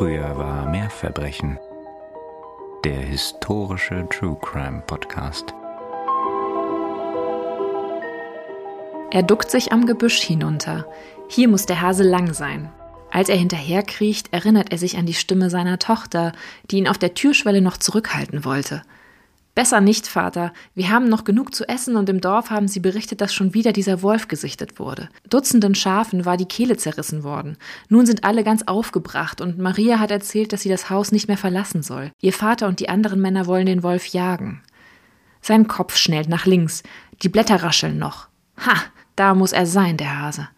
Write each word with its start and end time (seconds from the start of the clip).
Früher 0.00 0.38
war 0.38 0.66
mehr 0.66 0.88
Verbrechen. 0.88 1.58
Der 2.84 3.00
historische 3.00 4.08
True 4.08 4.38
Crime 4.40 4.82
Podcast. 4.86 5.52
Er 9.10 9.22
duckt 9.22 9.50
sich 9.50 9.72
am 9.72 9.84
Gebüsch 9.84 10.22
hinunter. 10.22 10.86
Hier 11.28 11.48
muss 11.48 11.66
der 11.66 11.82
Hase 11.82 12.02
lang 12.02 12.32
sein. 12.32 12.70
Als 13.10 13.28
er 13.28 13.36
hinterherkriecht, 13.36 14.32
erinnert 14.32 14.72
er 14.72 14.78
sich 14.78 14.96
an 14.96 15.04
die 15.04 15.12
Stimme 15.12 15.50
seiner 15.50 15.78
Tochter, 15.78 16.32
die 16.70 16.78
ihn 16.78 16.88
auf 16.88 16.96
der 16.96 17.12
Türschwelle 17.12 17.60
noch 17.60 17.76
zurückhalten 17.76 18.46
wollte. 18.46 18.80
Besser 19.60 19.82
nicht, 19.82 20.06
Vater. 20.06 20.54
Wir 20.74 20.88
haben 20.88 21.10
noch 21.10 21.24
genug 21.24 21.54
zu 21.54 21.68
essen 21.68 21.96
und 21.96 22.08
im 22.08 22.22
Dorf 22.22 22.48
haben 22.48 22.66
sie 22.66 22.80
berichtet, 22.80 23.20
dass 23.20 23.34
schon 23.34 23.52
wieder 23.52 23.74
dieser 23.74 24.00
Wolf 24.00 24.26
gesichtet 24.26 24.78
wurde. 24.78 25.10
Dutzenden 25.28 25.74
Schafen 25.74 26.24
war 26.24 26.38
die 26.38 26.46
Kehle 26.46 26.78
zerrissen 26.78 27.24
worden. 27.24 27.58
Nun 27.90 28.06
sind 28.06 28.24
alle 28.24 28.42
ganz 28.42 28.62
aufgebracht 28.62 29.42
und 29.42 29.58
Maria 29.58 29.98
hat 29.98 30.10
erzählt, 30.10 30.54
dass 30.54 30.62
sie 30.62 30.70
das 30.70 30.88
Haus 30.88 31.12
nicht 31.12 31.28
mehr 31.28 31.36
verlassen 31.36 31.82
soll. 31.82 32.10
Ihr 32.22 32.32
Vater 32.32 32.68
und 32.68 32.80
die 32.80 32.88
anderen 32.88 33.20
Männer 33.20 33.46
wollen 33.46 33.66
den 33.66 33.82
Wolf 33.82 34.06
jagen. 34.06 34.62
Sein 35.42 35.68
Kopf 35.68 35.98
schnellt 35.98 36.30
nach 36.30 36.46
links. 36.46 36.82
Die 37.22 37.28
Blätter 37.28 37.62
rascheln 37.62 37.98
noch. 37.98 38.28
Ha, 38.64 38.76
da 39.14 39.34
muss 39.34 39.52
er 39.52 39.66
sein, 39.66 39.98
der 39.98 40.22
Hase. 40.22 40.48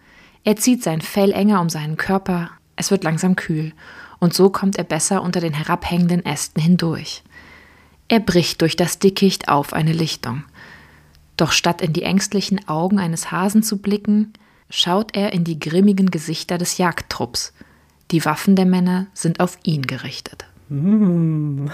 Er 0.44 0.54
zieht 0.54 0.84
sein 0.84 1.00
Fell 1.00 1.32
enger 1.32 1.60
um 1.60 1.70
seinen 1.70 1.96
Körper. 1.96 2.50
Es 2.76 2.92
wird 2.92 3.02
langsam 3.02 3.34
kühl. 3.34 3.72
Und 4.20 4.32
so 4.32 4.48
kommt 4.48 4.76
er 4.76 4.84
besser 4.84 5.22
unter 5.22 5.40
den 5.40 5.54
herabhängenden 5.54 6.24
Ästen 6.24 6.62
hindurch. 6.62 7.24
Er 8.08 8.20
bricht 8.20 8.60
durch 8.60 8.76
das 8.76 8.98
Dickicht 8.98 9.48
auf 9.48 9.72
eine 9.72 9.92
Lichtung. 9.92 10.44
Doch 11.36 11.52
statt 11.52 11.80
in 11.80 11.92
die 11.92 12.02
ängstlichen 12.02 12.68
Augen 12.68 12.98
eines 12.98 13.30
Hasen 13.30 13.62
zu 13.62 13.78
blicken, 13.78 14.32
schaut 14.70 15.16
er 15.16 15.32
in 15.32 15.44
die 15.44 15.58
grimmigen 15.58 16.10
Gesichter 16.10 16.58
des 16.58 16.78
Jagdtrupps. 16.78 17.52
Die 18.10 18.24
Waffen 18.24 18.56
der 18.56 18.66
Männer 18.66 19.06
sind 19.14 19.40
auf 19.40 19.58
ihn 19.62 19.86
gerichtet. 19.86 20.44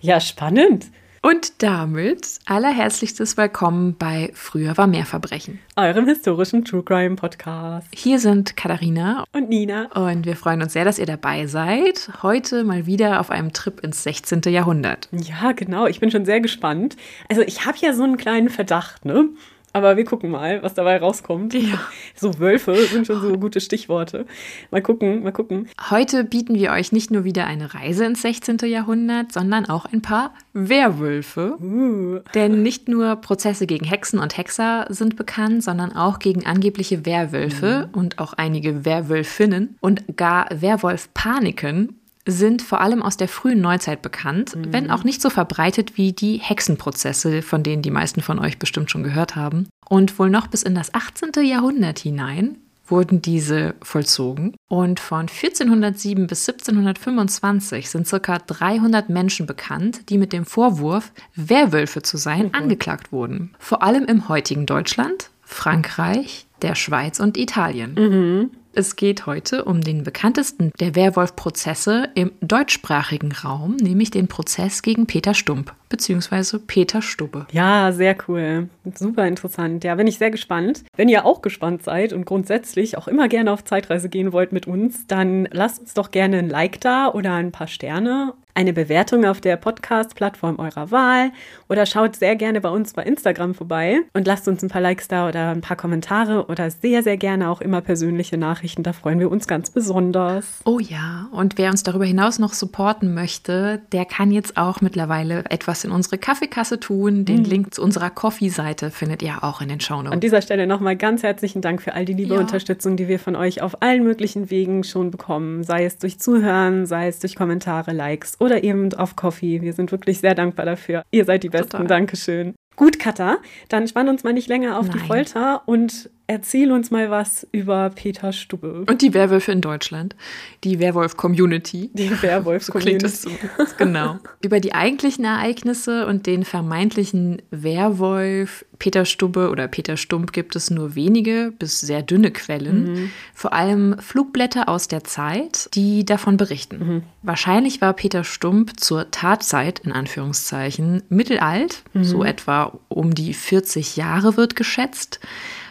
ja, 0.00 0.20
spannend. 0.20 0.86
Und 1.28 1.60
damit 1.60 2.38
allerherzlichstes 2.44 3.36
Willkommen 3.36 3.96
bei 3.98 4.30
Früher 4.32 4.76
war 4.76 4.86
mehr 4.86 5.04
Verbrechen. 5.04 5.58
Eurem 5.74 6.06
historischen 6.06 6.64
True 6.64 6.84
Crime 6.84 7.16
Podcast. 7.16 7.88
Hier 7.92 8.20
sind 8.20 8.56
Katharina 8.56 9.24
und 9.32 9.48
Nina. 9.48 9.86
Und 9.86 10.24
wir 10.24 10.36
freuen 10.36 10.62
uns 10.62 10.72
sehr, 10.72 10.84
dass 10.84 11.00
ihr 11.00 11.06
dabei 11.06 11.48
seid. 11.48 12.10
Heute 12.22 12.62
mal 12.62 12.86
wieder 12.86 13.18
auf 13.18 13.32
einem 13.32 13.52
Trip 13.52 13.80
ins 13.80 14.04
16. 14.04 14.42
Jahrhundert. 14.46 15.08
Ja, 15.10 15.50
genau. 15.50 15.88
Ich 15.88 15.98
bin 15.98 16.12
schon 16.12 16.24
sehr 16.24 16.40
gespannt. 16.40 16.96
Also 17.28 17.42
ich 17.42 17.66
habe 17.66 17.76
ja 17.80 17.92
so 17.92 18.04
einen 18.04 18.18
kleinen 18.18 18.48
Verdacht, 18.48 19.04
ne? 19.04 19.28
Aber 19.76 19.98
wir 19.98 20.06
gucken 20.06 20.30
mal, 20.30 20.62
was 20.62 20.72
dabei 20.72 20.96
rauskommt. 20.96 21.52
Ja. 21.52 21.78
So 22.14 22.38
Wölfe 22.38 22.74
sind 22.86 23.06
schon 23.06 23.20
so 23.20 23.36
gute 23.36 23.60
Stichworte. 23.60 24.24
Mal 24.70 24.80
gucken, 24.80 25.22
mal 25.22 25.32
gucken. 25.32 25.68
Heute 25.90 26.24
bieten 26.24 26.54
wir 26.54 26.70
euch 26.70 26.92
nicht 26.92 27.10
nur 27.10 27.24
wieder 27.24 27.46
eine 27.46 27.74
Reise 27.74 28.06
ins 28.06 28.22
16. 28.22 28.56
Jahrhundert, 28.64 29.32
sondern 29.32 29.66
auch 29.66 29.84
ein 29.84 30.00
paar 30.00 30.32
Werwölfe. 30.54 31.58
Uh. 31.60 32.20
Denn 32.34 32.62
nicht 32.62 32.88
nur 32.88 33.16
Prozesse 33.16 33.66
gegen 33.66 33.84
Hexen 33.84 34.18
und 34.18 34.38
Hexer 34.38 34.86
sind 34.88 35.16
bekannt, 35.16 35.62
sondern 35.62 35.94
auch 35.94 36.20
gegen 36.20 36.46
angebliche 36.46 37.04
Werwölfe 37.04 37.90
mhm. 37.92 37.98
und 37.98 38.18
auch 38.18 38.32
einige 38.32 38.86
Werwölfinnen 38.86 39.76
und 39.80 40.16
gar 40.16 40.46
Werwolf-Paniken 40.50 42.00
sind 42.26 42.60
vor 42.60 42.80
allem 42.80 43.02
aus 43.02 43.16
der 43.16 43.28
frühen 43.28 43.60
Neuzeit 43.60 44.02
bekannt, 44.02 44.56
mhm. 44.56 44.72
wenn 44.72 44.90
auch 44.90 45.04
nicht 45.04 45.22
so 45.22 45.30
verbreitet 45.30 45.96
wie 45.96 46.12
die 46.12 46.38
Hexenprozesse, 46.38 47.42
von 47.42 47.62
denen 47.62 47.82
die 47.82 47.90
meisten 47.90 48.20
von 48.20 48.38
euch 48.38 48.58
bestimmt 48.58 48.90
schon 48.90 49.04
gehört 49.04 49.36
haben. 49.36 49.68
Und 49.88 50.18
wohl 50.18 50.30
noch 50.30 50.48
bis 50.48 50.62
in 50.62 50.74
das 50.74 50.92
18. 50.92 51.44
Jahrhundert 51.44 52.00
hinein 52.00 52.58
wurden 52.88 53.22
diese 53.22 53.74
vollzogen. 53.82 54.54
Und 54.68 55.00
von 55.00 55.22
1407 55.22 56.26
bis 56.26 56.48
1725 56.48 57.90
sind 57.90 58.06
circa 58.06 58.38
300 58.38 59.08
Menschen 59.08 59.46
bekannt, 59.46 60.08
die 60.08 60.18
mit 60.18 60.32
dem 60.32 60.44
Vorwurf, 60.44 61.12
Werwölfe 61.34 62.02
zu 62.02 62.16
sein, 62.16 62.46
mhm. 62.46 62.54
angeklagt 62.54 63.12
wurden. 63.12 63.54
Vor 63.58 63.82
allem 63.82 64.04
im 64.04 64.28
heutigen 64.28 64.66
Deutschland, 64.66 65.30
Frankreich, 65.42 66.46
der 66.62 66.74
Schweiz 66.74 67.20
und 67.20 67.36
Italien. 67.36 67.94
Mhm. 67.94 68.50
Es 68.78 68.94
geht 68.94 69.24
heute 69.24 69.64
um 69.64 69.80
den 69.80 70.04
bekanntesten 70.04 70.70
der 70.78 70.94
Werwolf-Prozesse 70.94 72.10
im 72.14 72.32
deutschsprachigen 72.42 73.32
Raum, 73.32 73.76
nämlich 73.76 74.10
den 74.10 74.28
Prozess 74.28 74.82
gegen 74.82 75.06
Peter 75.06 75.32
Stump 75.32 75.74
bzw. 75.88 76.58
Peter 76.58 77.00
Stubbe. 77.00 77.46
Ja, 77.52 77.90
sehr 77.92 78.14
cool. 78.28 78.68
Super 78.94 79.26
interessant. 79.26 79.82
Ja, 79.82 79.94
bin 79.94 80.06
ich 80.06 80.18
sehr 80.18 80.30
gespannt. 80.30 80.84
Wenn 80.94 81.08
ihr 81.08 81.24
auch 81.24 81.40
gespannt 81.40 81.84
seid 81.84 82.12
und 82.12 82.26
grundsätzlich 82.26 82.98
auch 82.98 83.08
immer 83.08 83.28
gerne 83.28 83.50
auf 83.50 83.64
Zeitreise 83.64 84.10
gehen 84.10 84.34
wollt 84.34 84.52
mit 84.52 84.66
uns, 84.66 85.06
dann 85.06 85.48
lasst 85.52 85.80
uns 85.80 85.94
doch 85.94 86.10
gerne 86.10 86.36
ein 86.36 86.50
Like 86.50 86.78
da 86.82 87.08
oder 87.08 87.32
ein 87.32 87.52
paar 87.52 87.68
Sterne 87.68 88.34
eine 88.56 88.72
Bewertung 88.72 89.26
auf 89.26 89.40
der 89.40 89.56
Podcast-Plattform 89.56 90.58
eurer 90.58 90.90
Wahl 90.90 91.30
oder 91.68 91.84
schaut 91.84 92.16
sehr 92.16 92.36
gerne 92.36 92.62
bei 92.62 92.70
uns 92.70 92.94
bei 92.94 93.02
Instagram 93.02 93.54
vorbei 93.54 94.00
und 94.14 94.26
lasst 94.26 94.48
uns 94.48 94.62
ein 94.62 94.70
paar 94.70 94.80
Likes 94.80 95.08
da 95.08 95.28
oder 95.28 95.50
ein 95.50 95.60
paar 95.60 95.76
Kommentare 95.76 96.46
oder 96.46 96.70
sehr, 96.70 97.02
sehr 97.02 97.18
gerne 97.18 97.50
auch 97.50 97.60
immer 97.60 97.82
persönliche 97.82 98.38
Nachrichten. 98.38 98.82
Da 98.82 98.94
freuen 98.94 99.20
wir 99.20 99.30
uns 99.30 99.46
ganz 99.46 99.68
besonders. 99.68 100.60
Oh 100.64 100.78
ja, 100.78 101.28
und 101.32 101.58
wer 101.58 101.70
uns 101.70 101.82
darüber 101.82 102.06
hinaus 102.06 102.38
noch 102.38 102.54
supporten 102.54 103.12
möchte, 103.12 103.82
der 103.92 104.06
kann 104.06 104.30
jetzt 104.30 104.56
auch 104.56 104.80
mittlerweile 104.80 105.44
etwas 105.50 105.84
in 105.84 105.90
unsere 105.90 106.16
Kaffeekasse 106.16 106.80
tun. 106.80 107.26
Den 107.26 107.40
mhm. 107.40 107.44
Link 107.44 107.74
zu 107.74 107.82
unserer 107.82 108.08
Coffee-Seite 108.08 108.90
findet 108.90 109.22
ihr 109.22 109.44
auch 109.44 109.60
in 109.60 109.68
den 109.68 109.80
Shownotes. 109.80 110.12
An 110.12 110.20
dieser 110.20 110.40
Stelle 110.40 110.66
nochmal 110.66 110.96
ganz 110.96 111.22
herzlichen 111.22 111.60
Dank 111.60 111.82
für 111.82 111.92
all 111.92 112.06
die 112.06 112.14
liebe 112.14 112.34
ja. 112.34 112.40
Unterstützung, 112.40 112.96
die 112.96 113.06
wir 113.06 113.18
von 113.18 113.36
euch 113.36 113.60
auf 113.60 113.82
allen 113.82 114.02
möglichen 114.02 114.48
Wegen 114.50 114.82
schon 114.82 115.10
bekommen. 115.10 115.62
Sei 115.62 115.84
es 115.84 115.98
durch 115.98 116.18
Zuhören, 116.18 116.86
sei 116.86 117.08
es 117.08 117.18
durch 117.18 117.36
Kommentare, 117.36 117.92
Likes 117.92 118.40
oder 118.45 118.45
eben 118.54 118.92
auf 118.94 119.16
Coffee. 119.16 119.60
Wir 119.62 119.72
sind 119.72 119.92
wirklich 119.92 120.18
sehr 120.18 120.34
dankbar 120.34 120.66
dafür. 120.66 121.02
Ihr 121.10 121.24
seid 121.24 121.42
die 121.42 121.48
Besten. 121.48 121.70
Total. 121.70 121.86
Dankeschön. 121.86 122.54
Gut, 122.76 122.98
Katha, 122.98 123.38
dann 123.68 123.88
spann 123.88 124.08
uns 124.08 124.22
mal 124.22 124.34
nicht 124.34 124.48
länger 124.48 124.78
auf 124.78 124.88
Nein. 124.88 124.98
die 124.98 125.06
Folter 125.06 125.62
und 125.66 126.10
erzähl 126.26 126.72
uns 126.72 126.90
mal 126.90 127.10
was 127.10 127.46
über 127.52 127.90
Peter 127.90 128.32
Stubbe. 128.32 128.84
Und 128.88 129.02
die 129.02 129.14
Werwölfe 129.14 129.52
in 129.52 129.60
Deutschland. 129.60 130.16
Die 130.64 130.78
Werwolf-Community. 130.78 131.90
Die 131.92 132.10
Werwolf-Community. 132.22 133.06
so 133.08 133.30
genau. 133.78 134.18
über 134.42 134.60
die 134.60 134.74
eigentlichen 134.74 135.24
Ereignisse 135.24 136.06
und 136.06 136.26
den 136.26 136.44
vermeintlichen 136.44 137.42
Werwolf 137.50 138.64
Peter 138.78 139.04
Stubbe 139.04 139.50
oder 139.50 139.68
Peter 139.68 139.96
Stump 139.96 140.32
gibt 140.32 140.56
es 140.56 140.70
nur 140.70 140.94
wenige 140.94 141.52
bis 141.58 141.80
sehr 141.80 142.02
dünne 142.02 142.30
Quellen. 142.30 142.92
Mhm. 142.92 143.10
Vor 143.34 143.52
allem 143.52 143.98
Flugblätter 143.98 144.68
aus 144.68 144.88
der 144.88 145.04
Zeit, 145.04 145.70
die 145.74 146.04
davon 146.04 146.36
berichten. 146.36 146.78
Mhm. 146.78 147.02
Wahrscheinlich 147.22 147.80
war 147.80 147.92
Peter 147.92 148.24
Stump 148.24 148.78
zur 148.78 149.10
Tatzeit, 149.10 149.80
in 149.80 149.92
Anführungszeichen, 149.92 151.02
mittelalt, 151.08 151.82
mhm. 151.94 152.04
so 152.04 152.24
etwa 152.24 152.78
um 152.88 153.14
die 153.14 153.34
40 153.34 153.96
Jahre 153.96 154.36
wird 154.36 154.56
geschätzt, 154.56 155.20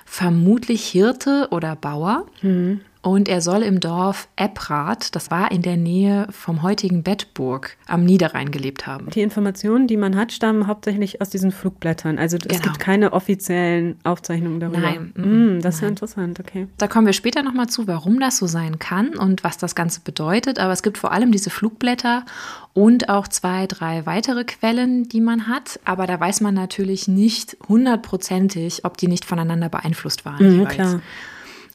vermutlich 0.06 0.86
Hirte 0.86 1.48
oder 1.52 1.76
Bauer. 1.76 2.26
Mhm. 2.42 2.82
Und 3.06 3.30
er 3.30 3.40
soll 3.40 3.62
im 3.62 3.80
Dorf 3.80 4.28
Ebbrath, 4.36 5.14
das 5.16 5.30
war 5.30 5.52
in 5.52 5.62
der 5.62 5.78
Nähe 5.78 6.28
vom 6.32 6.64
heutigen 6.64 7.04
Bettburg, 7.04 7.78
am 7.86 8.04
Niederrhein 8.04 8.50
gelebt 8.50 8.88
haben. 8.88 9.12
Die 9.12 9.22
Informationen, 9.22 9.86
die 9.86 9.96
man 9.96 10.16
hat, 10.16 10.32
stammen 10.32 10.66
hauptsächlich 10.66 11.22
aus 11.22 11.30
diesen 11.30 11.52
Flugblättern. 11.52 12.18
Also 12.18 12.40
genau. 12.40 12.56
es 12.56 12.64
gibt 12.64 12.80
keine 12.80 13.14
offiziellen 13.14 14.00
Aufzeichnungen 14.04 14.60
darüber. 14.60 14.80
Nein. 14.80 15.14
Mm, 15.18 15.62
das 15.62 15.76
ist 15.76 15.82
ja 15.82 15.88
interessant, 15.88 16.40
okay. 16.40 16.68
Da 16.80 16.88
kommen 16.88 17.06
wir 17.06 17.14
später 17.14 17.44
nochmal 17.44 17.70
zu, 17.70 17.86
warum 17.86 18.20
das 18.20 18.38
so 18.38 18.48
sein 18.48 18.80
kann 18.80 19.10
und 19.10 19.44
was 19.44 19.60
das 19.60 19.76
Ganze 19.76 20.02
bedeutet. 20.02 20.58
Aber 20.58 20.74
es 20.74 20.82
gibt 20.82 20.98
vor 20.98 21.12
allem 21.12 21.32
diese 21.32 21.52
Flugblätter 21.52 22.26
und 22.74 23.10
auch 23.10 23.28
zwei, 23.28 23.68
drei 23.68 24.08
weitere 24.08 24.46
Quellen, 24.46 25.08
die 25.08 25.22
man 25.22 25.48
hat. 25.48 25.80
Aber 25.86 26.08
da 26.08 26.20
weiß 26.20 26.42
man 26.42 26.56
natürlich 26.56 27.08
nicht 27.08 27.56
hundertprozentig, 27.70 28.84
ob 28.84 28.98
die 28.98 29.08
nicht 29.08 29.26
voneinander 29.26 29.70
beeinflusst 29.70 30.26
waren. 30.26 30.58
Mhm, 30.58 30.68
klar. 30.68 31.02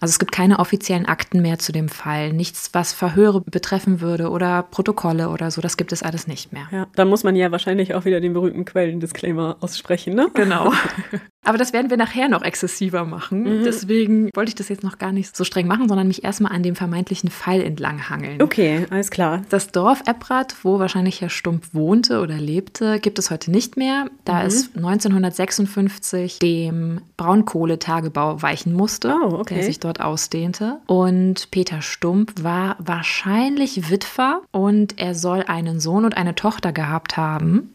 Also 0.01 0.13
es 0.13 0.19
gibt 0.19 0.33
keine 0.33 0.59
offiziellen 0.59 1.07
Akten 1.07 1.43
mehr 1.43 1.59
zu 1.59 1.73
dem 1.73 1.91
Fall, 1.91 2.33
nichts, 2.33 2.71
was 2.73 2.95
Verhöre 2.95 3.43
betreffen 3.43 4.01
würde 4.01 4.31
oder 4.31 4.63
Protokolle 4.63 5.29
oder 5.29 5.51
so, 5.51 5.61
das 5.61 5.77
gibt 5.77 5.93
es 5.93 6.03
alles 6.03 6.27
nicht 6.27 6.53
mehr. 6.53 6.69
Ja, 6.73 6.87
da 6.95 7.05
muss 7.05 7.23
man 7.23 7.37
ja 7.37 7.53
wahrscheinlich 7.53 7.95
auch 7.95 8.07
wieder 8.07 8.21
den 8.21 8.33
berühmten 8.33 8.65
Quellendisclaimer 8.65 9.59
aussprechen, 9.61 10.15
ne? 10.15 10.29
Genau. 10.33 10.73
Aber 11.43 11.57
das 11.57 11.73
werden 11.73 11.89
wir 11.89 11.97
nachher 11.97 12.29
noch 12.29 12.43
exzessiver 12.43 13.05
machen. 13.05 13.61
Mhm. 13.61 13.65
Deswegen 13.65 14.31
wollte 14.35 14.51
ich 14.51 14.55
das 14.55 14.69
jetzt 14.69 14.85
noch 14.85 14.99
gar 14.99 15.11
nicht 15.11 15.35
so 15.35 15.45
streng 15.45 15.67
machen, 15.67 15.89
sondern 15.89 16.07
mich 16.07 16.23
erstmal 16.23 16.53
an 16.53 16.63
dem 16.63 16.77
vermeintlichen 16.77 17.31
Fall 17.31 17.63
entlanghangeln. 17.63 18.43
Okay, 18.43 18.87
alles 18.91 19.11
klar. 19.11 19.43
Das 19.49 19.73
Dorf 19.73 20.03
Ebbrath, 20.07 20.55
wo 20.65 20.79
wahrscheinlich 20.79 21.23
Herr 21.23 21.31
Stumpf 21.31 21.73
wohnte 21.73 22.21
oder 22.21 22.37
lebte, 22.37 23.01
gibt 23.01 23.19
es 23.19 23.31
heute 23.31 23.51
nicht 23.51 23.79
mehr, 23.79 24.07
da 24.27 24.41
mhm. 24.41 24.47
es 24.47 24.77
1956 24.77 26.41
dem 26.41 27.01
Braunkohletagebau 27.17 28.43
weichen 28.43 28.75
musste, 28.75 29.17
oh, 29.23 29.39
okay. 29.41 29.55
der 29.55 29.65
sich 29.65 29.81
dort 29.81 29.90
ausdehnte. 29.99 30.79
Und 30.87 31.51
Peter 31.51 31.83
Stumpf 31.83 32.35
war 32.43 32.77
wahrscheinlich 32.79 33.91
Witwer 33.91 34.43
und 34.53 35.01
er 35.01 35.15
soll 35.15 35.43
einen 35.43 35.81
Sohn 35.81 36.05
und 36.05 36.17
eine 36.17 36.35
Tochter 36.35 36.73
gehabt 36.73 37.17
haben. 37.17 37.75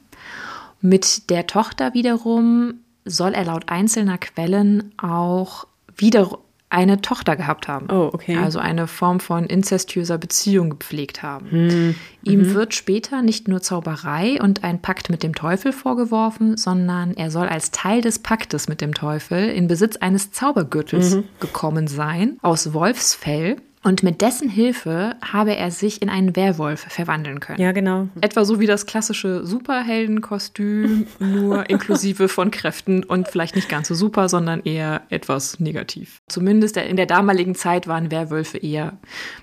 Mit 0.79 1.29
der 1.31 1.47
Tochter 1.47 1.93
wiederum 1.95 2.75
soll 3.05 3.33
er 3.33 3.45
laut 3.45 3.69
einzelner 3.69 4.19
Quellen 4.19 4.93
auch 4.97 5.65
wieder 5.97 6.37
eine 6.69 6.99
Tochter 7.01 7.35
gehabt 7.35 7.67
haben. 7.67 7.87
Oh, 7.91 8.09
okay. 8.11 8.37
Also 8.37 8.59
eine 8.59 8.87
Form 8.87 9.19
von 9.19 9.45
inzestiöser 9.45 10.17
Beziehung 10.17 10.71
gepflegt 10.71 11.21
haben. 11.23 11.49
Hm. 11.51 11.95
Ihm 12.23 12.39
Mhm. 12.39 12.53
wird 12.53 12.73
später 12.73 13.21
nicht 13.21 13.47
nur 13.47 13.61
Zauberei 13.61 14.41
und 14.41 14.63
ein 14.63 14.81
Pakt 14.81 15.09
mit 15.09 15.21
dem 15.23 15.35
Teufel 15.35 15.71
vorgeworfen, 15.71 16.57
sondern 16.57 17.13
er 17.15 17.29
soll 17.31 17.47
als 17.47 17.71
Teil 17.71 18.01
des 18.01 18.19
Paktes 18.19 18.67
mit 18.67 18.81
dem 18.81 18.93
Teufel 18.93 19.47
in 19.49 19.67
Besitz 19.67 19.95
eines 19.97 20.31
Zaubergürtels 20.31 21.15
Mhm. 21.15 21.23
gekommen 21.39 21.87
sein, 21.87 22.37
aus 22.41 22.73
Wolfsfell. 22.73 23.57
Und 23.85 24.01
mit 24.01 24.21
dessen 24.21 24.49
Hilfe 24.49 25.15
habe 25.21 25.55
er 25.55 25.69
sich 25.69 26.01
in 26.01 26.09
einen 26.09 26.35
Werwolf 26.35 26.87
verwandeln 26.89 27.39
können. 27.39 27.61
Ja, 27.61 27.71
genau. 27.71 28.07
Etwa 28.19 28.43
so 28.43 28.59
wie 28.59 28.65
das 28.65 28.87
klassische 28.87 29.45
Superheldenkostüm, 29.45 31.05
nur 31.19 31.69
inklusive 31.69 32.27
von 32.27 32.49
Kräften 32.49 33.03
und 33.03 33.27
vielleicht 33.27 33.55
nicht 33.55 33.69
ganz 33.69 33.87
so 33.87 33.93
super, 33.93 34.27
sondern 34.27 34.61
eher 34.63 35.03
etwas 35.09 35.59
negativ. 35.59 36.23
Zumindest 36.27 36.77
in 36.77 36.95
der 36.95 37.05
damaligen 37.05 37.53
Zeit 37.53 37.87
waren 37.87 38.09
Werwölfe 38.09 38.57
eher 38.57 38.97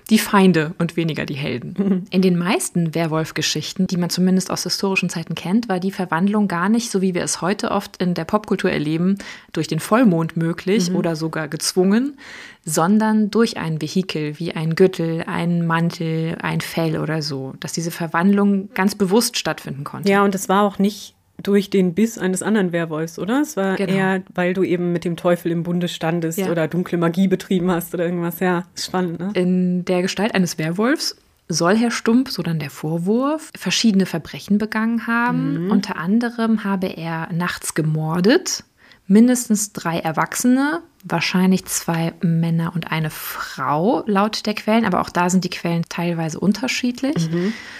die 0.09 0.19
Feinde 0.19 0.73
und 0.77 0.97
weniger 0.97 1.25
die 1.25 1.35
Helden. 1.35 2.05
In 2.11 2.21
den 2.21 2.37
meisten 2.37 2.93
Werwolf-Geschichten, 2.93 3.87
die 3.87 3.95
man 3.95 4.09
zumindest 4.09 4.51
aus 4.51 4.63
historischen 4.63 5.09
Zeiten 5.09 5.35
kennt, 5.35 5.69
war 5.69 5.79
die 5.79 5.91
Verwandlung 5.91 6.49
gar 6.49 6.67
nicht, 6.67 6.91
so 6.91 7.01
wie 7.01 7.15
wir 7.15 7.23
es 7.23 7.41
heute 7.41 7.71
oft 7.71 7.95
in 7.97 8.13
der 8.13 8.25
Popkultur 8.25 8.69
erleben, 8.69 9.17
durch 9.53 9.69
den 9.69 9.79
Vollmond 9.79 10.35
möglich 10.35 10.91
oder 10.91 11.15
sogar 11.15 11.47
gezwungen, 11.47 12.17
sondern 12.65 13.29
durch 13.29 13.57
ein 13.57 13.81
Vehikel 13.81 14.39
wie 14.39 14.53
ein 14.53 14.75
Gürtel, 14.75 15.23
ein 15.27 15.65
Mantel, 15.65 16.37
ein 16.41 16.61
Fell 16.61 16.97
oder 16.97 17.21
so, 17.21 17.53
dass 17.59 17.73
diese 17.73 17.91
Verwandlung 17.91 18.69
ganz 18.73 18.95
bewusst 18.95 19.37
stattfinden 19.37 19.83
konnte. 19.83 20.09
Ja, 20.09 20.23
und 20.23 20.33
es 20.35 20.47
war 20.49 20.63
auch 20.63 20.79
nicht 20.79 21.15
durch 21.41 21.69
den 21.69 21.93
Biss 21.93 22.17
eines 22.17 22.41
anderen 22.41 22.71
Werwolfs, 22.71 23.19
oder? 23.19 23.41
Es 23.41 23.57
war 23.57 23.75
Genau. 23.75 23.91
eher, 23.91 24.21
weil 24.33 24.53
du 24.53 24.63
eben 24.63 24.93
mit 24.93 25.03
dem 25.03 25.17
Teufel 25.17 25.51
im 25.51 25.63
Bunde 25.63 25.87
standest 25.89 26.37
Ja. 26.37 26.49
oder 26.51 26.67
dunkle 26.67 26.97
Magie 26.97 27.27
betrieben 27.27 27.69
hast 27.71 27.93
oder 27.93 28.05
irgendwas. 28.05 28.39
Ja, 28.39 28.63
spannend, 28.75 29.19
ne? 29.19 29.31
In 29.33 29.83
der 29.83 30.01
Gestalt 30.03 30.33
eines 30.35 30.57
Werwolfs 30.57 31.17
soll 31.49 31.75
Herr 31.75 31.91
Stump, 31.91 32.29
so 32.29 32.43
dann 32.43 32.59
der 32.59 32.69
Vorwurf, 32.69 33.49
verschiedene 33.57 34.05
Verbrechen 34.05 34.57
begangen 34.57 35.05
haben. 35.07 35.69
Unter 35.69 35.97
anderem 35.97 36.63
habe 36.63 36.87
er 36.87 37.27
nachts 37.33 37.73
gemordet, 37.73 38.63
mindestens 39.07 39.73
drei 39.73 39.99
Erwachsene, 39.99 40.81
wahrscheinlich 41.03 41.65
zwei 41.65 42.13
Männer 42.21 42.71
und 42.75 42.91
eine 42.91 43.09
Frau, 43.09 44.03
laut 44.05 44.45
der 44.45 44.53
Quellen, 44.53 44.85
aber 44.85 45.01
auch 45.01 45.09
da 45.09 45.29
sind 45.29 45.43
die 45.43 45.49
Quellen 45.49 45.83
teilweise 45.89 46.39
unterschiedlich, 46.39 47.29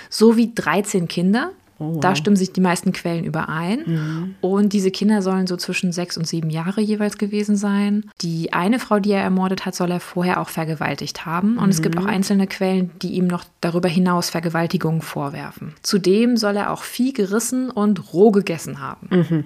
sowie 0.09 0.51
13 0.53 1.07
Kinder. 1.07 1.51
Oh, 1.79 1.97
Da 1.99 2.09
wow. 2.09 2.15
stimmen 2.17 2.35
sich 2.35 2.53
die 2.53 2.61
meisten 2.61 2.93
Quellen 2.93 3.23
überein. 3.25 4.35
Und 4.41 4.73
diese 4.73 4.91
Kinder 4.91 5.23
sollen 5.23 5.47
so 5.47 5.57
zwischen 5.57 5.91
sechs 5.91 6.17
und 6.17 6.27
sieben 6.27 6.51
Jahre 6.51 6.81
jeweils 6.81 7.17
gewesen 7.17 7.55
sein. 7.55 8.11
Die 8.21 8.53
eine 8.53 8.77
Frau, 8.77 8.99
die 8.99 9.11
er 9.11 9.23
ermordet 9.23 9.65
hat, 9.65 9.73
soll 9.73 9.89
er 9.89 9.99
vorher 9.99 10.39
auch 10.39 10.49
vergewaltigt 10.49 11.25
haben. 11.25 11.57
Und 11.57 11.69
es 11.69 11.81
gibt 11.81 11.97
auch 11.97 12.05
einzelne 12.05 12.45
Quellen, 12.45 12.91
die 13.01 13.13
ihm 13.13 13.25
noch 13.25 13.43
darüber 13.59 13.89
hinaus 13.89 14.29
Vergewaltigungen 14.29 15.01
vorwerfen. 15.01 15.73
Zudem 15.81 16.37
soll 16.37 16.57
er 16.57 16.71
auch 16.71 16.83
Vieh 16.83 17.11
gerissen 17.11 17.71
und 17.71 18.13
roh 18.13 18.29
gegessen 18.31 18.79
haben. 18.79 19.45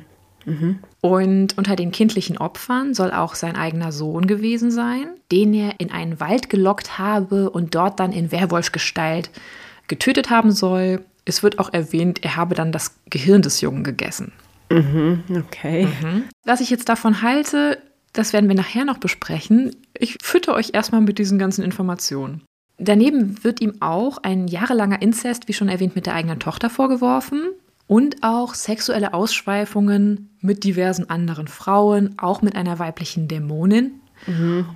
Und 1.02 1.58
unter 1.58 1.76
den 1.76 1.92
kindlichen 1.92 2.38
Opfern 2.38 2.94
soll 2.94 3.12
auch 3.12 3.36
sein 3.36 3.58
eigener 3.58 3.92
Sohn 3.92 4.28
gewesen 4.28 4.72
sein, 4.72 5.08
den 5.32 5.54
er 5.54 5.80
in 5.80 5.92
einen 5.92 6.20
Wald 6.22 6.50
gelockt 6.50 6.98
habe 6.98 7.50
und 7.50 7.76
dort 7.76 8.00
dann 8.00 8.14
in 8.14 8.32
Werwolfgestalt 8.32 9.30
getötet 9.88 10.30
haben 10.30 10.52
soll. 10.52 11.02
Es 11.26 11.44
wird 11.44 11.60
auch 11.60 11.74
erwähnt, 11.74 12.24
er 12.24 12.38
habe 12.38 12.56
dann 12.56 12.72
das 12.72 12.96
Gehirn 13.10 13.42
des 13.42 13.60
Jungen 13.60 13.84
gegessen. 13.84 14.32
Okay. 14.70 15.88
Was 16.46 16.62
ich 16.62 16.70
jetzt 16.70 16.88
davon 16.88 17.22
halte, 17.22 17.78
das 18.14 18.32
werden 18.32 18.48
wir 18.48 18.56
nachher 18.56 18.86
noch 18.86 18.98
besprechen. 18.98 19.76
Ich 19.98 20.18
fütter 20.22 20.54
euch 20.56 20.72
erstmal 20.74 21.02
mit 21.02 21.20
diesen 21.20 21.40
ganzen 21.40 21.64
Informationen. 21.64 22.42
Daneben 22.78 23.44
wird 23.44 23.60
ihm 23.60 23.82
auch 23.82 24.20
ein 24.20 24.48
jahrelanger 24.48 25.02
Inzest, 25.02 25.48
wie 25.48 25.54
schon 25.54 25.68
erwähnt, 25.68 25.96
mit 25.96 26.06
der 26.06 26.14
eigenen 26.14 26.40
Tochter 26.40 26.70
vorgeworfen 26.70 27.50
und 27.88 28.18
auch 28.22 28.54
sexuelle 28.54 29.14
Ausschweifungen 29.14 30.36
mit 30.42 30.64
diversen 30.64 31.10
anderen 31.10 31.48
Frauen, 31.48 32.20
auch 32.20 32.42
mit 32.42 32.56
einer 32.56 32.80
weiblichen 32.80 33.28
Dämonin. 33.28 34.02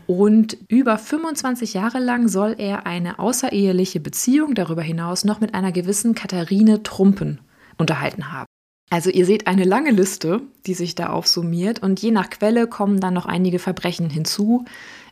Und 0.08 0.58
über 0.68 0.98
25 0.98 1.74
Jahre 1.74 2.00
lang 2.00 2.28
soll 2.28 2.56
er 2.58 2.86
eine 2.86 3.20
außereheliche 3.20 4.00
Beziehung 4.00 4.56
darüber 4.56 4.82
hinaus 4.82 5.26
noch 5.26 5.42
mit 5.42 5.54
einer 5.54 5.72
gewissen 5.72 6.16
Katharine 6.16 6.84
Trumpen 6.84 7.40
unterhalten 7.78 8.32
haben. 8.32 8.46
Also 8.92 9.10
ihr 9.10 9.26
seht 9.26 9.48
eine 9.48 9.64
lange 9.64 9.92
Liste, 9.92 10.42
die 10.66 10.74
sich 10.74 10.96
da 10.96 11.08
aufsummiert 11.08 11.82
und 11.82 12.02
je 12.02 12.12
nach 12.12 12.30
Quelle 12.30 12.68
kommen 12.68 13.00
dann 13.00 13.14
noch 13.14 13.26
einige 13.26 13.58
Verbrechen 13.58 14.10
hinzu. 14.10 14.66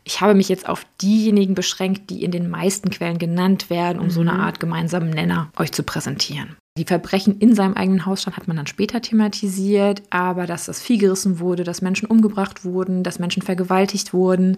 Ich 0.04 0.22
habe 0.22 0.34
mich 0.34 0.50
jetzt 0.50 0.68
auf 0.68 0.86
diejenigen 1.02 1.56
beschränkt, 1.56 2.10
die 2.10 2.24
in 2.24 2.32
den 2.32 2.50
meisten 2.50 2.90
Quellen 2.90 3.20
genannt 3.20 3.70
werden, 3.70 4.00
um 4.00 4.10
so 4.10 4.22
eine 4.22 4.34
Art 4.34 4.60
gemeinsamen 4.60 5.10
Nenner 5.10 5.52
euch 5.58 5.72
zu 5.72 5.84
präsentieren. 5.84 6.56
Die 6.78 6.86
Verbrechen 6.86 7.40
in 7.40 7.56
seinem 7.56 7.74
eigenen 7.74 8.06
Hausstand 8.06 8.38
hat 8.38 8.48
man 8.48 8.56
dann 8.56 8.68
später 8.68 9.02
thematisiert, 9.02 10.02
aber 10.12 10.46
dass 10.46 10.66
das 10.66 10.82
Vieh 10.82 10.98
gerissen 10.98 11.40
wurde, 11.40 11.66
dass 11.66 11.82
Menschen 11.82 12.08
umgebracht 12.08 12.64
wurden, 12.64 13.04
dass 13.04 13.20
Menschen 13.20 13.42
vergewaltigt 13.42 14.14
wurden, 14.14 14.58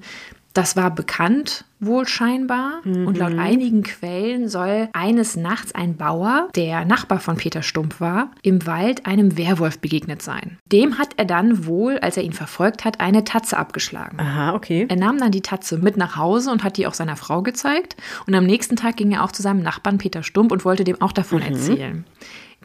das 0.53 0.75
war 0.75 0.91
bekannt, 0.91 1.65
wohl 1.79 2.07
scheinbar. 2.07 2.81
Und 2.85 3.17
laut 3.17 3.33
einigen 3.37 3.83
Quellen 3.83 4.47
soll 4.49 4.89
eines 4.93 5.35
Nachts 5.35 5.73
ein 5.73 5.97
Bauer, 5.97 6.49
der 6.55 6.85
Nachbar 6.85 7.19
von 7.19 7.37
Peter 7.37 7.63
Stump 7.63 7.99
war, 7.99 8.31
im 8.43 8.65
Wald 8.67 9.05
einem 9.05 9.37
Werwolf 9.37 9.79
begegnet 9.79 10.21
sein. 10.21 10.57
Dem 10.71 10.97
hat 10.97 11.09
er 11.17 11.25
dann 11.25 11.65
wohl, 11.65 11.97
als 11.99 12.17
er 12.17 12.23
ihn 12.23 12.33
verfolgt 12.33 12.85
hat, 12.85 12.99
eine 12.99 13.23
Tatze 13.23 13.57
abgeschlagen. 13.57 14.19
Aha, 14.19 14.53
okay. 14.53 14.85
Er 14.89 14.95
nahm 14.95 15.17
dann 15.17 15.31
die 15.31 15.41
Tatze 15.41 15.77
mit 15.77 15.97
nach 15.97 16.17
Hause 16.17 16.51
und 16.51 16.63
hat 16.63 16.77
die 16.77 16.87
auch 16.87 16.93
seiner 16.93 17.15
Frau 17.15 17.41
gezeigt. 17.41 17.95
Und 18.27 18.35
am 18.35 18.45
nächsten 18.45 18.75
Tag 18.75 18.97
ging 18.97 19.11
er 19.11 19.23
auch 19.23 19.31
zu 19.31 19.41
seinem 19.41 19.63
Nachbarn 19.63 19.97
Peter 19.97 20.23
Stump 20.23 20.51
und 20.51 20.65
wollte 20.65 20.83
dem 20.83 21.01
auch 21.01 21.13
davon 21.13 21.41
erzählen. 21.41 22.05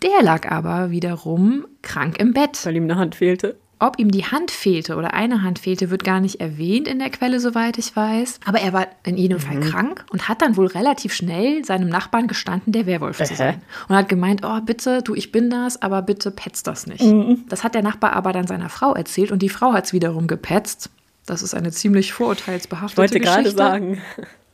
Der 0.03 0.23
lag 0.23 0.51
aber 0.51 0.91
wiederum 0.91 1.67
krank 1.81 2.19
im 2.21 2.35
Bett. 2.35 2.65
Weil 2.67 2.77
ihm 2.77 2.85
eine 2.85 2.97
Hand 2.97 3.15
fehlte. 3.15 3.57
Ob 3.79 3.99
ihm 3.99 4.11
die 4.11 4.25
Hand 4.25 4.51
fehlte 4.51 4.97
oder 4.97 5.13
eine 5.13 5.43
Hand 5.43 5.59
fehlte, 5.59 5.91
wird 5.91 6.03
gar 6.03 6.21
nicht 6.21 6.41
erwähnt 6.41 6.89
in 6.89 6.99
der 6.99 7.11
Quelle, 7.11 7.41
soweit 7.41 7.77
ich 7.77 7.95
weiß. 7.95 8.41
Aber 8.47 8.59
er 8.61 8.73
war 8.73 8.87
in 9.05 9.19
jedem 9.19 9.39
Fall 9.39 9.61
krank 9.61 10.05
und 10.11 10.29
hat 10.29 10.41
dann 10.41 10.57
wohl 10.57 10.67
relativ 10.67 11.13
schnell 11.13 11.63
seinem 11.65 11.91
Nachbarn 11.91 12.27
gestanden, 12.27 12.73
der 12.73 12.87
Werwolf 12.87 13.19
zu 13.19 13.25
Ähä. 13.25 13.35
sein. 13.37 13.63
Und 13.89 13.97
hat 13.97 14.09
gemeint, 14.09 14.41
oh 14.47 14.61
bitte, 14.63 15.03
du, 15.03 15.15
ich 15.15 15.31
bin 15.31 15.51
das, 15.51 15.83
aber 15.83 16.01
bitte 16.01 16.31
petzt 16.31 16.67
das 16.67 16.87
nicht. 16.87 17.05
Das 17.51 17.65
hat 17.65 17.75
der 17.75 17.83
Nachbar 17.83 18.15
aber 18.15 18.33
dann 18.33 18.47
seiner 18.47 18.71
Frau 18.71 18.95
erzählt 18.95 19.31
und 19.31 19.43
die 19.43 19.51
Frau 19.51 19.75
hat 19.75 19.85
es 19.85 19.93
wiederum 19.93 20.27
gepetzt. 20.27 20.89
Das 21.27 21.43
ist 21.43 21.55
eine 21.55 21.71
ziemlich 21.71 22.13
vorurteilsbehaftete 22.13 22.97
Wollte 22.99 23.21
gerade 23.21 23.43
Geschichte. 23.43 23.59
sagen. 23.59 23.99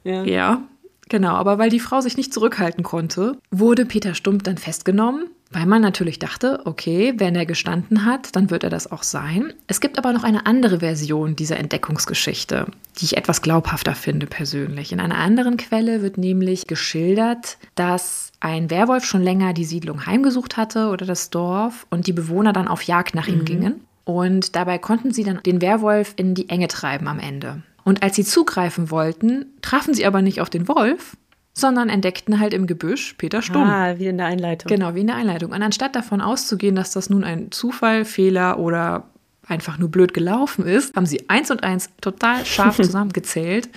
Ja. 0.04 0.24
Ja, 0.24 0.62
genau. 1.08 1.34
Aber 1.36 1.58
weil 1.58 1.70
die 1.70 1.78
Frau 1.78 2.00
sich 2.00 2.16
nicht 2.16 2.34
zurückhalten 2.34 2.82
konnte, 2.82 3.38
wurde 3.52 3.86
Peter 3.86 4.14
Stump 4.16 4.42
dann 4.42 4.58
festgenommen, 4.58 5.26
weil 5.52 5.66
man 5.66 5.82
natürlich 5.82 6.18
dachte, 6.18 6.60
okay, 6.64 7.14
wenn 7.18 7.34
er 7.34 7.46
gestanden 7.46 8.04
hat, 8.04 8.34
dann 8.34 8.50
wird 8.50 8.64
er 8.64 8.70
das 8.70 8.90
auch 8.90 9.02
sein. 9.02 9.52
Es 9.66 9.80
gibt 9.80 9.98
aber 9.98 10.12
noch 10.12 10.24
eine 10.24 10.46
andere 10.46 10.80
Version 10.80 11.36
dieser 11.36 11.58
Entdeckungsgeschichte, 11.58 12.66
die 12.98 13.04
ich 13.04 13.16
etwas 13.16 13.42
glaubhafter 13.42 13.94
finde 13.94 14.26
persönlich. 14.26 14.92
In 14.92 15.00
einer 15.00 15.18
anderen 15.18 15.56
Quelle 15.56 16.02
wird 16.02 16.18
nämlich 16.18 16.66
geschildert, 16.66 17.58
dass 17.74 18.32
ein 18.40 18.70
Werwolf 18.70 19.04
schon 19.04 19.22
länger 19.22 19.52
die 19.52 19.64
Siedlung 19.64 20.06
heimgesucht 20.06 20.56
hatte 20.56 20.88
oder 20.88 21.06
das 21.06 21.30
Dorf 21.30 21.86
und 21.90 22.06
die 22.06 22.12
Bewohner 22.12 22.52
dann 22.52 22.68
auf 22.68 22.82
Jagd 22.82 23.14
nach 23.14 23.28
ihm 23.28 23.44
gingen. 23.44 23.82
Und 24.04 24.56
dabei 24.56 24.78
konnten 24.78 25.12
sie 25.12 25.22
dann 25.24 25.42
den 25.44 25.60
Werwolf 25.60 26.14
in 26.16 26.34
die 26.34 26.48
Enge 26.48 26.68
treiben 26.68 27.06
am 27.06 27.20
Ende. 27.20 27.62
Und 27.84 28.02
als 28.02 28.16
sie 28.16 28.24
zugreifen 28.24 28.90
wollten, 28.90 29.46
trafen 29.60 29.94
sie 29.94 30.06
aber 30.06 30.22
nicht 30.22 30.40
auf 30.40 30.50
den 30.50 30.68
Wolf, 30.68 31.16
sondern 31.54 31.88
entdeckten 31.88 32.40
halt 32.40 32.54
im 32.54 32.66
Gebüsch 32.66 33.14
Peter 33.18 33.42
Stumm. 33.42 33.64
Ah, 33.64 33.98
wie 33.98 34.06
in 34.06 34.16
der 34.16 34.26
Einleitung. 34.26 34.68
Genau, 34.68 34.94
wie 34.94 35.00
in 35.00 35.06
der 35.06 35.16
Einleitung. 35.16 35.52
Und 35.52 35.62
anstatt 35.62 35.94
davon 35.94 36.20
auszugehen, 36.20 36.74
dass 36.74 36.92
das 36.92 37.10
nun 37.10 37.24
ein 37.24 37.50
Zufall, 37.50 38.04
Fehler 38.04 38.58
oder 38.58 39.04
einfach 39.46 39.78
nur 39.78 39.90
blöd 39.90 40.14
gelaufen 40.14 40.66
ist, 40.66 40.94
haben 40.96 41.06
sie 41.06 41.28
eins 41.28 41.50
und 41.50 41.62
eins 41.62 41.90
total 42.00 42.46
scharf 42.46 42.76
zusammengezählt 42.82 43.68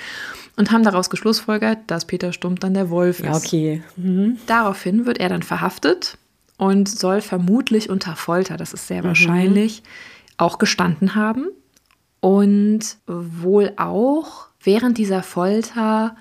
und 0.56 0.72
haben 0.72 0.84
daraus 0.84 1.10
geschlussfolgert, 1.10 1.80
dass 1.88 2.06
Peter 2.06 2.32
Stumm 2.32 2.58
dann 2.58 2.74
der 2.74 2.90
Wolf 2.90 3.20
ist. 3.20 3.26
Ja, 3.26 3.36
okay. 3.36 3.84
Mhm. 3.98 4.38
Daraufhin 4.48 5.06
wird 5.06 5.20
er 5.20 5.30
dann 5.30 5.44
verhaftet 5.44 6.18
und 6.58 6.88
soll 6.88 7.22
vermutlich 7.22 7.90
unter 7.90 8.16
Folter, 8.16 8.56
das 8.58 8.74
ist 8.74 8.88
sehr 8.88 9.04
wahrscheinlich, 9.04 9.84
auch 10.38 10.60
gestanden 10.60 11.16
haben 11.16 11.48
und 12.22 12.98
wohl 13.08 13.74
auch 13.78 14.48
während 14.64 14.98
dieser 14.98 15.24
Folter 15.24 16.16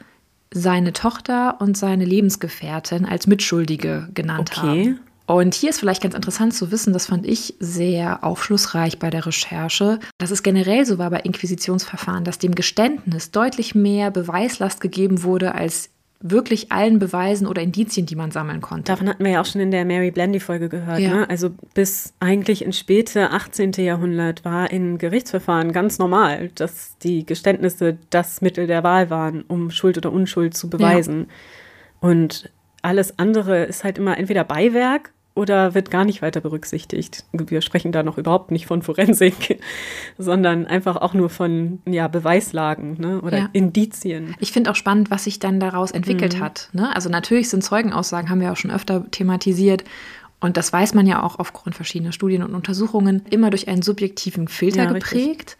seine 0.55 0.93
Tochter 0.93 1.61
und 1.61 1.77
seine 1.77 2.05
Lebensgefährtin 2.05 3.05
als 3.05 3.27
Mitschuldige 3.27 4.09
genannt 4.15 4.53
Okay. 4.57 4.61
haben. 4.61 5.01
Und 5.27 5.55
hier 5.55 5.71
ist 5.71 5.81
vielleicht 5.81 6.03
ganz 6.03 6.15
interessant 6.15 6.53
zu 6.53 6.71
wissen, 6.71 6.93
das 6.93 7.07
fand 7.07 7.27
ich 7.27 7.55
sehr 7.59 8.23
aufschlussreich 8.23 8.99
bei 8.99 9.09
der 9.09 9.25
Recherche, 9.25 9.99
dass 10.19 10.31
es 10.31 10.43
generell 10.43 10.85
so 10.85 10.99
war 10.99 11.09
bei 11.09 11.21
Inquisitionsverfahren, 11.21 12.25
dass 12.25 12.39
dem 12.39 12.55
Geständnis 12.55 13.31
deutlich 13.31 13.75
mehr 13.75 14.11
Beweislast 14.11 14.83
gegeben 14.83 15.23
wurde 15.23 15.55
als 15.55 15.89
wirklich 16.27 16.73
allen 16.73 16.99
Beweisen 16.99 17.47
oder 17.47 17.61
Indizien, 17.61 18.07
die 18.07 18.17
man 18.17 18.31
sammeln 18.31 18.63
konnte. 18.63 18.85
Davon 18.91 19.11
hatten 19.11 19.23
wir 19.23 19.33
ja 19.33 19.41
auch 19.43 19.45
schon 19.45 19.61
in 19.61 19.71
der 19.71 19.85
Mary 19.85 20.11
Blandy-Folge 20.11 20.71
gehört. 20.71 20.99
Ja. 20.99 21.15
Ne? 21.15 21.31
Also 21.31 21.51
bis 21.75 22.15
eigentlich 22.19 22.65
ins 22.65 22.79
späte 22.79 23.31
18. 23.31 23.73
Jahrhundert 23.73 24.43
war 24.43 24.71
in 24.71 24.97
Gerichtsverfahren 24.97 25.73
ganz 25.73 25.99
normal, 25.99 26.51
dass 26.55 26.97
die 26.99 27.27
Geständnisse 27.27 27.99
das 28.09 28.41
Mittel 28.41 28.67
der 28.67 28.83
Wahl 28.83 29.11
waren, 29.11 29.43
um 29.43 29.71
Schuld 29.71 29.99
oder 29.99 30.11
Unschuld 30.11 30.57
zu 30.57 30.71
beweisen. 30.71 31.27
Und 32.01 32.51
alles 32.81 33.19
andere 33.19 33.65
ist 33.65 33.85
halt 33.85 33.99
immer 33.99 34.17
entweder 34.17 34.45
Beiwerk 34.45 35.13
oder 35.37 35.75
wird 35.75 35.91
gar 35.91 36.05
nicht 36.05 36.23
weiter 36.23 36.41
berücksichtigt. 36.41 37.25
Wir 37.33 37.61
sprechen 37.61 37.91
da 37.91 38.03
noch 38.05 38.19
überhaupt 38.19 38.51
nicht 38.53 38.67
von 38.67 38.83
Forensik, 38.83 39.61
sondern 40.19 40.67
einfach 40.67 40.97
auch 40.97 41.13
nur 41.15 41.29
von 41.31 41.81
ja, 41.87 42.07
Beweislagen 42.09 42.97
ne? 43.01 43.21
oder 43.21 43.39
Ja. 43.39 43.49
Indizien. 43.53 44.35
Ich 44.39 44.53
finde 44.53 44.71
auch 44.71 44.77
spannend, 44.77 45.11
was 45.11 45.25
sich 45.25 45.41
dann 45.41 45.59
daraus 45.59 45.91
entwickelt 45.91 46.41
hat. 46.41 46.69
Ne? 46.73 46.95
Also 46.95 47.09
natürlich 47.09 47.49
sind 47.51 47.65
Zeugenaussagen, 47.65 48.31
haben 48.31 48.41
wir 48.41 48.53
auch 48.53 48.57
schon 48.57 48.71
öfter 48.71 49.11
thematisiert. 49.11 49.83
Und 50.41 50.57
das 50.57 50.73
weiß 50.73 50.95
man 50.95 51.07
ja 51.07 51.23
auch 51.23 51.39
aufgrund 51.39 51.75
verschiedener 51.75 52.13
Studien 52.13 52.43
und 52.43 52.55
Untersuchungen, 52.55 53.23
immer 53.31 53.51
durch 53.51 53.67
einen 53.67 53.83
subjektiven 53.83 54.47
Filter 54.47 54.85
Ja, 54.85 54.91
richtig. 54.91 55.25
geprägt. 55.25 55.57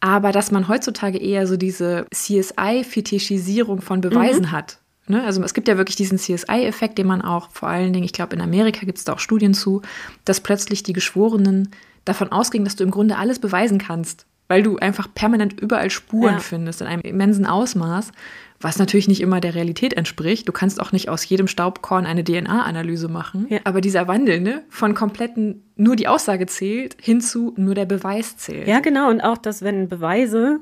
Aber 0.00 0.30
dass 0.30 0.50
man 0.52 0.68
heutzutage 0.68 1.18
eher 1.18 1.46
so 1.46 1.56
diese 1.56 2.06
CSI-Fetischisierung 2.14 3.80
von 3.80 4.00
Beweisen 4.00 4.42
Mhm. 4.42 4.52
hat. 4.52 4.78
Ne? 5.08 5.22
Also 5.24 5.42
es 5.42 5.54
gibt 5.54 5.68
ja 5.68 5.76
wirklich 5.76 5.96
diesen 5.96 6.18
CSI-Effekt, 6.18 6.98
den 6.98 7.06
man 7.06 7.22
auch 7.22 7.50
vor 7.50 7.68
allen 7.68 7.92
Dingen, 7.92 8.04
ich 8.04 8.12
glaube 8.12 8.34
in 8.34 8.42
Amerika 8.42 8.80
gibt 8.84 8.98
es 8.98 9.04
da 9.04 9.12
auch 9.12 9.20
Studien 9.20 9.54
zu, 9.54 9.82
dass 10.24 10.40
plötzlich 10.40 10.82
die 10.82 10.92
Geschworenen 10.92 11.70
davon 12.04 12.32
ausgingen, 12.32 12.64
dass 12.64 12.76
du 12.76 12.84
im 12.84 12.90
Grunde 12.90 13.16
alles 13.16 13.38
beweisen 13.38 13.78
kannst, 13.78 14.26
weil 14.48 14.62
du 14.62 14.78
einfach 14.78 15.08
permanent 15.12 15.60
überall 15.60 15.90
Spuren 15.90 16.34
Ja. 16.34 16.40
findest 16.40 16.80
in 16.80 16.86
einem 16.86 17.02
immensen 17.02 17.46
Ausmaß, 17.46 18.12
was 18.60 18.78
natürlich 18.78 19.06
nicht 19.08 19.20
immer 19.20 19.40
der 19.40 19.54
Realität 19.54 19.94
entspricht. 19.94 20.48
Du 20.48 20.52
kannst 20.52 20.80
auch 20.80 20.90
nicht 20.92 21.08
aus 21.08 21.28
jedem 21.28 21.46
Staubkorn 21.46 22.06
eine 22.06 22.24
DNA-Analyse 22.24 23.08
machen. 23.08 23.46
Ja. 23.50 23.60
Aber 23.64 23.80
dieser 23.80 24.08
Wandel 24.08 24.40
ne, 24.40 24.62
von 24.70 24.94
kompletten, 24.94 25.62
nur 25.76 25.94
die 25.94 26.08
Aussage 26.08 26.46
zählt, 26.46 26.96
hinzu 27.00 27.52
nur 27.56 27.74
der 27.74 27.86
Beweis 27.86 28.36
zählt. 28.38 28.66
Ja, 28.66 28.80
genau. 28.80 29.10
Und 29.10 29.20
auch, 29.20 29.36
dass 29.36 29.62
wenn 29.62 29.88
Beweise, 29.88 30.60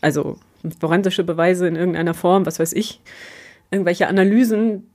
also 0.00 0.38
forensische 0.80 1.24
Beweise 1.24 1.66
in 1.66 1.76
irgendeiner 1.76 2.14
Form, 2.14 2.46
was 2.46 2.60
weiß 2.60 2.72
ich, 2.74 3.00
irgendwelche 3.74 4.08
Analysen 4.08 4.88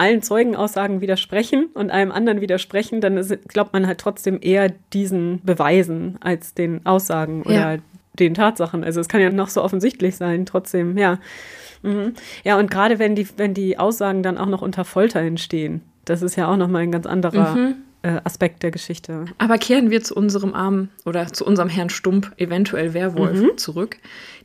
allen 0.00 0.22
Zeugenaussagen 0.22 1.00
widersprechen 1.00 1.66
und 1.74 1.90
einem 1.90 2.12
anderen 2.12 2.40
widersprechen, 2.40 3.00
dann 3.00 3.16
ist- 3.16 3.48
glaubt 3.48 3.72
man 3.72 3.86
halt 3.88 3.98
trotzdem 3.98 4.38
eher 4.40 4.70
diesen 4.92 5.40
Beweisen 5.42 6.18
als 6.20 6.54
den 6.54 6.86
Aussagen 6.86 7.42
oder 7.42 7.74
Ja. 7.74 7.76
den 8.18 8.34
Tatsachen. 8.34 8.84
Also 8.84 9.00
es 9.00 9.08
kann 9.08 9.20
ja 9.20 9.30
noch 9.30 9.48
so 9.48 9.60
offensichtlich 9.62 10.14
sein, 10.16 10.46
trotzdem, 10.46 10.96
ja. 10.96 11.18
Mhm. 11.82 12.12
Ja, 12.44 12.58
und 12.58 12.70
gerade 12.70 12.98
wenn 13.00 13.16
die, 13.16 13.26
wenn 13.36 13.54
die 13.54 13.76
Aussagen 13.78 14.22
dann 14.22 14.38
auch 14.38 14.46
noch 14.46 14.62
unter 14.62 14.84
Folter 14.84 15.20
entstehen, 15.20 15.80
das 16.04 16.22
ist 16.22 16.36
ja 16.36 16.46
auch 16.50 16.56
nochmal 16.56 16.82
ein 16.82 16.92
ganz 16.92 17.06
anderer 17.06 17.56
Mhm. 17.56 17.74
Äh, 18.02 18.20
Aspekt 18.24 18.62
der 18.62 18.70
Geschichte. 18.70 19.24
Aber 19.38 19.58
kehren 19.58 19.90
wir 19.90 20.02
zu 20.02 20.14
unserem 20.14 20.54
armen 20.54 20.90
oder 21.04 21.32
zu 21.32 21.44
unserem 21.44 21.68
Herrn 21.68 21.90
Stump, 21.90 22.32
eventuell 22.36 22.94
Werwolf, 22.94 23.40
Mhm. 23.40 23.56
zurück. 23.58 23.96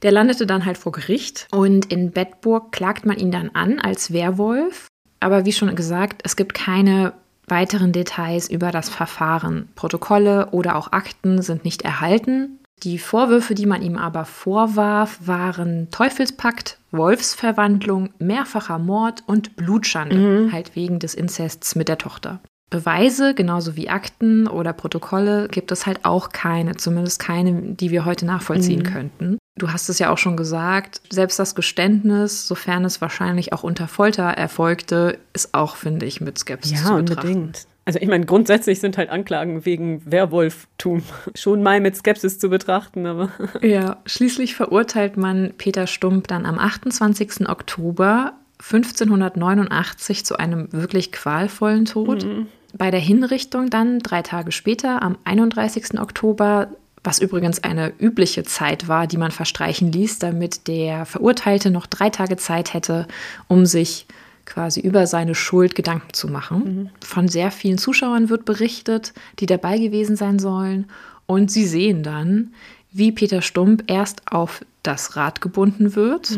Der 0.02 0.12
landete 0.12 0.46
dann 0.46 0.66
halt 0.66 0.78
vor 0.78 0.92
Gericht 0.92 1.48
und 1.52 1.86
in 1.92 2.12
Bedburg 2.12 2.72
klagt 2.72 3.06
man 3.06 3.18
ihn 3.18 3.32
dann 3.32 3.52
an 3.54 3.80
als 3.80 4.12
Werwolf. 4.14 4.88
Aber 5.20 5.46
wie 5.46 5.54
schon 5.54 5.74
gesagt, 5.76 6.22
es 6.26 6.36
gibt 6.36 6.54
keine 6.54 7.14
weiteren 7.48 7.92
Details 7.92 8.50
über 8.50 8.72
das 8.72 8.90
Verfahren. 8.90 9.70
Protokolle 9.76 10.50
oder 10.52 10.76
auch 10.76 10.92
Akten 10.92 11.42
sind 11.42 11.64
nicht 11.66 11.82
erhalten. 11.84 12.60
Die 12.84 12.98
Vorwürfe, 12.98 13.54
die 13.54 13.66
man 13.66 13.82
ihm 13.82 13.98
aber 13.98 14.26
vorwarf, 14.26 15.20
waren 15.26 15.90
Teufelspakt, 15.92 16.80
Wolfsverwandlung, 16.92 18.10
mehrfacher 18.20 18.80
Mord 18.80 19.24
und 19.26 19.56
Blutschande, 19.56 20.50
halt 20.52 20.76
wegen 20.76 21.00
des 21.00 21.14
Inzests 21.14 21.76
mit 21.76 21.88
der 21.88 21.98
Tochter. 21.98 22.42
Beweise, 22.74 23.36
genauso 23.36 23.76
wie 23.76 23.88
Akten 23.88 24.48
oder 24.48 24.74
Protokolle, 24.74 25.48
gibt 25.48 25.72
es 25.72 25.86
halt 25.86 26.00
auch 26.06 26.30
keine, 26.30 26.76
zumindest 26.76 27.20
keine, 27.20 27.54
die 27.76 27.92
wir 27.92 28.04
heute 28.04 28.26
nachvollziehen 28.26 28.82
könnten. 28.82 29.38
Du 29.60 29.72
hast 29.72 29.90
es 29.90 30.00
ja 30.00 30.10
auch 30.10 30.18
schon 30.18 30.36
gesagt, 30.36 31.02
selbst 31.12 31.38
das 31.38 31.54
Geständnis, 31.54 32.48
sofern 32.48 32.84
es 32.84 33.00
wahrscheinlich 33.00 33.54
auch 33.54 33.62
unter 33.62 33.88
Folter 33.88 34.24
erfolgte, 34.24 35.20
ist 35.34 35.54
auch, 35.54 35.76
finde 35.76 36.08
ich, 36.08 36.20
mit 36.20 36.40
Skepsis 36.40 36.82
Ja, 36.82 36.88
zu 36.88 36.96
betrachten. 36.96 37.28
unbedingt. 37.28 37.68
Also 37.86 38.00
ich 38.00 38.08
meine, 38.08 38.26
grundsätzlich 38.26 38.80
sind 38.80 38.98
halt 38.98 39.10
Anklagen 39.12 39.66
wegen 39.66 40.02
Werwolftum 40.10 41.04
schon 41.36 41.62
mal 41.62 41.80
mit 41.80 41.96
Skepsis 41.96 42.40
zu 42.40 42.50
betrachten, 42.50 43.06
aber 43.06 43.30
Ja, 43.62 43.98
schließlich 44.08 44.56
verurteilt 44.56 45.16
man 45.16 45.54
Peter 45.60 45.86
Stump 45.86 46.28
dann 46.28 46.48
am 46.48 46.58
28. 46.58 47.48
Oktober 47.48 48.34
1589 48.58 50.26
zu 50.26 50.38
einem 50.38 50.72
wirklich 50.72 51.12
qualvollen 51.12 51.86
Tod. 51.86 52.26
Bei 52.74 52.92
der 52.92 53.00
Hinrichtung 53.00 53.70
dann 53.70 54.00
drei 54.00 54.22
Tage 54.24 54.52
später, 54.52 55.02
am 55.02 55.18
31. 55.24 56.00
Oktober, 56.00 56.70
was 57.04 57.20
übrigens 57.20 57.64
eine 57.64 57.94
übliche 58.00 58.44
Zeit 58.44 58.88
war, 58.88 59.08
die 59.08 59.18
man 59.18 59.32
verstreichen 59.32 59.92
ließ, 59.92 60.20
damit 60.20 60.68
der 60.68 61.06
Verurteilte 61.06 61.70
noch 61.70 61.86
drei 61.86 62.10
Tage 62.10 62.38
Zeit 62.38 62.74
hätte, 62.74 63.08
um 63.48 63.66
sich 63.66 64.08
quasi 64.46 64.80
über 64.82 65.08
seine 65.08 65.36
Schuld 65.36 65.76
Gedanken 65.76 66.14
zu 66.14 66.28
machen. 66.28 66.90
Von 67.02 67.28
sehr 67.28 67.52
vielen 67.52 67.78
Zuschauern 67.78 68.30
wird 68.30 68.46
berichtet, 68.46 69.14
die 69.40 69.46
dabei 69.46 69.78
gewesen 69.78 70.16
sein 70.16 70.40
sollen. 70.40 70.88
Und 71.26 71.52
sie 71.52 71.66
sehen 71.66 72.04
dann, 72.04 72.54
wie 72.92 73.12
Peter 73.12 73.42
Stump 73.42 73.84
erst 73.88 74.32
auf 74.32 74.66
das 74.82 75.16
Rad 75.16 75.42
gebunden 75.42 75.96
wird. 75.96 76.38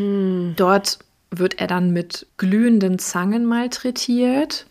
Dort 0.56 1.00
wird 1.32 1.60
er 1.60 1.68
dann 1.68 1.92
mit 1.92 2.28
glühenden 2.38 3.00
Zangen 3.00 3.46
malträtiert. 3.46 4.68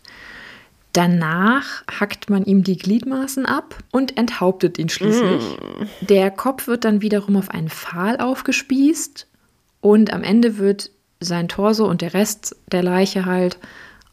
Danach 0.95 1.83
hackt 1.91 2.29
man 2.29 2.45
ihm 2.45 2.63
die 2.63 2.77
Gliedmaßen 2.77 3.45
ab 3.45 3.75
und 3.91 4.17
enthauptet 4.17 4.79
ihn 4.79 4.87
schließlich. 4.87 5.43
Der 5.99 6.31
Kopf 6.31 6.67
wird 6.67 6.85
dann 6.85 7.01
wiederum 7.01 7.35
auf 7.35 7.51
einen 7.51 7.67
Pfahl 7.67 8.17
aufgespießt 8.17 9.27
und 9.81 10.13
am 10.13 10.23
Ende 10.23 10.57
wird 10.57 10.91
sein 11.19 11.49
Torso 11.49 11.85
und 11.85 12.01
der 12.01 12.13
Rest 12.13 12.55
der 12.71 12.81
Leiche 12.81 13.25
halt 13.25 13.57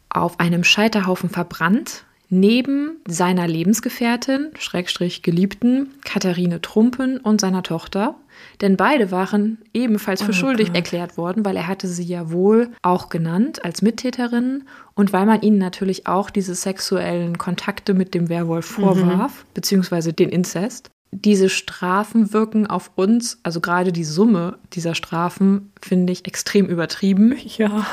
auf 0.09 0.41
einem 0.41 0.65
Scheiterhaufen 0.65 1.29
verbrannt, 1.29 2.03
neben 2.27 2.97
seiner 3.07 3.47
Lebensgefährtin, 3.47 4.49
Schrägstrich 4.59 5.21
Geliebten, 5.21 5.93
Katharine 6.03 6.59
Trumpen 6.59 7.17
und 7.17 7.39
seiner 7.39 7.63
Tochter. 7.63 8.15
Denn 8.61 8.77
beide 8.77 9.11
waren 9.11 9.59
ebenfalls 9.73 10.21
für 10.21 10.33
schuldig 10.33 10.69
erklärt 10.73 11.17
worden, 11.17 11.45
weil 11.45 11.55
er 11.55 11.67
hatte 11.67 11.87
sie 11.87 12.03
ja 12.03 12.31
wohl 12.31 12.69
auch 12.81 13.09
genannt 13.09 13.63
als 13.65 13.81
Mittäterin 13.81 14.63
und 14.95 15.13
weil 15.13 15.25
man 15.25 15.41
ihnen 15.41 15.57
natürlich 15.57 16.07
auch 16.07 16.29
diese 16.29 16.55
sexuellen 16.55 17.37
Kontakte 17.37 17.93
mit 17.93 18.13
dem 18.13 18.29
Werwolf 18.29 18.65
vorwarf, 18.65 19.45
beziehungsweise 19.53 20.13
den 20.13 20.29
Inzest. 20.29 20.89
Diese 21.11 21.49
Strafen 21.49 22.33
wirken 22.33 22.65
auf 22.65 22.91
uns, 22.95 23.39
also 23.43 23.61
gerade 23.61 23.91
die 23.91 24.03
Summe 24.03 24.57
dieser 24.73 24.95
Strafen, 24.95 25.71
finde 25.79 26.11
ich 26.11 26.25
extrem 26.25 26.65
übertrieben. 26.65 27.35
ja. 27.57 27.85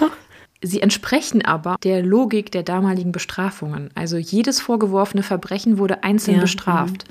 Sie 0.63 0.83
entsprechen 0.83 1.43
aber 1.45 1.77
der 1.83 2.03
Logik 2.03 2.53
der 2.53 2.63
damaligen 2.63 3.13
Bestrafungen. 3.13 3.91
Also 3.95 4.19
jedes 4.19 4.61
vorgeworfene 4.61 5.23
Verbrechen 5.23 5.79
wurde 5.79 6.03
einzeln 6.03 6.37
Ja, 6.37 6.41
bestraft. 6.43 7.05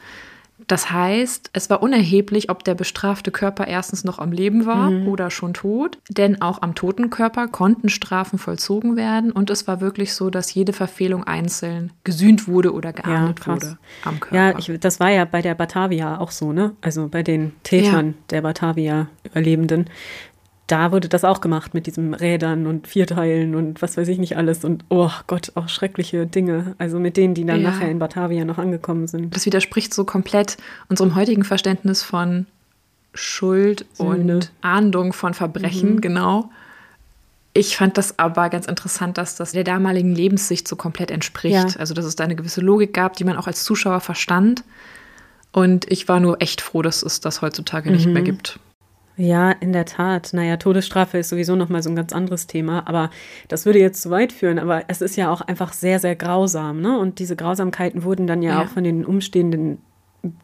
Das 0.70 0.92
heißt, 0.92 1.50
es 1.54 1.72
war 1.72 1.82
unerheblich, 1.82 2.52
ob 2.52 2.64
der 2.64 2.76
bestrafte 2.76 3.32
Körper 3.32 3.66
erstens 3.66 4.04
noch 4.04 4.20
am 4.20 4.32
Leben 4.32 4.68
war 4.68 4.92
oder 5.08 5.32
schon 5.32 5.56
tot, 5.56 5.98
denn 6.10 6.44
auch 6.44 6.62
am 6.62 6.76
toten 6.76 7.10
Körper 7.10 7.48
konnten 7.48 7.90
Strafen 7.90 8.38
vollzogen 8.38 8.96
werden 8.96 9.32
und 9.32 9.50
es 9.50 9.68
war 9.68 9.82
wirklich 9.82 10.14
so, 10.14 10.30
dass 10.30 10.54
jede 10.54 10.72
Verfehlung 10.72 11.24
einzeln 11.24 11.92
gesühnt 12.04 12.48
wurde 12.48 12.72
oder 12.72 12.94
geahndet 12.94 13.42
krass. 13.42 13.64
wurde 13.64 13.78
am 14.04 14.20
Körper. 14.20 14.36
Ja, 14.36 14.60
ich, 14.60 14.80
das 14.80 15.00
war 15.00 15.10
ja 15.10 15.26
bei 15.26 15.42
der 15.42 15.56
Batavia 15.56 16.20
auch 16.20 16.30
so, 16.30 16.54
ne? 16.54 16.76
Also 16.82 17.08
bei 17.08 17.24
den 17.24 17.54
Tätern 17.64 18.14
der 18.30 18.44
Batavia-Überlebenden. 18.44 19.90
Da 20.70 20.92
wurde 20.92 21.10
das 21.10 21.24
auch 21.24 21.42
gemacht 21.42 21.74
mit 21.74 21.88
diesen 21.88 22.14
Rädern 22.14 22.68
und 22.68 22.88
Vierteilen 22.88 23.56
und 23.56 23.82
was 23.82 23.98
weiß 23.98 24.08
ich 24.08 24.20
nicht 24.20 24.38
alles. 24.38 24.64
Und 24.64 24.86
oh 24.90 25.10
Gott, 25.26 25.52
auch 25.56 25.68
schreckliche 25.68 26.28
Dinge. 26.28 26.76
Also 26.78 27.00
mit 27.00 27.18
denen, 27.18 27.34
die 27.34 27.44
dann 27.44 27.62
Ja. 27.62 27.72
nachher 27.72 27.90
in 27.90 27.98
Batavia 27.98 28.46
noch 28.46 28.60
angekommen 28.60 29.08
sind. 29.08 29.36
Das 29.36 29.48
widerspricht 29.48 29.96
so 29.96 30.06
komplett 30.06 30.58
unserem 30.88 31.16
heutigen 31.16 31.44
Verständnis 31.44 32.04
von 32.04 32.46
Schuld 33.16 33.88
Sünde. 33.94 34.36
und 34.36 34.52
Ahndung 34.62 35.12
von 35.12 35.34
Verbrechen, 35.34 36.02
genau. 36.02 36.52
Ich 37.54 37.76
fand 37.76 37.98
das 37.98 38.20
aber 38.20 38.50
ganz 38.52 38.68
interessant, 38.68 39.18
dass 39.18 39.36
das 39.36 39.54
der 39.54 39.64
damaligen 39.64 40.14
Lebenssicht 40.14 40.68
so 40.68 40.76
komplett 40.76 41.10
entspricht. 41.10 41.56
Ja. 41.56 41.80
Also, 41.80 41.96
dass 41.96 42.06
es 42.06 42.16
da 42.16 42.26
eine 42.26 42.36
gewisse 42.36 42.62
Logik 42.62 42.94
gab, 42.94 43.16
die 43.16 43.24
man 43.24 43.38
auch 43.38 43.48
als 43.48 43.64
Zuschauer 43.64 44.02
verstand. 44.02 44.64
Und 45.52 45.92
ich 45.92 46.08
war 46.08 46.20
nur 46.20 46.44
echt 46.44 46.62
froh, 46.62 46.84
dass 46.84 47.02
es 47.02 47.22
das 47.22 47.42
heutzutage 47.42 47.90
nicht 47.90 48.06
mehr 48.06 48.22
gibt. 48.22 48.60
Ja, 49.20 49.52
in 49.52 49.74
der 49.74 49.84
Tat. 49.84 50.30
Naja, 50.32 50.56
Todesstrafe 50.56 51.18
ist 51.18 51.28
sowieso 51.28 51.58
nochmal 51.58 51.84
so 51.84 51.90
ein 51.90 51.96
ganz 51.98 52.14
anderes 52.14 52.48
Thema, 52.48 52.88
aber 52.88 53.10
das 53.50 53.66
würde 53.66 53.78
jetzt 53.78 54.02
zu 54.02 54.10
weit 54.12 54.32
führen. 54.32 54.58
Aber 54.60 54.84
es 54.88 55.02
ist 55.02 55.18
ja 55.18 55.30
auch 55.30 55.42
einfach 55.42 55.74
sehr, 55.74 56.00
sehr 56.00 56.16
grausam, 56.16 56.80
ne? 56.80 56.98
Und 56.98 57.20
diese 57.20 57.36
Grausamkeiten 57.36 58.04
wurden 58.04 58.28
dann 58.28 58.42
ja, 58.42 58.52
Ja. 58.52 58.62
auch 58.64 58.70
von 58.70 58.86
den 58.86 59.04
Umstehenden 59.06 59.80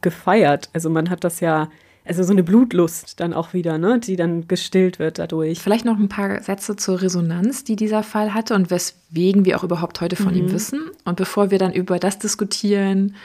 gefeiert. 0.02 0.70
Also 0.74 0.90
man 0.90 1.10
hat 1.10 1.24
das 1.24 1.40
ja 1.40 1.70
also 2.04 2.24
so 2.24 2.34
eine 2.34 2.44
Blutlust 2.44 3.20
dann 3.20 3.34
auch 3.34 3.54
wieder, 3.54 3.78
ne, 3.78 4.00
die 4.00 4.16
dann 4.16 4.48
gestillt 4.48 5.00
wird 5.00 5.20
dadurch. 5.20 5.60
Vielleicht 5.60 5.86
noch 5.86 5.98
ein 5.98 6.10
paar 6.10 6.42
Sätze 6.42 6.76
zur 6.76 7.02
Resonanz, 7.02 7.64
die 7.64 7.76
dieser 7.76 8.04
Fall 8.04 8.34
hatte 8.34 8.56
und 8.56 8.70
weswegen 8.70 9.46
wir 9.46 9.58
auch 9.58 9.64
überhaupt 9.64 10.02
heute 10.02 10.16
von 10.16 10.34
mhm. 10.34 10.40
ihm 10.40 10.52
wissen. 10.52 10.82
Und 11.04 11.16
bevor 11.16 11.50
wir 11.50 11.58
dann 11.58 11.74
über 11.74 11.98
das 11.98 12.20
diskutieren, 12.20 13.16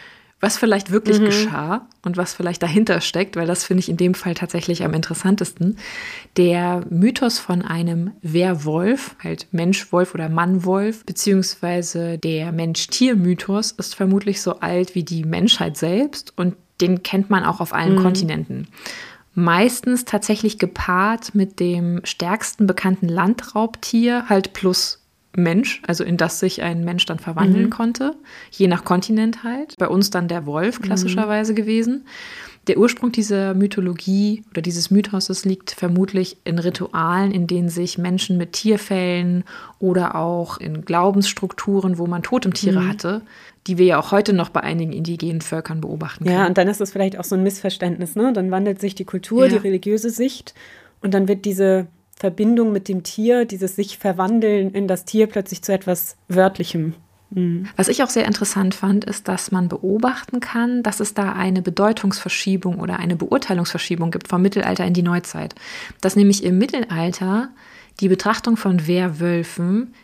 was 0.41 0.57
vielleicht 0.57 0.91
wirklich 0.91 1.21
mhm. 1.21 1.27
geschah 1.27 1.87
und 2.03 2.17
was 2.17 2.33
vielleicht 2.33 2.63
dahinter 2.63 3.01
steckt, 3.03 3.37
weil 3.37 3.47
das 3.47 3.65
finde 3.65 3.81
ich 3.81 3.91
in 3.91 3.99
dem 3.99 4.15
Fall 4.15 4.35
tatsächlich 4.35 4.85
am 4.85 4.95
interessantesten. 4.95 5.77
Der 6.37 6.83
Mythos 6.89 7.39
von 7.39 7.63
einem 7.63 8.13
Werwolf, 8.23 9.17
halt 9.23 9.49
Mensch-Wolf 9.53 10.15
oder 10.15 10.31
Mann-Wolf, 10.31 11.05
beziehungsweise 11.05 12.19
der 12.19 12.53
Mensch-Tier-Mythos 12.53 13.73
ist 13.73 13.95
vermutlich 13.95 14.41
so 14.41 14.61
alt 14.61 14.95
wie 14.95 15.05
die 15.05 15.25
Menschheit 15.25 15.77
selbst 15.77 16.33
und 16.37 16.57
den 16.81 17.03
kennt 17.03 17.29
man 17.29 17.45
auch 17.45 17.61
auf 17.61 17.75
allen 17.75 17.97
mhm. 17.97 18.03
Kontinenten. 18.03 18.69
Meistens 19.35 20.07
tatsächlich 20.07 20.59
gepaart 20.59 21.35
mit 21.35 21.61
dem 21.61 22.01
stärksten 22.05 22.67
bekannten 22.67 23.09
Landraubtier, 23.09 24.29
halt 24.29 24.55
plus 24.55 25.00
Mensch, 25.37 25.81
also 25.87 26.03
in 26.03 26.17
das 26.17 26.41
sich 26.41 26.63
ein 26.63 26.85
Mensch 26.85 27.07
dann 27.07 27.19
verwandeln 27.19 27.67
mhm. 27.67 27.71
konnte, 27.71 28.17
je 28.51 28.67
nach 28.67 28.85
Kontinent 28.85 29.45
halt. 29.45 29.77
Bei 29.79 29.89
uns 29.89 30.11
dann 30.11 30.29
der 30.29 30.45
Wolf 30.47 30.83
klassischerweise 30.83 31.53
mhm. 31.53 31.57
gewesen. 31.57 32.05
Der 32.67 32.77
Ursprung 32.77 33.11
dieser 33.11 33.55
Mythologie 33.55 34.45
oder 34.51 34.61
dieses 34.61 34.91
Mythoses 34.91 35.45
liegt 35.45 35.71
vermutlich 35.71 36.37
in 36.45 36.59
Ritualen, 36.59 37.31
in 37.33 37.47
denen 37.47 37.71
sich 37.71 37.97
Menschen 37.97 38.37
mit 38.37 38.53
Tierfällen 38.53 39.45
oder 39.79 40.15
auch 40.15 40.59
in 40.59 40.85
Glaubensstrukturen, 40.85 41.97
wo 41.97 42.07
man 42.07 42.23
Totemtiere 42.23 42.81
mhm. 42.81 42.89
hatte, 42.89 43.23
die 43.67 43.79
wir 43.79 43.87
ja 43.87 43.99
auch 43.99 44.13
heute 44.13 44.35
noch 44.35 44.51
bei 44.51 44.61
einigen 44.61 44.93
indigenen 44.93 45.41
Völkern 45.41 45.81
beobachten 45.81 46.25
können. 46.25 46.37
Ja, 46.37 46.47
und 46.47 46.59
dann 46.59 46.69
ist 46.69 46.81
es 46.81 46.93
vielleicht 46.93 47.19
auch 47.19 47.25
so 47.25 47.35
ein 47.35 47.43
Missverständnis, 47.43 48.15
ne? 48.15 48.33
Dann 48.33 48.51
wandelt 48.51 48.81
sich 48.81 48.95
die 48.95 49.05
Kultur, 49.05 49.45
ja. 49.45 49.49
die 49.49 49.57
religiöse 49.57 50.11
Sicht 50.11 50.55
und 51.01 51.15
dann 51.15 51.29
wird 51.29 51.45
diese 51.45 51.87
Verbindung 52.21 52.71
mit 52.71 52.87
dem 52.89 53.03
Tier, 53.03 53.47
dieses 53.47 53.77
sich 53.77 53.97
verwandeln 53.97 54.73
in 54.73 54.87
das 54.87 55.07
Tier 55.07 55.27
plötzlich 55.27 55.63
zu 55.63 55.73
etwas 55.73 56.17
Wörtlichem. 56.29 56.93
Mhm. 57.31 57.67
Was 57.77 57.89
ich 57.89 58.03
auch 58.03 58.11
sehr 58.11 58.27
interessant 58.27 58.75
fand, 58.75 59.07
ist, 59.07 59.27
dass 59.27 59.51
man 59.53 59.71
beobachten 59.71 60.41
kann, 60.41 60.83
dass 60.83 61.01
es 61.01 61.15
da 61.15 61.33
eine 61.33 61.63
Bedeutungsverschiebung 61.63 62.79
oder 62.79 62.99
eine 62.99 63.17
Beurteilungsverschiebung 63.17 64.11
gibt 64.11 64.29
vom 64.29 64.43
Mittelalter 64.43 64.85
in 64.85 64.93
die 64.93 65.03
Neuzeit. 65.03 65.55
Dass 66.03 66.15
nämlich 66.15 66.45
im 66.45 66.59
Mittelalter 66.59 67.49
die 68.01 68.09
Betrachtung 68.09 68.59
von 68.59 68.87
Werwölfen 68.87 69.95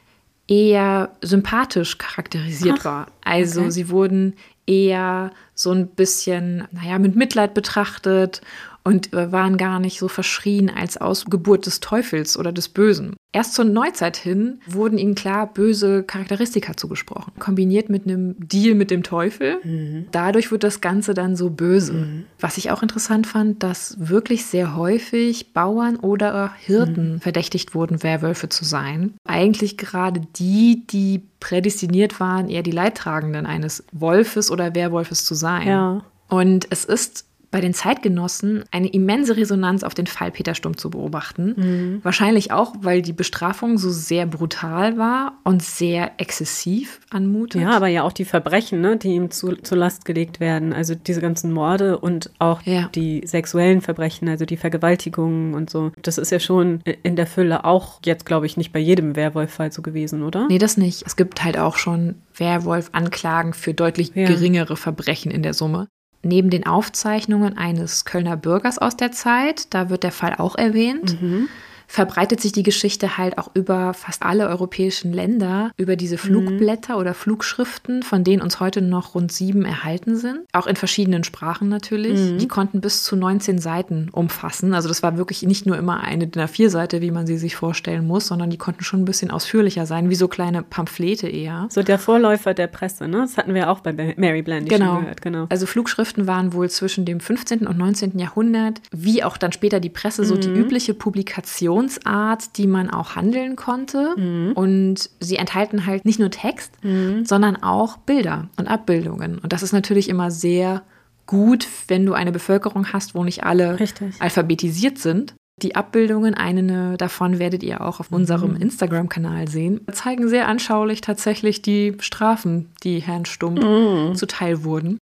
eher 0.48 1.10
sympathisch 1.20 1.98
charakterisiert 1.98 2.78
Ach, 2.80 2.84
war. 2.86 3.06
Also 3.26 3.60
okay. 3.60 3.70
sie 3.72 3.90
wurden 3.90 4.36
eher 4.66 5.32
so 5.54 5.70
ein 5.70 5.88
bisschen, 5.88 6.66
naja, 6.72 6.98
mit 6.98 7.14
Mitleid 7.14 7.52
betrachtet 7.52 8.40
und 8.86 9.12
äh, 9.12 9.32
waren 9.32 9.56
gar 9.56 9.80
nicht 9.80 9.98
so 9.98 10.06
verschrien 10.06 10.70
als 10.70 10.96
Ausgeburt 10.96 11.66
des 11.66 11.80
Teufels 11.80 12.38
oder 12.38 12.52
des 12.52 12.68
Bösen. 12.68 13.16
Erst 13.32 13.54
zur 13.54 13.64
Neuzeit 13.64 14.16
hin 14.16 14.60
wurden 14.64 14.96
ihnen 14.96 15.16
klar 15.16 15.52
böse 15.52 16.04
Charakteristika 16.04 16.76
zugesprochen, 16.76 17.32
kombiniert 17.40 17.88
mit 17.88 18.04
einem 18.06 18.36
Deal 18.38 18.76
mit 18.76 18.92
dem 18.92 19.02
Teufel. 19.02 19.58
Mhm. 19.64 20.06
Dadurch 20.12 20.52
wird 20.52 20.62
das 20.62 20.80
Ganze 20.80 21.14
dann 21.14 21.34
so 21.34 21.50
böse. 21.50 21.94
Mhm. 21.94 22.24
Was 22.38 22.58
ich 22.58 22.70
auch 22.70 22.80
interessant 22.80 23.26
fand, 23.26 23.64
dass 23.64 23.96
wirklich 23.98 24.46
sehr 24.46 24.76
häufig 24.76 25.52
Bauern 25.52 25.96
oder 25.96 26.52
Hirten 26.56 27.14
mhm. 27.14 27.20
verdächtigt 27.20 27.74
wurden, 27.74 28.04
Werwölfe 28.04 28.48
zu 28.48 28.64
sein. 28.64 29.14
Eigentlich 29.26 29.76
gerade 29.76 30.20
die, 30.36 30.86
die 30.86 31.22
prädestiniert 31.40 32.20
waren, 32.20 32.48
eher 32.48 32.62
die 32.62 32.70
Leidtragenden 32.70 33.46
eines 33.46 33.82
Wolfes 33.90 34.48
oder 34.48 34.76
Werwolfes 34.76 35.24
zu 35.24 35.34
sein. 35.34 35.66
Ja. 35.66 36.04
Und 36.28 36.68
es 36.70 36.84
ist 36.84 37.26
bei 37.56 37.62
den 37.62 37.72
Zeitgenossen 37.72 38.64
eine 38.70 38.88
immense 38.88 39.38
Resonanz 39.38 39.82
auf 39.82 39.94
den 39.94 40.06
Fall 40.06 40.30
Peter 40.30 40.54
Stumm 40.54 40.76
zu 40.76 40.90
beobachten. 40.90 41.54
Mhm. 41.56 42.00
Wahrscheinlich 42.02 42.52
auch, 42.52 42.74
weil 42.82 43.00
die 43.00 43.14
Bestrafung 43.14 43.78
so 43.78 43.88
sehr 43.88 44.26
brutal 44.26 44.98
war 44.98 45.38
und 45.42 45.62
sehr 45.62 46.10
exzessiv 46.18 47.00
anmutet. 47.08 47.62
Ja, 47.62 47.70
aber 47.70 47.86
ja 47.86 48.02
auch 48.02 48.12
die 48.12 48.26
Verbrechen, 48.26 48.82
ne, 48.82 48.98
die 48.98 49.14
ihm 49.14 49.30
zu, 49.30 49.56
zur 49.56 49.78
Last 49.78 50.04
gelegt 50.04 50.38
werden. 50.38 50.74
Also 50.74 50.94
diese 50.94 51.22
ganzen 51.22 51.50
Morde 51.50 51.96
und 51.96 52.28
auch 52.38 52.60
ja. 52.66 52.90
die 52.94 53.22
sexuellen 53.26 53.80
Verbrechen, 53.80 54.28
also 54.28 54.44
die 54.44 54.58
Vergewaltigungen 54.58 55.54
und 55.54 55.70
so. 55.70 55.92
Das 56.02 56.18
ist 56.18 56.30
ja 56.30 56.40
schon 56.40 56.82
in 57.02 57.16
der 57.16 57.26
Fülle 57.26 57.64
auch 57.64 58.00
jetzt, 58.04 58.26
glaube 58.26 58.44
ich, 58.44 58.58
nicht 58.58 58.70
bei 58.70 58.80
jedem 58.80 59.16
Werwolf-Fall 59.16 59.72
so 59.72 59.80
gewesen, 59.80 60.22
oder? 60.22 60.46
Nee, 60.48 60.58
das 60.58 60.76
nicht. 60.76 61.04
Es 61.06 61.16
gibt 61.16 61.42
halt 61.42 61.56
auch 61.56 61.78
schon 61.78 62.16
Werwolf-Anklagen 62.34 63.54
für 63.54 63.72
deutlich 63.72 64.12
ja. 64.14 64.26
geringere 64.26 64.76
Verbrechen 64.76 65.30
in 65.30 65.42
der 65.42 65.54
Summe 65.54 65.88
neben 66.26 66.50
den 66.50 66.66
Aufzeichnungen 66.66 67.56
eines 67.56 68.04
Kölner 68.04 68.36
Bürgers 68.36 68.78
aus 68.78 68.96
der 68.96 69.12
Zeit, 69.12 69.72
da 69.74 69.90
wird 69.90 70.02
der 70.02 70.12
Fall 70.12 70.34
auch 70.36 70.56
erwähnt, 70.56 71.20
mhm 71.20 71.48
verbreitet 71.86 72.40
sich 72.40 72.52
die 72.52 72.62
Geschichte 72.62 73.16
halt 73.16 73.38
auch 73.38 73.50
über 73.54 73.94
fast 73.94 74.22
alle 74.22 74.48
europäischen 74.48 75.12
Länder, 75.12 75.70
über 75.76 75.96
diese 75.96 76.18
Flugblätter 76.18 76.94
mhm. 76.94 77.00
oder 77.00 77.14
Flugschriften, 77.14 78.02
von 78.02 78.24
denen 78.24 78.42
uns 78.42 78.60
heute 78.60 78.82
noch 78.82 79.14
rund 79.14 79.32
sieben 79.32 79.64
erhalten 79.64 80.16
sind. 80.16 80.40
Auch 80.52 80.66
in 80.66 80.76
verschiedenen 80.76 81.24
Sprachen 81.24 81.68
natürlich. 81.68 82.18
Mhm. 82.18 82.38
Die 82.38 82.48
konnten 82.48 82.80
bis 82.80 83.02
zu 83.02 83.16
19 83.16 83.58
Seiten 83.58 84.08
umfassen. 84.10 84.74
Also 84.74 84.88
das 84.88 85.02
war 85.02 85.16
wirklich 85.16 85.42
nicht 85.42 85.66
nur 85.66 85.76
immer 85.76 86.00
eine 86.00 86.26
DIN 86.26 86.42
A4-Seite, 86.42 87.00
wie 87.00 87.10
man 87.10 87.26
sie 87.26 87.38
sich 87.38 87.56
vorstellen 87.56 88.06
muss, 88.06 88.26
sondern 88.26 88.50
die 88.50 88.58
konnten 88.58 88.84
schon 88.84 89.02
ein 89.02 89.04
bisschen 89.04 89.30
ausführlicher 89.30 89.86
sein, 89.86 90.10
wie 90.10 90.14
so 90.14 90.28
kleine 90.28 90.62
Pamphlete 90.62 91.28
eher. 91.28 91.66
So 91.70 91.82
der 91.82 91.98
Vorläufer 91.98 92.54
der 92.54 92.66
Presse, 92.66 93.08
ne? 93.08 93.18
Das 93.18 93.36
hatten 93.36 93.54
wir 93.54 93.70
auch 93.70 93.80
bei 93.80 93.92
Mary 93.92 94.42
Blandy 94.42 94.68
genau. 94.68 94.94
schon 94.94 95.00
gehört. 95.02 95.22
Genau. 95.22 95.46
Also 95.48 95.66
Flugschriften 95.66 96.26
waren 96.26 96.52
wohl 96.52 96.68
zwischen 96.70 97.04
dem 97.04 97.20
15. 97.20 97.66
und 97.66 97.78
19. 97.78 98.18
Jahrhundert, 98.18 98.80
wie 98.90 99.22
auch 99.22 99.36
dann 99.36 99.52
später 99.52 99.80
die 99.80 99.90
Presse, 99.90 100.24
so 100.24 100.34
mhm. 100.34 100.40
die 100.40 100.48
übliche 100.50 100.94
Publikation 100.94 101.75
Kommunikationsart, 101.76 102.56
die 102.56 102.66
man 102.66 102.90
auch 102.90 103.16
handeln 103.16 103.56
konnte. 103.56 104.14
Mhm. 104.16 104.52
Und 104.52 105.10
sie 105.20 105.36
enthalten 105.36 105.86
halt 105.86 106.04
nicht 106.04 106.18
nur 106.18 106.30
Text, 106.30 106.72
mhm. 106.82 107.24
sondern 107.24 107.56
auch 107.56 107.98
Bilder 107.98 108.48
und 108.56 108.66
Abbildungen. 108.66 109.38
Und 109.38 109.52
das 109.52 109.62
ist 109.62 109.72
natürlich 109.72 110.08
immer 110.08 110.30
sehr 110.30 110.82
gut, 111.26 111.66
wenn 111.88 112.06
du 112.06 112.14
eine 112.14 112.32
Bevölkerung 112.32 112.92
hast, 112.92 113.14
wo 113.14 113.24
nicht 113.24 113.44
alle 113.44 113.80
Richtig. 113.80 114.20
alphabetisiert 114.20 114.98
sind. 114.98 115.34
Die 115.62 115.74
Abbildungen, 115.74 116.34
eine 116.34 116.98
davon 116.98 117.38
werdet 117.38 117.62
ihr 117.62 117.80
auch 117.80 117.98
auf 118.00 118.12
unserem 118.12 118.52
mhm. 118.52 118.60
Instagram-Kanal 118.60 119.48
sehen, 119.48 119.80
zeigen 119.90 120.28
sehr 120.28 120.48
anschaulich 120.48 121.00
tatsächlich 121.00 121.62
die 121.62 121.96
Strafen, 122.00 122.70
die 122.84 122.98
Herrn 122.98 123.24
Stumpf 123.24 123.64
mhm. 123.64 124.14
zuteil 124.14 124.64
wurden. 124.64 124.98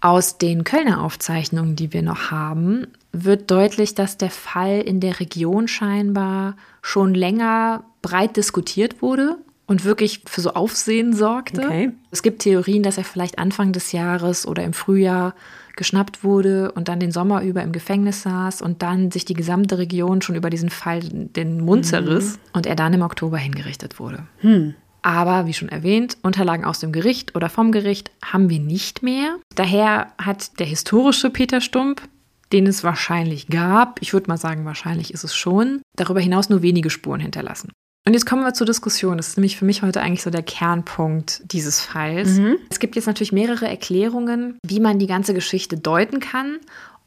Aus 0.00 0.38
den 0.38 0.64
Kölner 0.64 1.02
Aufzeichnungen, 1.02 1.76
die 1.76 1.92
wir 1.92 2.02
noch 2.02 2.30
haben, 2.30 2.86
wird 3.12 3.50
deutlich, 3.50 3.94
dass 3.94 4.18
der 4.18 4.30
Fall 4.30 4.80
in 4.80 5.00
der 5.00 5.20
Region 5.20 5.68
scheinbar 5.68 6.56
schon 6.82 7.14
länger 7.14 7.84
breit 8.02 8.36
diskutiert 8.36 9.02
wurde 9.02 9.38
und 9.66 9.84
wirklich 9.84 10.22
für 10.26 10.40
so 10.40 10.54
Aufsehen 10.54 11.12
sorgte. 11.12 11.62
Okay. 11.62 11.92
Es 12.10 12.22
gibt 12.22 12.42
Theorien, 12.42 12.82
dass 12.82 12.98
er 12.98 13.04
vielleicht 13.04 13.38
Anfang 13.38 13.72
des 13.72 13.92
Jahres 13.92 14.46
oder 14.46 14.64
im 14.64 14.72
Frühjahr 14.72 15.34
geschnappt 15.76 16.24
wurde 16.24 16.72
und 16.72 16.88
dann 16.88 17.00
den 17.00 17.12
Sommer 17.12 17.42
über 17.42 17.62
im 17.62 17.72
Gefängnis 17.72 18.22
saß 18.22 18.62
und 18.62 18.82
dann 18.82 19.10
sich 19.10 19.24
die 19.24 19.34
gesamte 19.34 19.78
Region 19.78 20.22
schon 20.22 20.34
über 20.34 20.50
diesen 20.50 20.70
Fall 20.70 21.00
den 21.02 21.60
Mund 21.60 21.84
mhm. 21.84 21.88
zerriss 21.88 22.38
und 22.52 22.66
er 22.66 22.74
dann 22.74 22.92
im 22.94 23.02
Oktober 23.02 23.38
hingerichtet 23.38 24.00
wurde. 24.00 24.26
Hm. 24.38 24.74
Aber 25.02 25.46
wie 25.46 25.54
schon 25.54 25.68
erwähnt, 25.68 26.18
Unterlagen 26.22 26.64
aus 26.64 26.80
dem 26.80 26.90
Gericht 26.90 27.36
oder 27.36 27.48
vom 27.48 27.70
Gericht 27.70 28.10
haben 28.24 28.50
wir 28.50 28.58
nicht 28.58 29.02
mehr. 29.02 29.36
Daher 29.54 30.08
hat 30.18 30.58
der 30.58 30.66
historische 30.66 31.30
Peter 31.30 31.60
Stump, 31.60 32.02
den 32.52 32.66
es 32.66 32.84
wahrscheinlich 32.84 33.48
gab, 33.48 34.00
ich 34.00 34.12
würde 34.12 34.28
mal 34.28 34.38
sagen, 34.38 34.64
wahrscheinlich 34.64 35.12
ist 35.12 35.24
es 35.24 35.34
schon, 35.34 35.82
darüber 35.96 36.20
hinaus 36.20 36.48
nur 36.48 36.62
wenige 36.62 36.90
Spuren 36.90 37.20
hinterlassen. 37.20 37.70
Und 38.06 38.14
jetzt 38.14 38.24
kommen 38.24 38.42
wir 38.42 38.54
zur 38.54 38.66
Diskussion. 38.66 39.18
Das 39.18 39.28
ist 39.28 39.36
nämlich 39.36 39.58
für 39.58 39.66
mich 39.66 39.82
heute 39.82 40.00
eigentlich 40.00 40.22
so 40.22 40.30
der 40.30 40.42
Kernpunkt 40.42 41.42
dieses 41.52 41.82
Falls. 41.82 42.38
Mhm. 42.38 42.56
Es 42.70 42.78
gibt 42.78 42.96
jetzt 42.96 43.04
natürlich 43.04 43.32
mehrere 43.32 43.68
Erklärungen, 43.68 44.56
wie 44.64 44.80
man 44.80 44.98
die 44.98 45.06
ganze 45.06 45.34
Geschichte 45.34 45.76
deuten 45.76 46.18
kann 46.18 46.58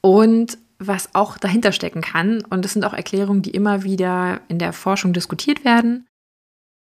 und 0.01 0.59
was 0.77 1.15
auch 1.15 1.39
dahinter 1.39 1.71
stecken 1.71 2.01
kann. 2.01 2.43
Und 2.49 2.65
das 2.65 2.73
sind 2.73 2.85
auch 2.85 2.93
Erklärungen, 2.93 3.41
die 3.41 3.49
immer 3.49 3.83
wieder 3.83 4.41
in 4.47 4.59
der 4.59 4.73
Forschung 4.73 5.11
diskutiert 5.11 5.65
werden. 5.65 6.05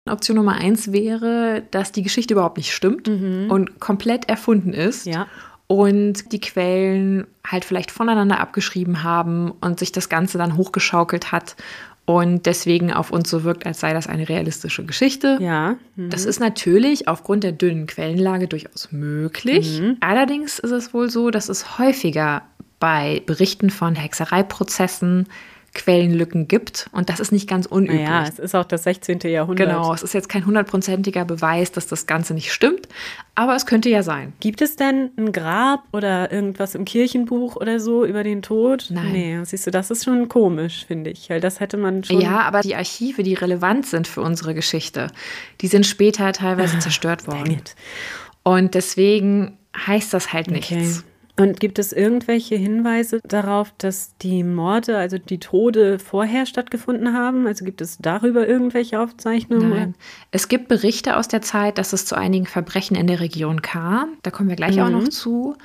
Option 0.09 0.37
Nummer 0.37 0.55
eins 0.55 0.93
wäre, 0.93 1.63
dass 1.71 1.93
die 1.93 2.03
Geschichte 2.03 2.35
überhaupt 2.35 2.57
nicht 2.57 2.75
stimmt 2.75 3.09
mhm. 3.09 3.51
und 3.51 3.81
komplett 3.81 4.29
erfunden 4.29 4.73
ist. 4.73 5.07
Ja. 5.07 5.29
Und 5.71 6.33
die 6.33 6.41
Quellen 6.41 7.29
halt 7.47 7.65
vielleicht 7.65 7.93
voneinander 7.93 8.41
abgeschrieben 8.41 9.05
haben 9.05 9.53
und 9.61 9.79
sich 9.79 9.93
das 9.93 10.09
Ganze 10.09 10.37
dann 10.37 10.57
hochgeschaukelt 10.57 11.31
hat 11.31 11.55
und 12.07 12.45
deswegen 12.47 12.93
auf 12.93 13.13
uns 13.13 13.31
so 13.31 13.45
wirkt, 13.45 13.65
als 13.67 13.79
sei 13.79 13.93
das 13.93 14.09
eine 14.09 14.29
realistische 14.29 14.85
Geschichte. 14.85 15.39
Ja. 15.41 15.77
Mhm. 15.95 16.11
Das 16.11 16.25
ist 16.25 16.41
natürlich 16.41 17.07
aufgrund 17.07 17.45
der 17.45 17.53
dünnen 17.53 17.87
Quellenlage 17.87 18.49
durchaus 18.49 18.91
möglich. 18.91 19.81
Mhm. 19.81 19.99
Allerdings 20.01 20.59
ist 20.59 20.73
es 20.73 20.93
wohl 20.93 21.09
so, 21.09 21.31
dass 21.31 21.49
es 21.49 21.79
häufiger 21.79 22.43
bei 22.81 23.23
Berichten 23.27 23.71
von 23.71 23.95
Hexereiprozessen 23.95 25.29
Quellenlücken 25.73 26.49
gibt 26.49 26.91
und 26.93 27.09
das 27.09 27.21
ist 27.21 27.31
nicht 27.31 27.49
ganz 27.49 27.67
unüblich. 27.67 28.01
Ja, 28.01 28.25
es 28.25 28.39
ist 28.41 28.57
auch 28.57 28.65
das 28.65 28.83
16. 28.83 29.21
Jahrhundert. 29.25 29.69
Genau, 29.69 29.95
es 29.95 30.03
ist 30.03 30.15
jetzt 30.15 30.29
kein 30.29 30.45
hundertprozentiger 30.45 31.25
Beweis, 31.25 31.71
dass 31.71 31.87
das 31.87 32.07
Ganze 32.07 32.35
nicht 32.35 32.53
stimmt, 32.53 32.89
aber 33.37 33.55
es 33.55 33.67
könnte 33.67 33.89
ja 33.89 34.03
sein. 34.03 34.33
Gibt 34.41 34.63
es 34.63 34.75
denn 34.75 35.11
ein 35.17 35.31
Grab 35.33 35.85
oder 35.93 36.33
irgendwas 36.33 36.75
im 36.75 36.85
Kirchenbuch 36.85 37.55
oder 37.57 37.79
so 37.79 38.05
über 38.05 38.25
den 38.25 38.43
Tod? 38.43 38.89
Nein. 38.91 39.13
Nee, 39.13 39.39
siehst 39.45 39.67
du, 39.67 39.71
das 39.71 39.91
ist 39.93 40.05
schon 40.05 40.29
komisch, 40.29 40.85
finde 40.87 41.11
ich, 41.11 41.31
weil 41.31 41.41
das 41.41 41.61
hätte 41.61 41.77
man 41.77 42.03
schon. 42.03 42.21
Ja, 42.21 42.41
aber 42.41 42.63
die 42.63 42.75
Archive, 42.75 43.23
die 43.23 43.35
relevant 43.35 43.87
sind 43.87 44.09
für 44.09 44.23
unsere 44.23 44.55
Geschichte, 44.55 45.09
die 45.61 45.69
sind 45.69 45.87
später 45.87 46.33
teilweise 46.33 46.77
Ah, 46.77 46.81
zerstört 46.81 47.27
worden. 47.27 47.61
Und 48.43 48.75
deswegen 48.75 49.57
heißt 49.77 50.13
das 50.13 50.33
halt 50.33 50.51
nichts. 50.51 51.05
Und 51.41 51.59
gibt 51.59 51.79
es 51.79 51.93
irgendwelche 51.95 52.55
Hinweise 52.57 53.21
darauf, 53.27 53.73
dass 53.79 54.15
die 54.19 54.45
Morde, 54.45 54.99
also 54.99 55.17
die 55.17 55.39
Tode 55.39 55.99
vorher 55.99 56.45
stattgefunden 56.45 57.15
haben? 57.15 57.47
Also 57.47 57.65
gibt 57.65 57.81
es 57.81 57.97
darüber 57.99 58.47
irgendwelche 58.47 59.01
Aufzeichnungen? 59.01 59.71
Nein. 59.71 59.95
Es 60.33 60.49
gibt 60.49 60.69
Berichte 60.69 61.17
aus 61.17 61.29
der 61.29 61.41
Zeit, 61.41 61.79
dass 61.79 61.95
es 61.95 62.05
zu 62.05 62.15
einigen 62.15 62.45
Verbrechen 62.45 62.95
in 62.95 63.07
der 63.07 63.21
Region 63.21 63.63
kam. 63.63 64.11
Da 64.23 64.31
kommen 64.31 64.51
wir 64.51 64.57
gleich 64.57 64.81
auch 64.83 64.91
noch 64.91 65.05
Mhm. 65.05 65.11
zu. 65.11 65.57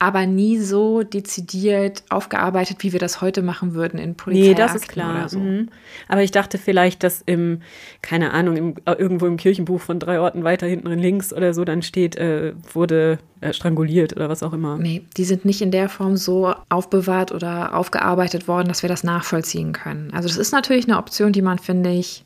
Aber 0.00 0.26
nie 0.26 0.58
so 0.58 1.02
dezidiert 1.02 2.04
aufgearbeitet, 2.08 2.76
wie 2.80 2.92
wir 2.92 3.00
das 3.00 3.20
heute 3.20 3.42
machen 3.42 3.74
würden 3.74 3.98
in 3.98 4.14
Polizei. 4.14 4.48
Nee, 4.48 4.54
das 4.54 4.76
ist 4.76 4.88
klar. 4.88 5.16
Oder 5.16 5.28
so. 5.28 5.38
Mhm. 5.40 5.70
Aber 6.06 6.22
ich 6.22 6.30
dachte 6.30 6.56
vielleicht, 6.56 7.02
dass 7.02 7.22
im, 7.26 7.62
keine 8.00 8.32
Ahnung, 8.32 8.56
im, 8.56 8.74
irgendwo 8.86 9.26
im 9.26 9.36
Kirchenbuch 9.36 9.80
von 9.80 9.98
drei 9.98 10.20
Orten 10.20 10.44
weiter 10.44 10.68
hinten 10.68 10.90
links 10.90 11.32
oder 11.32 11.52
so 11.52 11.64
dann 11.64 11.82
steht, 11.82 12.16
äh, 12.16 12.52
wurde 12.72 13.18
äh, 13.40 13.52
stranguliert 13.52 14.14
oder 14.14 14.28
was 14.28 14.42
auch 14.42 14.52
immer. 14.52 14.78
Nee, 14.78 15.02
die 15.16 15.24
sind 15.24 15.44
nicht 15.44 15.62
in 15.62 15.70
der 15.70 15.88
Form 15.88 16.16
so 16.16 16.54
aufbewahrt 16.68 17.32
oder 17.32 17.74
aufgearbeitet 17.74 18.46
worden, 18.46 18.68
dass 18.68 18.82
wir 18.82 18.88
das 18.88 19.04
nachvollziehen 19.04 19.72
können. 19.72 20.12
Also 20.12 20.28
das 20.28 20.36
ist 20.36 20.52
natürlich 20.52 20.88
eine 20.88 20.98
Option, 20.98 21.32
die 21.32 21.42
man, 21.42 21.58
finde 21.58 21.90
ich, 21.90 22.24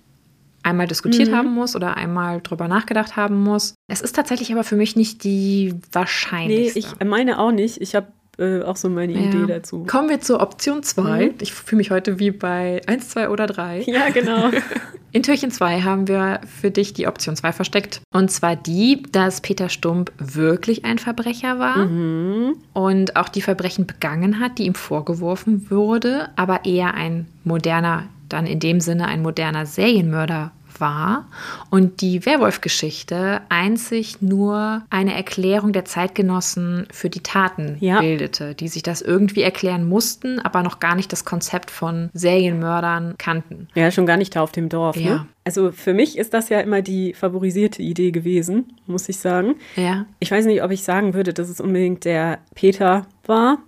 einmal 0.62 0.86
diskutiert 0.86 1.30
Mhm. 1.30 1.34
haben 1.36 1.54
muss 1.54 1.74
oder 1.76 1.96
einmal 1.96 2.40
drüber 2.40 2.68
nachgedacht 2.68 3.16
haben 3.16 3.42
muss. 3.42 3.74
Es 3.88 4.00
ist 4.00 4.14
tatsächlich 4.16 4.52
aber 4.52 4.64
für 4.64 4.76
mich 4.76 4.96
nicht 4.96 5.24
die 5.24 5.72
Nee, 5.72 5.80
wahrscheinlichste. 5.92 6.78
ich 6.78 7.04
meine 7.04 7.38
auch 7.38 7.52
nicht. 7.52 7.80
Ich 7.80 7.94
habe 7.94 8.06
äh, 8.38 8.62
auch 8.62 8.76
so 8.76 8.88
meine 8.88 9.12
Idee 9.12 9.44
dazu. 9.46 9.84
Kommen 9.86 10.08
wir 10.08 10.20
zur 10.20 10.40
Option 10.40 10.82
2. 10.82 11.26
Mhm. 11.26 11.34
Ich 11.42 11.52
fühle 11.52 11.78
mich 11.78 11.90
heute 11.90 12.18
wie 12.18 12.30
bei 12.30 12.80
1, 12.86 13.10
2 13.10 13.28
oder 13.28 13.46
3. 13.46 13.82
Ja, 13.82 14.08
genau. 14.08 14.50
In 15.12 15.22
Türchen 15.22 15.50
2 15.50 15.82
haben 15.82 16.08
wir 16.08 16.40
für 16.46 16.70
dich 16.70 16.94
die 16.94 17.06
Option 17.06 17.36
2 17.36 17.52
versteckt. 17.52 18.00
Und 18.14 18.30
zwar 18.30 18.56
die, 18.56 19.02
dass 19.12 19.42
Peter 19.42 19.68
Stump 19.68 20.10
wirklich 20.16 20.86
ein 20.86 20.96
Verbrecher 20.98 21.58
war 21.58 21.84
mhm. 21.84 22.54
und 22.72 23.16
auch 23.16 23.28
die 23.28 23.42
Verbrechen 23.42 23.86
begangen 23.86 24.40
hat, 24.40 24.56
die 24.56 24.64
ihm 24.64 24.74
vorgeworfen 24.74 25.70
wurde, 25.70 26.30
aber 26.36 26.64
eher 26.64 26.94
ein 26.94 27.26
moderner, 27.44 28.04
dann 28.32 28.46
in 28.46 28.60
dem 28.60 28.80
Sinne 28.80 29.06
ein 29.06 29.22
moderner 29.22 29.66
Serienmörder 29.66 30.52
war 30.78 31.26
und 31.70 32.00
die 32.00 32.24
Werwolf-Geschichte 32.24 33.42
einzig 33.50 34.22
nur 34.22 34.82
eine 34.88 35.14
Erklärung 35.14 35.72
der 35.72 35.84
Zeitgenossen 35.84 36.86
für 36.90 37.10
die 37.10 37.20
Taten 37.22 37.76
Ja. 37.80 38.00
bildete, 38.00 38.54
die 38.54 38.68
sich 38.68 38.82
das 38.82 39.02
irgendwie 39.02 39.42
erklären 39.42 39.86
mussten, 39.86 40.38
aber 40.40 40.62
noch 40.62 40.80
gar 40.80 40.94
nicht 40.94 41.12
das 41.12 41.24
Konzept 41.26 41.70
von 41.70 42.08
Serienmördern 42.14 43.16
kannten. 43.18 43.68
Ja, 43.74 43.90
schon 43.90 44.06
gar 44.06 44.16
nicht 44.16 44.34
da 44.34 44.42
auf 44.42 44.52
dem 44.52 44.68
Dorf. 44.70 44.96
Ja. 44.96 45.10
Ne? 45.10 45.26
Also 45.44 45.72
für 45.72 45.92
mich 45.92 46.16
ist 46.16 46.32
das 46.34 46.48
ja 46.48 46.60
immer 46.60 46.82
die 46.82 47.12
favorisierte 47.14 47.82
Idee 47.82 48.10
gewesen, 48.10 48.72
muss 48.86 49.08
ich 49.08 49.18
sagen. 49.18 49.56
Ja. 49.76 50.06
Ich 50.20 50.30
weiß 50.30 50.46
nicht, 50.46 50.62
ob 50.62 50.70
ich 50.70 50.84
sagen 50.84 51.14
würde, 51.14 51.32
dass 51.34 51.48
es 51.48 51.60
unbedingt 51.60 52.04
der 52.04 52.38
Peter 52.54 53.06
war. 53.26 53.58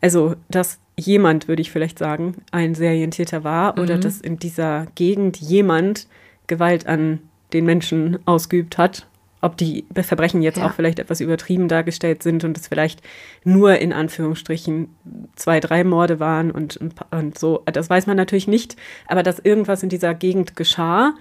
Also, 0.00 0.34
dass 0.50 0.78
jemand, 0.96 1.48
würde 1.48 1.62
ich 1.62 1.70
vielleicht 1.70 1.98
sagen, 1.98 2.36
ein 2.50 2.74
Serientäter 2.74 3.44
war 3.44 3.78
oder 3.78 3.98
dass 3.98 4.20
in 4.20 4.38
dieser 4.38 4.86
Gegend 4.94 5.36
jemand 5.38 6.06
Gewalt 6.46 6.86
an 6.86 7.20
den 7.52 7.64
Menschen 7.64 8.18
ausgeübt 8.26 8.78
hat. 8.78 9.06
Ob 9.40 9.58
die 9.58 9.84
Verbrechen 9.94 10.40
jetzt 10.40 10.56
Ja. 10.56 10.66
auch 10.66 10.72
vielleicht 10.72 10.98
etwas 10.98 11.20
übertrieben 11.20 11.68
dargestellt 11.68 12.22
sind 12.22 12.44
und 12.44 12.56
es 12.56 12.66
vielleicht 12.66 13.02
nur 13.44 13.76
in 13.78 13.92
Anführungsstrichen 13.92 14.88
zwei, 15.36 15.60
drei 15.60 15.84
Morde 15.84 16.18
waren 16.18 16.50
und, 16.50 16.80
und 17.10 17.38
so. 17.38 17.62
Das 17.66 17.90
weiß 17.90 18.06
man 18.06 18.16
natürlich 18.16 18.48
nicht. 18.48 18.76
Aber 19.06 19.22
dass 19.22 19.38
irgendwas 19.40 19.82
in 19.82 19.90
dieser 19.90 20.14
Gegend 20.14 20.56
geschah, 20.56 21.12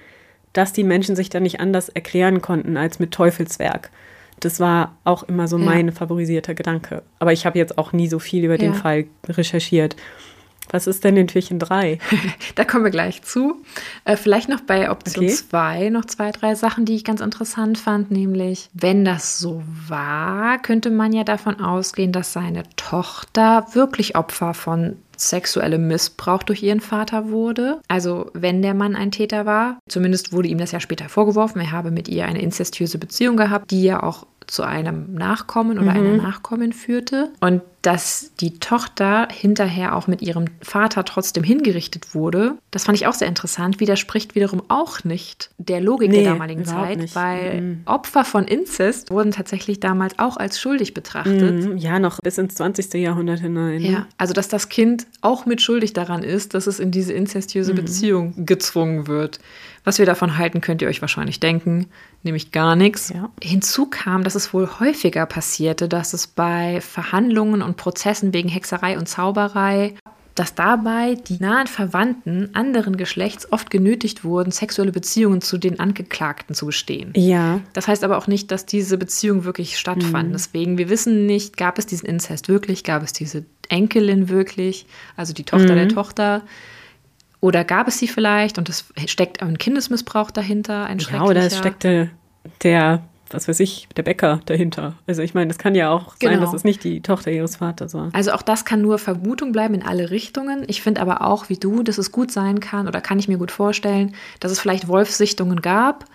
dass 0.53 0.71
die 0.71 0.85
Menschen 0.85 1.15
sich 1.17 1.29
dann 1.29 1.43
nicht 1.43 1.59
anders 1.59 1.89
erklären 1.89 2.41
konnten 2.41 2.77
als 2.77 2.99
mit 2.99 3.11
Teufelswerk. 3.11 3.89
Das 4.39 4.59
war 4.59 4.95
auch 5.03 5.23
immer 5.23 5.47
so 5.47 5.57
Ja. 5.57 5.65
mein 5.65 5.91
favorisierter 5.91 6.53
Gedanke. 6.53 7.03
Aber 7.19 7.33
ich 7.33 7.45
habe 7.45 7.57
jetzt 7.57 7.77
auch 7.77 7.93
nie 7.93 8.07
so 8.07 8.19
viel 8.19 8.43
über 8.43 8.57
den 8.57 8.73
Ja. 8.73 8.79
Fall 8.79 9.05
recherchiert. 9.27 9.95
Was 10.71 10.87
ist 10.87 11.03
denn 11.03 11.17
in 11.17 11.27
Türchen 11.27 11.59
3? 11.59 11.99
Da 12.55 12.63
kommen 12.63 12.85
wir 12.85 12.91
gleich 12.91 13.21
zu. 13.21 13.61
Äh, 14.05 14.15
vielleicht 14.15 14.47
noch 14.47 14.61
bei 14.61 14.89
Option 14.89 15.25
Okay. 15.25 15.33
2 15.33 15.89
noch 15.89 16.05
zwei, 16.05 16.31
drei 16.31 16.55
Sachen, 16.55 16.85
die 16.85 16.95
ich 16.95 17.03
ganz 17.03 17.19
interessant 17.19 17.77
fand, 17.77 18.11
nämlich, 18.11 18.69
wenn 18.73 19.03
das 19.03 19.39
so 19.39 19.61
war, 19.89 20.59
könnte 20.61 20.89
man 20.89 21.11
ja 21.11 21.25
davon 21.25 21.59
ausgehen, 21.59 22.13
dass 22.13 22.31
seine 22.31 22.63
Tochter 22.77 23.67
wirklich 23.73 24.15
Opfer 24.15 24.53
von 24.53 24.95
sexuellem 25.17 25.87
Missbrauch 25.87 26.43
durch 26.43 26.63
ihren 26.63 26.79
Vater 26.79 27.29
wurde. 27.29 27.79
Also 27.87 28.31
wenn 28.33 28.61
der 28.61 28.73
Mann 28.73 28.95
ein 28.95 29.11
Täter 29.11 29.45
war, 29.45 29.79
zumindest 29.87 30.33
wurde 30.33 30.47
ihm 30.47 30.57
das 30.57 30.71
ja 30.71 30.79
später 30.79 31.09
vorgeworfen, 31.09 31.59
er 31.61 31.71
habe 31.71 31.91
mit 31.91 32.07
ihr 32.07 32.25
eine 32.25 32.41
inzestiöse 32.41 32.97
Beziehung 32.97 33.37
gehabt, 33.37 33.71
die 33.71 33.83
ja 33.83 34.03
auch 34.03 34.25
zu 34.47 34.63
einem 34.63 35.13
Nachkommen 35.13 35.79
oder 35.79 35.91
einer 35.91 36.17
Nachkommen 36.17 36.73
führte. 36.73 37.31
Und 37.39 37.61
dass 37.83 38.31
die 38.39 38.57
Tochter 38.59 39.27
hinterher 39.31 39.95
auch 39.95 40.07
mit 40.07 40.21
ihrem 40.21 40.45
Vater 40.61 41.05
trotzdem 41.05 41.43
hingerichtet 41.43 42.15
wurde, 42.15 42.55
das 42.71 42.85
fand 42.85 42.97
ich 42.97 43.05
auch 43.07 43.13
sehr 43.13 43.27
interessant, 43.27 43.79
widerspricht 43.79 44.33
wiederum 44.35 44.63
auch 44.69 45.03
nicht 45.03 45.51
der 45.59 45.79
Logik 45.81 46.09
Nee, 46.09 46.23
der 46.23 46.31
damaligen 46.33 46.65
Zeit, 46.65 46.97
nicht. 46.97 47.15
weil 47.15 47.61
Mhm. 47.61 47.81
Opfer 47.85 48.25
von 48.25 48.45
Inzest 48.45 49.11
wurden 49.11 49.31
tatsächlich 49.31 49.79
damals 49.79 50.17
auch 50.17 50.37
als 50.37 50.59
schuldig 50.59 50.93
betrachtet. 50.93 51.65
Mhm, 51.65 51.77
ja, 51.77 51.99
noch 51.99 52.19
bis 52.23 52.37
ins 52.37 52.55
20. 52.55 52.93
Jahrhundert 52.95 53.41
hinein. 53.41 53.81
ne? 53.81 53.91
Ja, 53.91 54.07
also 54.17 54.33
dass 54.33 54.47
das 54.47 54.69
Kind 54.69 55.05
auch 55.21 55.45
mit 55.45 55.61
schuldig 55.61 55.93
daran 55.93 56.23
ist, 56.23 56.53
dass 56.53 56.67
es 56.67 56.79
in 56.79 56.89
diese 56.91 57.13
inzestiöse 57.13 57.73
Beziehung 57.73 58.45
gezwungen 58.45 59.07
wird. 59.07 59.39
Was 59.85 59.99
wir 59.99 60.05
davon 60.05 60.37
halten, 60.37 60.61
könnt 60.61 60.81
ihr 60.81 60.87
euch 60.87 61.01
wahrscheinlich 61.01 61.41
denken, 61.41 61.87
nämlich 62.23 62.53
gar 62.53 62.77
nichts. 62.77 63.09
Ja. 63.09 63.29
Hinzu 63.43 63.85
kam, 63.87 64.23
dass 64.23 64.33
es 64.33 64.53
wohl 64.53 64.69
häufiger 64.79 65.25
passierte, 65.25 65.89
dass 65.89 66.13
es 66.13 66.25
bei 66.25 66.79
Verhandlungen 66.79 67.61
und 67.61 67.72
Prozessen 67.75 68.33
wegen 68.33 68.49
Hexerei 68.49 68.97
und 68.97 69.07
Zauberei, 69.07 69.95
dass 70.35 70.55
dabei 70.55 71.15
die 71.15 71.37
nahen 71.39 71.67
Verwandten 71.67 72.49
anderen 72.53 72.97
Geschlechts 72.97 73.51
oft 73.51 73.69
genötigt 73.69 74.23
wurden, 74.23 74.51
sexuelle 74.51 74.91
Beziehungen 74.91 75.41
zu 75.41 75.57
den 75.57 75.79
Angeklagten 75.79 76.55
zu 76.55 76.65
bestehen. 76.65 77.13
Ja, 77.15 77.59
Das 77.73 77.87
heißt 77.87 78.03
aber 78.03 78.17
auch 78.17 78.27
nicht, 78.27 78.49
dass 78.49 78.65
diese 78.65 78.97
Beziehungen 78.97 79.43
wirklich 79.43 79.77
stattfanden. 79.77 80.33
Deswegen, 80.33 80.77
wir 80.77 80.89
wissen 80.89 81.27
nicht, 81.27 81.55
gab 81.55 81.77
es 81.77 81.85
diesen 81.85 82.07
Inzest 82.07 82.49
wirklich, 82.49 82.83
gab 82.83 83.03
es 83.03 83.13
diese 83.13 83.45
Enkelin 83.69 84.29
wirklich, 84.29 84.87
also 85.15 85.33
die 85.33 85.43
Tochter 85.43 85.75
der 85.75 85.89
Tochter, 85.89 86.41
oder 87.39 87.63
gab 87.63 87.87
es 87.87 87.99
sie 87.99 88.07
vielleicht 88.07 88.57
und 88.57 88.69
es 88.69 88.85
steckt 89.05 89.41
ein 89.41 89.57
Kindesmissbrauch 89.57 90.31
dahinter, 90.31 90.85
ein 90.85 90.99
ja 90.99 91.23
oder 91.23 91.41
es 91.41 91.57
steckte 91.57 92.09
der, 92.63 93.03
was 93.33 93.47
weiß 93.47 93.59
ich, 93.59 93.87
der 93.95 94.03
Bäcker 94.03 94.39
dahinter. 94.45 94.93
Also 95.07 95.21
ich 95.21 95.33
meine, 95.33 95.47
das 95.47 95.57
kann 95.57 95.75
ja 95.75 95.89
auch 95.91 96.15
sein, 96.21 96.31
Genau. 96.33 96.41
dass 96.41 96.53
es 96.53 96.63
nicht 96.63 96.83
die 96.83 97.01
Tochter 97.01 97.31
ihres 97.31 97.57
Vaters 97.57 97.93
war. 97.93 98.09
Also 98.13 98.31
auch 98.31 98.41
das 98.41 98.65
kann 98.65 98.81
nur 98.81 98.99
Vermutung 98.99 99.51
bleiben 99.51 99.73
in 99.75 99.83
alle 99.83 100.11
Richtungen. 100.11 100.63
Ich 100.67 100.81
finde 100.81 101.01
aber 101.01 101.21
auch, 101.23 101.49
wie 101.49 101.57
du, 101.57 101.83
dass 101.83 101.97
es 101.97 102.11
gut 102.11 102.31
sein 102.31 102.59
kann 102.59 102.87
oder 102.87 103.01
kann 103.01 103.19
ich 103.19 103.27
mir 103.27 103.37
gut 103.37 103.51
vorstellen, 103.51 104.15
dass 104.39 104.51
es 104.51 104.59
vielleicht 104.59 104.87
Wolfssichtungen 104.87 105.61
gab, 105.61 106.05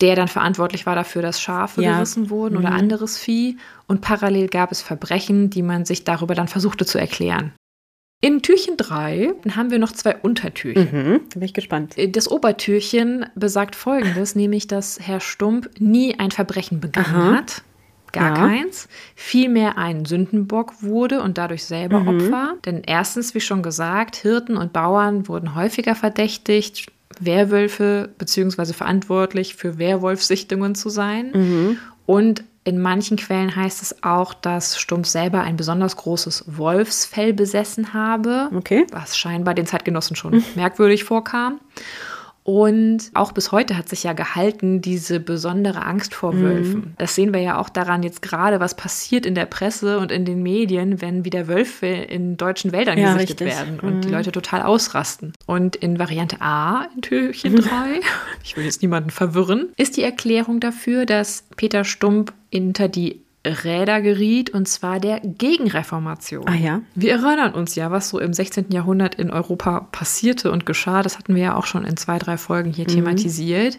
der 0.00 0.14
dann 0.14 0.28
verantwortlich 0.28 0.86
war 0.86 0.94
dafür, 0.94 1.22
dass 1.22 1.40
Schafe 1.40 1.82
Ja. 1.82 1.94
gerissen 1.94 2.30
wurden 2.30 2.56
oder 2.56 2.70
anderes 2.70 3.18
Vieh. 3.18 3.56
Und 3.88 4.00
parallel 4.00 4.46
gab 4.48 4.70
es 4.70 4.80
Verbrechen, 4.80 5.50
die 5.50 5.62
man 5.62 5.84
sich 5.84 6.04
darüber 6.04 6.34
dann 6.36 6.46
versuchte 6.48 6.86
zu 6.86 6.98
erklären. 6.98 7.52
In 8.20 8.42
Türchen 8.42 8.76
3 8.76 9.32
haben 9.54 9.70
wir 9.70 9.78
noch 9.78 9.92
zwei 9.92 10.16
Untertürchen. 10.16 10.88
Mhm, 10.90 11.20
bin 11.28 11.42
ich 11.42 11.54
gespannt. 11.54 11.94
Das 12.16 12.28
Obertürchen 12.28 13.26
besagt 13.36 13.76
folgendes, 13.76 14.34
nämlich 14.34 14.66
dass 14.66 14.98
Herr 15.00 15.20
Stump 15.20 15.70
nie 15.78 16.18
ein 16.18 16.32
Verbrechen 16.32 16.80
begangen 16.80 17.06
Aha. 17.14 17.36
hat. 17.36 17.62
Gar 18.10 18.30
Ja. 18.36 18.48
keins. 18.48 18.88
Vielmehr 19.14 19.78
ein 19.78 20.04
Sündenbock 20.04 20.82
wurde 20.82 21.22
und 21.22 21.38
dadurch 21.38 21.64
selber 21.64 22.00
Mhm. 22.00 22.08
Opfer. 22.08 22.54
Denn 22.64 22.82
erstens, 22.84 23.34
wie 23.36 23.40
schon 23.40 23.62
gesagt, 23.62 24.16
Hirten 24.16 24.56
und 24.56 24.72
Bauern 24.72 25.28
wurden 25.28 25.54
häufiger 25.54 25.94
verdächtigt, 25.94 26.90
Werwölfe 27.20 28.08
bzw. 28.18 28.72
verantwortlich 28.72 29.54
für 29.54 29.78
Werwolfsichtungen 29.78 30.74
zu 30.74 30.88
sein. 30.88 31.30
Mhm. 31.34 31.76
Und 32.06 32.42
in 32.64 32.80
manchen 32.80 33.16
Quellen 33.16 33.54
heißt 33.54 33.82
es 33.82 34.02
auch, 34.02 34.34
dass 34.34 34.78
Stump 34.78 35.06
selber 35.06 35.40
ein 35.42 35.56
besonders 35.56 35.96
großes 35.96 36.44
Wolfsfell 36.46 37.32
besessen 37.32 37.94
habe 37.94 38.50
Okay. 38.54 38.86
was 38.92 39.16
scheinbar 39.16 39.54
den 39.54 39.66
Zeitgenossen 39.66 40.16
schon 40.16 40.42
merkwürdig 40.54 41.04
vorkam. 41.04 41.60
Und 42.48 43.10
auch 43.12 43.32
bis 43.32 43.52
heute 43.52 43.76
hat 43.76 43.90
sich 43.90 44.04
ja 44.04 44.14
gehalten 44.14 44.80
diese 44.80 45.20
besondere 45.20 45.84
Angst 45.84 46.14
vor 46.14 46.32
Mhm. 46.32 46.40
Wölfen. 46.40 46.94
Das 46.96 47.14
sehen 47.14 47.34
wir 47.34 47.42
ja 47.42 47.58
auch 47.60 47.68
daran 47.68 48.02
jetzt 48.02 48.22
gerade, 48.22 48.58
was 48.58 48.74
passiert 48.74 49.26
in 49.26 49.34
der 49.34 49.44
Presse 49.44 49.98
und 49.98 50.10
in 50.10 50.24
den 50.24 50.42
Medien, 50.42 51.02
wenn 51.02 51.26
wieder 51.26 51.46
Wölfe 51.46 51.84
in 51.86 52.38
deutschen 52.38 52.72
Wäldern 52.72 52.96
Ja, 52.98 53.12
gesichtet 53.12 53.42
richtig. 53.42 53.54
werden 53.54 53.80
und 53.80 54.00
die 54.04 54.08
Mhm. 54.08 54.14
Leute 54.14 54.32
total 54.32 54.62
ausrasten. 54.62 55.34
Und 55.44 55.76
in 55.76 55.98
Variante 55.98 56.40
A, 56.40 56.86
in 56.94 57.02
Türchen 57.02 57.56
3, 57.56 58.00
ich 58.42 58.56
will 58.56 58.64
jetzt 58.64 58.80
niemanden 58.80 59.10
verwirren, 59.10 59.68
ist 59.76 59.98
die 59.98 60.02
Erklärung 60.02 60.58
dafür, 60.58 61.04
dass 61.04 61.44
Peter 61.56 61.84
Stump 61.84 62.32
hinter 62.50 62.88
die 62.88 63.20
Räder 63.48 64.00
geriet, 64.00 64.50
und 64.50 64.68
zwar 64.68 65.00
der 65.00 65.20
Gegenreformation. 65.20 66.46
Ah 66.46 66.54
ja. 66.54 66.82
Wir 66.94 67.12
erinnern 67.12 67.54
uns 67.54 67.74
ja, 67.74 67.90
was 67.90 68.08
so 68.08 68.18
im 68.18 68.32
16. 68.32 68.66
Jahrhundert 68.70 69.14
in 69.16 69.30
Europa 69.30 69.88
passierte 69.92 70.50
und 70.50 70.66
geschah. 70.66 71.02
Das 71.02 71.18
hatten 71.18 71.34
wir 71.34 71.42
ja 71.42 71.56
auch 71.56 71.66
schon 71.66 71.84
in 71.84 71.96
zwei, 71.96 72.18
drei 72.18 72.36
Folgen 72.36 72.72
hier 72.72 72.86
thematisiert. 72.86 73.78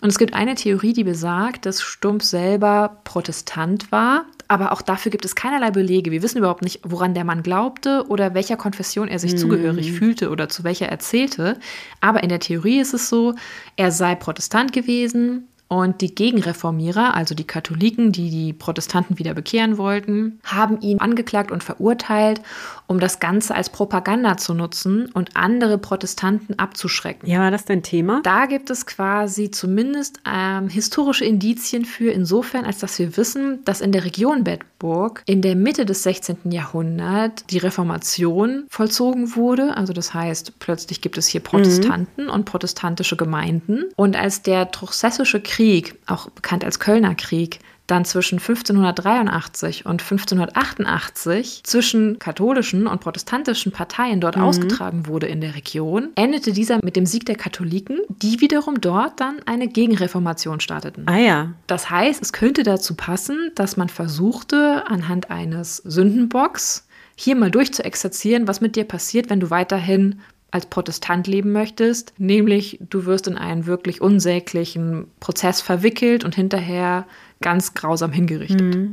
Und 0.00 0.08
es 0.08 0.18
gibt 0.18 0.34
eine 0.34 0.54
Theorie, 0.54 0.92
die 0.92 1.04
besagt, 1.04 1.66
dass 1.66 1.82
Stump 1.82 2.22
selber 2.22 2.98
Protestant 3.04 3.90
war. 3.90 4.24
Aber 4.46 4.72
auch 4.72 4.80
dafür 4.80 5.10
gibt 5.10 5.26
es 5.26 5.34
keinerlei 5.34 5.70
Belege. 5.70 6.10
Wir 6.10 6.22
wissen 6.22 6.38
überhaupt 6.38 6.62
nicht, 6.62 6.80
woran 6.82 7.12
der 7.12 7.24
Mann 7.24 7.42
glaubte 7.42 8.06
oder 8.08 8.32
welcher 8.32 8.56
Konfession 8.56 9.08
er 9.08 9.18
sich 9.18 9.36
zugehörig 9.36 9.92
fühlte 9.92 10.30
oder 10.30 10.48
zu 10.48 10.64
welcher 10.64 10.88
er 10.88 10.98
zählte. 11.00 11.58
Aber 12.00 12.22
in 12.22 12.30
der 12.30 12.40
Theorie 12.40 12.80
ist 12.80 12.94
es 12.94 13.10
so, 13.10 13.34
er 13.76 13.92
sei 13.92 14.14
Protestant 14.14 14.72
gewesen, 14.72 15.48
und 15.68 16.00
die 16.00 16.14
Gegenreformierer, 16.14 17.14
also 17.14 17.34
die 17.34 17.46
Katholiken, 17.46 18.10
die 18.10 18.30
die 18.30 18.52
Protestanten 18.54 19.18
wieder 19.18 19.34
bekehren 19.34 19.76
wollten, 19.76 20.40
haben 20.42 20.80
ihn 20.80 20.98
angeklagt 20.98 21.50
und 21.50 21.62
verurteilt, 21.62 22.40
um 22.88 22.98
das 22.98 23.20
Ganze 23.20 23.54
als 23.54 23.68
Propaganda 23.68 24.36
zu 24.38 24.54
nutzen 24.54 25.10
und 25.12 25.36
andere 25.36 25.78
Protestanten 25.78 26.58
abzuschrecken. 26.58 27.28
Ja, 27.28 27.40
war 27.40 27.50
das 27.50 27.66
dein 27.66 27.82
Thema? 27.82 28.20
Da 28.24 28.46
gibt 28.46 28.70
es 28.70 28.86
quasi 28.86 29.50
zumindest 29.50 30.20
ähm, 30.26 30.68
historische 30.68 31.24
Indizien 31.24 31.84
für, 31.84 32.10
insofern, 32.10 32.64
als 32.64 32.78
dass 32.78 32.98
wir 32.98 33.16
wissen, 33.16 33.62
dass 33.64 33.82
in 33.82 33.92
der 33.92 34.04
Region 34.04 34.42
Bedburg 34.42 35.22
in 35.26 35.42
der 35.42 35.54
Mitte 35.54 35.84
des 35.84 36.02
16. 36.02 36.50
Jahrhunderts 36.50 37.44
die 37.46 37.58
Reformation 37.58 38.64
vollzogen 38.70 39.36
wurde. 39.36 39.76
Also 39.76 39.92
das 39.92 40.14
heißt, 40.14 40.58
plötzlich 40.58 41.02
gibt 41.02 41.18
es 41.18 41.26
hier 41.26 41.42
Protestanten 41.42 42.30
und 42.30 42.46
protestantische 42.46 43.16
Gemeinden. 43.16 43.84
Und 43.96 44.16
als 44.16 44.42
der 44.42 44.70
Truchsessische 44.70 45.40
Krieg, 45.40 45.96
auch 46.06 46.30
bekannt 46.30 46.64
als 46.64 46.80
Kölner 46.80 47.14
Krieg, 47.14 47.60
dann 47.88 48.04
zwischen 48.04 48.38
1583 48.38 49.86
und 49.86 50.02
1588 50.02 51.62
zwischen 51.64 52.18
katholischen 52.18 52.86
und 52.86 53.00
protestantischen 53.00 53.72
Parteien 53.72 54.20
dort 54.20 54.36
ausgetragen 54.36 55.06
wurde 55.06 55.26
in 55.26 55.40
der 55.40 55.54
Region, 55.54 56.10
endete 56.14 56.52
dieser 56.52 56.78
mit 56.84 56.96
dem 56.96 57.06
Sieg 57.06 57.24
der 57.26 57.36
Katholiken, 57.36 58.00
die 58.08 58.40
wiederum 58.40 58.80
dort 58.80 59.18
dann 59.20 59.40
eine 59.46 59.68
Gegenreformation 59.68 60.60
starteten. 60.60 61.06
Ah 61.06 61.18
ja. 61.18 61.52
Das 61.66 61.90
heißt, 61.90 62.22
es 62.22 62.32
könnte 62.32 62.62
dazu 62.62 62.94
passen, 62.94 63.50
dass 63.54 63.76
man 63.76 63.88
versuchte, 63.88 64.84
anhand 64.86 65.30
eines 65.30 65.78
Sündenbocks 65.78 66.86
hier 67.16 67.34
mal 67.36 67.50
durchzuexerzieren, 67.50 68.46
was 68.46 68.60
mit 68.60 68.76
dir 68.76 68.84
passiert, 68.84 69.30
wenn 69.30 69.40
du 69.40 69.50
weiterhin 69.50 70.20
als 70.50 70.66
Protestant 70.66 71.26
leben 71.26 71.52
möchtest, 71.52 72.14
nämlich 72.16 72.78
du 72.88 73.04
wirst 73.04 73.26
in 73.26 73.36
einen 73.36 73.66
wirklich 73.66 74.00
unsäglichen 74.00 75.06
Prozess 75.20 75.60
verwickelt 75.60 76.24
und 76.24 76.34
hinterher 76.34 77.06
ganz 77.40 77.74
grausam 77.74 78.12
hingerichtet. 78.12 78.90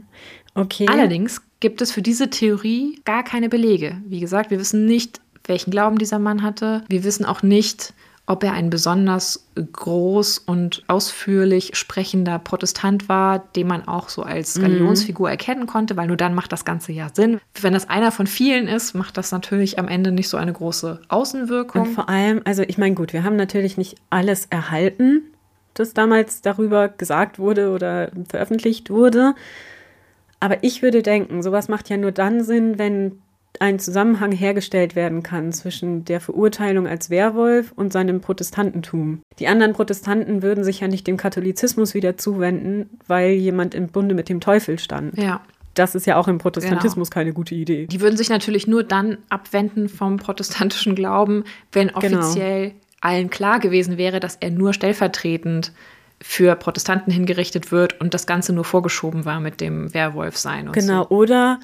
Okay. 0.54 0.88
Allerdings 0.90 1.42
gibt 1.60 1.82
es 1.82 1.92
für 1.92 2.02
diese 2.02 2.30
Theorie 2.30 3.02
gar 3.06 3.24
keine 3.24 3.50
Belege. 3.50 4.02
Wie 4.08 4.20
gesagt, 4.20 4.52
wir 4.52 4.60
wissen 4.60 4.86
nicht, 4.86 5.20
welchen 5.46 5.72
Glauben 5.72 5.98
dieser 5.98 6.20
Mann 6.20 6.42
hatte. 6.42 6.84
Wir 6.88 7.04
wissen 7.04 7.26
auch 7.26 7.44
nicht, 7.44 7.94
ob 8.28 8.44
er 8.44 8.54
ein 8.54 8.70
besonders 8.70 9.48
groß 9.56 10.40
und 10.40 10.84
ausführlich 10.88 11.76
sprechender 11.76 12.40
Protestant 12.40 13.08
war, 13.08 13.40
den 13.56 13.68
man 13.68 13.88
auch 13.88 14.10
so 14.10 14.24
als 14.24 14.60
Galionsfigur 14.60 15.30
erkennen 15.30 15.68
konnte, 15.68 15.96
weil 15.96 16.08
nur 16.08 16.18
dann 16.18 16.34
macht 16.34 16.52
das 16.52 16.66
Ganze 16.66 16.92
ja 16.92 17.10
Sinn. 17.14 17.40
Wenn 17.62 17.74
das 17.74 17.88
einer 17.88 18.12
von 18.12 18.26
vielen 18.26 18.68
ist, 18.68 18.96
macht 18.96 19.18
das 19.18 19.32
natürlich 19.32 19.78
am 19.78 19.88
Ende 19.88 20.12
nicht 20.12 20.30
so 20.30 20.38
eine 20.38 20.54
große 20.54 21.02
Und 21.02 21.12
Außenwirkung. 21.12 21.86
vor 21.88 22.10
allem, 22.10 22.42
also 22.46 22.64
ich 22.64 22.78
meine, 22.78 22.96
gut, 22.96 23.14
wir 23.14 23.24
haben 23.24 23.36
natürlich 23.36 23.78
nicht 23.78 23.96
alles 24.10 24.48
erhalten, 24.48 25.22
das 25.76 25.94
damals 25.94 26.42
darüber 26.42 26.90
gesagt 26.90 27.38
wurde 27.38 27.70
oder 27.70 28.12
veröffentlicht 28.28 28.90
wurde. 28.90 29.36
Aber 30.40 30.64
ich 30.64 30.82
würde 30.82 31.04
denken, 31.04 31.44
sowas 31.44 31.70
macht 31.70 31.90
ja 31.90 31.98
nur 31.98 32.12
dann 32.12 32.44
Sinn, 32.44 32.78
wenn 32.80 33.20
ein 33.60 33.80
Zusammenhang 33.80 34.32
hergestellt 34.32 34.96
werden 34.96 35.24
kann 35.24 35.54
zwischen 35.54 36.04
der 36.06 36.20
Verurteilung 36.20 36.88
als 36.88 37.10
Werwolf 37.10 37.72
und 37.76 37.94
seinem 37.94 38.22
Protestantentum. 38.22 39.22
Die 39.40 39.48
anderen 39.48 39.74
Protestanten 39.74 40.42
würden 40.42 40.64
sich 40.64 40.82
ja 40.82 40.88
nicht 40.88 41.08
dem 41.08 41.18
Katholizismus 41.18 41.94
wieder 41.94 42.18
zuwenden, 42.18 42.90
weil 43.08 43.32
jemand 43.32 43.74
im 43.76 43.88
Bunde 43.88 44.16
mit 44.16 44.30
dem 44.30 44.40
Teufel 44.40 44.80
stand. 44.80 45.18
Ja. 45.18 45.42
Das 45.74 45.94
ist 45.94 46.06
ja 46.08 46.16
auch 46.16 46.30
im 46.30 46.38
Protestantismus 46.38 47.12
keine 47.12 47.34
gute 47.34 47.54
Idee. 47.54 47.88
Die 47.88 48.00
würden 48.00 48.16
sich 48.16 48.30
natürlich 48.30 48.66
nur 48.66 48.84
dann 48.84 49.18
abwenden 49.30 49.90
vom 49.90 50.18
protestantischen 50.18 50.96
Glauben, 50.96 51.44
wenn 51.74 51.92
Genau. 52.00 52.22
Allen 53.02 53.30
klar 53.30 53.60
gewesen 53.60 53.98
wäre, 53.98 54.20
dass 54.20 54.36
er 54.40 54.52
nur 54.52 54.74
stellvertretend 54.74 55.72
für 56.22 56.56
Protestanten 56.56 57.12
hingerichtet 57.12 57.72
wird 57.72 58.00
und 58.02 58.14
das 58.14 58.26
Ganze 58.26 58.54
nur 58.54 58.64
vorgeschoben 58.64 59.26
war 59.26 59.40
mit 59.40 59.62
dem 59.62 59.94
Werwolfsein 59.94 60.72
Genau, 60.72 61.04
so. 61.04 61.10
oder 61.10 61.60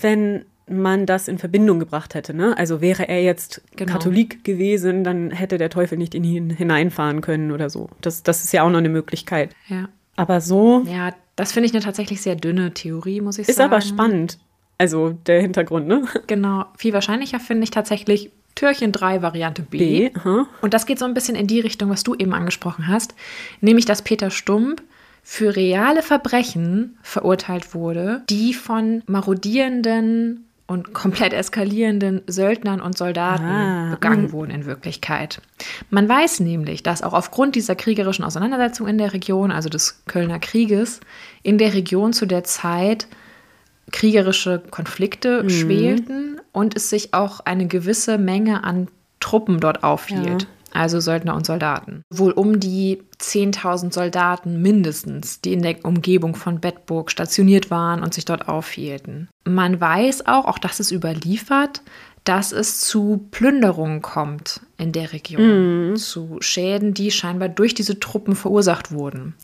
wenn 0.00 0.44
man 0.66 1.04
das 1.04 1.26
in 1.28 1.38
Verbindung 1.38 1.80
gebracht 1.80 2.14
hätte. 2.14 2.32
Ne? 2.32 2.56
Also 2.56 2.80
wäre 2.80 3.08
er 3.08 3.22
jetzt 3.22 3.60
Genau. 3.76 3.92
Katholik 3.92 4.44
gewesen, 4.44 5.02
dann 5.04 5.30
hätte 5.32 5.58
der 5.58 5.68
Teufel 5.68 5.98
nicht 5.98 6.14
in 6.14 6.22
ihn 6.24 6.48
hineinfahren 6.50 7.20
können 7.22 7.50
oder 7.50 7.68
so. 7.70 7.88
Das, 8.00 8.22
das 8.22 8.44
ist 8.44 8.52
ja 8.52 8.62
auch 8.62 8.70
noch 8.70 8.78
eine 8.78 8.88
Möglichkeit. 8.88 9.50
Ja. 9.68 9.88
Aber 10.16 10.40
so 10.40 10.84
ja, 10.86 11.12
das 11.36 11.52
finde 11.52 11.66
ich 11.68 11.74
eine 11.74 11.82
tatsächlich 11.82 12.22
sehr 12.22 12.36
dünne 12.36 12.72
Theorie, 12.72 13.20
muss 13.20 13.38
ich 13.38 13.48
ist 13.48 13.56
sagen. 13.56 13.72
aber 13.72 13.80
spannend. 13.80 14.38
Also 14.78 15.10
der 15.26 15.40
Hintergrund, 15.42 15.88
ne? 15.88 16.04
Genau. 16.26 16.64
Viel 16.78 16.92
wahrscheinlicher 16.92 17.40
finde 17.40 17.64
ich 17.64 17.70
tatsächlich 17.70 18.30
Türchen 18.54 18.92
3, 18.92 19.22
Variante 19.22 19.62
B. 19.62 19.78
B. 19.78 20.10
Aha. 20.16 20.46
Und 20.60 20.74
das 20.74 20.86
geht 20.86 20.98
so 20.98 21.04
ein 21.04 21.14
bisschen 21.14 21.34
in 21.34 21.46
die 21.46 21.60
Richtung, 21.60 21.90
was 21.90 22.02
du 22.02 22.14
eben 22.14 22.34
angesprochen 22.34 22.88
hast, 22.88 23.14
nämlich 23.60 23.84
dass 23.86 24.02
Peter 24.02 24.30
Stump 24.30 24.82
für 25.22 25.54
reale 25.56 26.02
Verbrechen 26.02 26.98
verurteilt 27.02 27.74
wurde, 27.74 28.22
die 28.28 28.54
von 28.54 29.02
marodierenden 29.06 30.46
und 30.66 30.92
komplett 30.92 31.32
eskalierenden 31.32 32.22
Söldnern 32.28 32.80
und 32.80 32.96
Soldaten 32.96 33.44
Ah, 33.44 33.90
begangen 33.90 34.30
wurden 34.30 34.52
in 34.52 34.66
Wirklichkeit. 34.66 35.42
Man 35.90 36.08
weiß 36.08 36.38
nämlich, 36.40 36.84
dass 36.84 37.02
auch 37.02 37.12
aufgrund 37.12 37.56
dieser 37.56 37.74
kriegerischen 37.74 38.24
Auseinandersetzung 38.24 38.86
in 38.86 38.96
der 38.96 39.12
Region, 39.12 39.50
also 39.50 39.68
des 39.68 40.02
Kölner 40.06 40.38
Krieges, 40.38 41.00
in 41.42 41.58
der 41.58 41.74
Region 41.74 42.12
zu 42.12 42.24
der 42.24 42.44
Zeit 42.44 43.08
kriegerische 43.90 44.62
Konflikte 44.70 45.48
schwelten 45.48 46.40
und 46.52 46.76
es 46.76 46.90
sich 46.90 47.14
auch 47.14 47.40
eine 47.40 47.66
gewisse 47.66 48.18
Menge 48.18 48.64
an 48.64 48.88
Truppen 49.20 49.60
dort 49.60 49.84
aufhielt. 49.84 50.42
Ja. 50.42 50.48
Also 50.72 51.00
Söldner 51.00 51.34
und 51.34 51.44
Soldaten. 51.44 52.04
Wohl 52.10 52.30
um 52.30 52.60
die 52.60 53.02
10.000 53.18 53.92
Soldaten 53.92 54.62
mindestens, 54.62 55.40
die 55.40 55.52
in 55.52 55.62
der 55.62 55.84
Umgebung 55.84 56.36
von 56.36 56.60
Bedburg 56.60 57.10
stationiert 57.10 57.72
waren 57.72 58.04
und 58.04 58.14
sich 58.14 58.24
dort 58.24 58.48
aufhielten. 58.48 59.28
Man 59.44 59.80
weiß 59.80 60.28
auch, 60.28 60.44
auch 60.44 60.58
das 60.58 60.78
ist 60.78 60.92
überliefert, 60.92 61.82
dass 62.24 62.52
es 62.52 62.80
zu 62.80 63.26
Plünderungen 63.30 64.02
kommt 64.02 64.60
in 64.76 64.92
der 64.92 65.12
Region, 65.12 65.96
zu 65.96 66.36
Schäden, 66.40 66.94
die 66.94 67.10
scheinbar 67.10 67.48
durch 67.48 67.74
diese 67.74 67.98
Truppen 67.98 68.36
verursacht 68.36 68.92
wurden. 68.92 69.34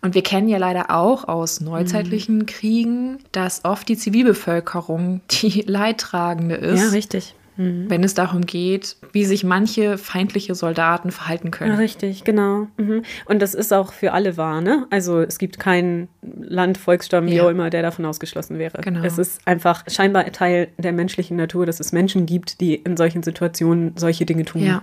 Und 0.00 0.14
wir 0.14 0.22
kennen 0.22 0.48
ja 0.48 0.58
leider 0.58 0.90
auch 0.90 1.28
aus 1.28 1.60
neuzeitlichen 1.60 2.46
Kriegen, 2.46 3.18
dass 3.32 3.64
oft 3.64 3.88
die 3.88 3.96
Zivilbevölkerung 3.96 5.20
die 5.30 5.62
Leidtragende 5.66 6.56
ist, 6.56 6.80
Ja, 6.80 6.88
richtig. 6.88 7.34
Wenn 7.56 8.02
es 8.02 8.14
darum 8.14 8.42
geht, 8.46 8.96
wie 9.12 9.24
sich 9.24 9.44
manche 9.44 9.96
feindliche 9.96 10.54
Soldaten 10.54 11.10
verhalten 11.12 11.50
können. 11.52 11.76
richtig, 11.76 12.24
genau. 12.24 12.66
Mhm. 12.76 13.02
Und 13.26 13.40
das 13.42 13.54
ist 13.54 13.72
auch 13.72 13.92
für 13.92 14.12
alle 14.12 14.36
wahr, 14.36 14.60
ne? 14.60 14.86
Also 14.90 15.20
es 15.20 15.38
gibt 15.38 15.58
keinen 15.60 16.08
Land, 16.22 16.78
Volksstamm, 16.78 17.26
wie 17.26 17.36
Ja. 17.36 17.44
auch 17.44 17.50
immer, 17.50 17.70
der 17.70 17.82
davon 17.82 18.04
ausgeschlossen 18.06 18.58
wäre. 18.58 18.80
Genau. 18.82 19.04
Es 19.04 19.18
ist 19.18 19.46
einfach 19.46 19.84
scheinbar 19.88 20.24
Teil 20.32 20.68
der 20.78 20.92
menschlichen 20.92 21.36
Natur, 21.36 21.64
dass 21.66 21.78
es 21.80 21.92
Menschen 21.92 22.26
gibt, 22.26 22.60
die 22.60 22.74
in 22.74 22.96
solchen 22.96 23.22
Situationen 23.22 23.92
solche 23.96 24.26
Dinge 24.26 24.44
tun. 24.44 24.62
Ja. 24.62 24.82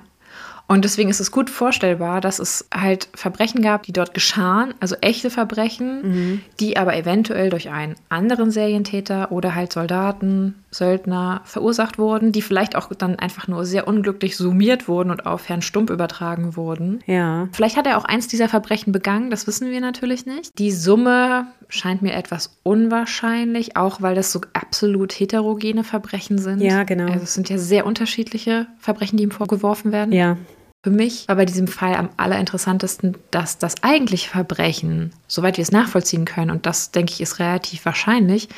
Und 0.71 0.86
deswegen 0.86 1.10
ist 1.10 1.19
es 1.19 1.31
gut 1.31 1.49
vorstellbar, 1.49 2.21
dass 2.21 2.39
es 2.39 2.65
halt 2.73 3.10
Verbrechen 3.13 3.62
gab, 3.62 3.84
die 3.84 3.91
dort 3.91 4.13
geschahen, 4.13 4.73
also 4.79 4.95
echte 5.01 5.29
Verbrechen, 5.29 6.41
die 6.62 6.77
aber 6.77 6.95
eventuell 6.95 7.49
durch 7.49 7.69
einen 7.69 7.95
anderen 8.07 8.51
Serientäter 8.51 9.34
oder 9.34 9.53
halt 9.53 9.73
Soldaten, 9.73 10.55
Söldner 10.71 11.41
verursacht 11.43 11.99
wurden, 11.99 12.31
die 12.31 12.41
vielleicht 12.41 12.77
auch 12.77 12.88
dann 12.93 13.19
einfach 13.19 13.49
nur 13.49 13.65
sehr 13.65 13.86
unglücklich 13.86 14.38
summiert 14.38 14.88
wurden 14.88 15.12
und 15.12 15.25
auf 15.25 15.49
Herrn 15.49 15.62
Stump 15.62 15.89
übertragen 15.89 16.55
wurden. 16.55 17.01
Ja. 17.05 17.49
Vielleicht 17.51 17.75
hat 17.75 17.86
er 17.86 17.97
auch 17.97 18.05
eins 18.05 18.29
dieser 18.29 18.47
Verbrechen 18.47 18.93
begangen, 18.93 19.29
das 19.29 19.47
wissen 19.47 19.69
wir 19.69 19.81
natürlich 19.81 20.25
nicht. 20.25 20.57
Die 20.57 20.71
Summe 20.71 21.47
scheint 21.67 22.01
mir 22.01 22.13
etwas 22.13 22.57
unwahrscheinlich, 22.63 23.75
auch 23.75 24.01
weil 24.01 24.15
das 24.15 24.31
so 24.31 24.39
absolut 24.53 25.12
heterogene 25.12 25.84
Verbrechen 25.84 26.38
sind. 26.38 26.62
Ja, 26.62 26.84
genau. 26.84 27.12
Also 27.12 27.23
es 27.23 27.34
sind 27.34 27.49
ja 27.49 27.57
sehr 27.57 27.86
unterschiedliche 27.86 28.67
Verbrechen, 28.79 29.17
die 29.17 29.23
ihm 29.23 29.31
vorgeworfen 29.31 29.91
werden. 29.91 30.13
Ja. 30.13 30.38
Für 30.84 30.89
mich 30.89 31.28
war 31.28 31.36
bei 31.36 31.46
diesem 31.46 31.67
Fall 31.67 31.94
am 31.94 32.10
allerinteressantesten, 32.17 33.15
dass 33.30 33.60
das 33.60 33.84
eigentliche 33.84 34.30
Verbrechen, 34.30 35.12
soweit 35.28 35.58
wir 35.58 35.62
es 35.62 35.72
nachvollziehen 35.72 36.26
können, 36.26 36.50
und 36.50 36.65
das 36.65 36.89
denke 36.89 37.13
ich 37.13 37.22
ist 37.22 37.38
relativ 37.38 37.86
wahrscheinlich, 37.86 38.50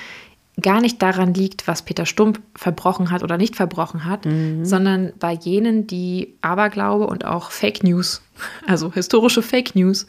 gar 0.62 0.80
nicht 0.80 1.02
daran 1.02 1.34
liegt, 1.34 1.68
was 1.68 1.82
Peter 1.82 2.06
Stump 2.06 2.40
verbrochen 2.56 3.12
hat 3.12 3.24
oder 3.24 3.38
nicht 3.38 3.56
verbrochen 3.56 4.06
hat, 4.06 4.26
mhm. 4.26 4.64
sondern 4.64 5.12
bei 5.20 5.34
jenen, 5.34 5.88
die 5.88 6.36
Aberglaube 6.42 7.08
und 7.08 7.26
auch 7.26 7.52
Fake 7.52 7.84
News, 7.84 8.22
also 8.68 8.94
historische 8.94 9.42
Fake 9.42 9.76
News, 9.76 10.06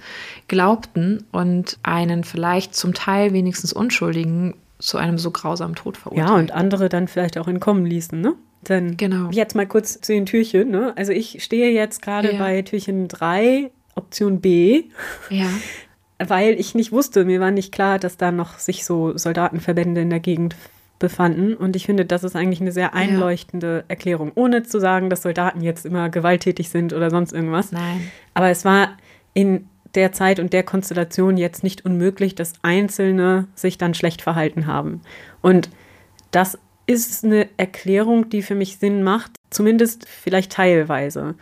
glaubten 0.46 1.24
und 1.32 1.78
einen 1.82 2.22
vielleicht 2.22 2.76
zum 2.76 2.94
Teil 2.94 3.32
wenigstens 3.32 3.72
Unschuldigen 3.72 4.54
zu 4.78 4.98
einem 4.98 5.18
so 5.18 5.30
grausamen 5.30 5.74
Tod 5.74 5.96
verurteilt. 5.96 6.28
Ja, 6.28 6.34
und 6.36 6.52
andere 6.52 6.88
dann 6.88 7.08
vielleicht 7.08 7.38
auch 7.38 7.48
entkommen 7.48 7.86
ließen, 7.86 8.20
ne? 8.20 8.34
Dann 8.70 8.96
genau. 8.96 9.30
jetzt 9.30 9.54
mal 9.54 9.66
kurz 9.66 10.00
zu 10.00 10.12
den 10.12 10.26
Türchen. 10.26 10.70
Ne? 10.70 10.92
Also 10.96 11.12
ich 11.12 11.42
stehe 11.42 11.70
jetzt 11.72 12.02
gerade 12.02 12.32
ja. 12.32 12.38
bei 12.38 12.62
Türchen 12.62 13.08
3, 13.08 13.70
Option 13.94 14.40
B. 14.40 14.84
Ja. 15.30 15.46
Weil 16.18 16.58
ich 16.58 16.74
nicht 16.74 16.92
wusste, 16.92 17.24
mir 17.24 17.40
war 17.40 17.50
nicht 17.50 17.72
klar, 17.72 17.98
dass 17.98 18.16
da 18.16 18.30
noch 18.30 18.58
sich 18.58 18.84
so 18.84 19.16
Soldatenverbände 19.18 20.00
in 20.00 20.10
der 20.10 20.20
Gegend 20.20 20.54
befanden. 20.98 21.54
Und 21.54 21.76
ich 21.76 21.86
finde, 21.86 22.04
das 22.04 22.24
ist 22.24 22.36
eigentlich 22.36 22.60
eine 22.60 22.72
sehr 22.72 22.94
einleuchtende 22.94 23.78
ja. 23.78 23.84
Erklärung. 23.88 24.32
Ohne 24.34 24.62
zu 24.62 24.78
sagen, 24.78 25.10
dass 25.10 25.22
Soldaten 25.22 25.60
jetzt 25.60 25.84
immer 25.84 26.08
gewalttätig 26.08 26.68
sind 26.68 26.92
oder 26.92 27.10
sonst 27.10 27.32
irgendwas. 27.32 27.72
Nein. 27.72 28.08
Aber 28.32 28.48
es 28.48 28.64
war 28.64 28.96
in 29.34 29.68
der 29.94 30.12
Zeit 30.12 30.40
und 30.40 30.52
der 30.52 30.62
Konstellation 30.62 31.36
jetzt 31.36 31.62
nicht 31.62 31.84
unmöglich, 31.84 32.34
dass 32.34 32.54
Einzelne 32.62 33.46
sich 33.54 33.78
dann 33.78 33.94
schlecht 33.94 34.22
verhalten 34.22 34.66
haben. 34.66 35.02
Und 35.40 35.68
das 36.30 36.58
ist 36.86 37.24
eine 37.24 37.48
Erklärung, 37.56 38.28
die 38.28 38.42
für 38.42 38.54
mich 38.54 38.78
Sinn 38.78 39.02
macht, 39.02 39.32
zumindest 39.50 40.06
vielleicht 40.08 40.52
teilweise. 40.52 41.34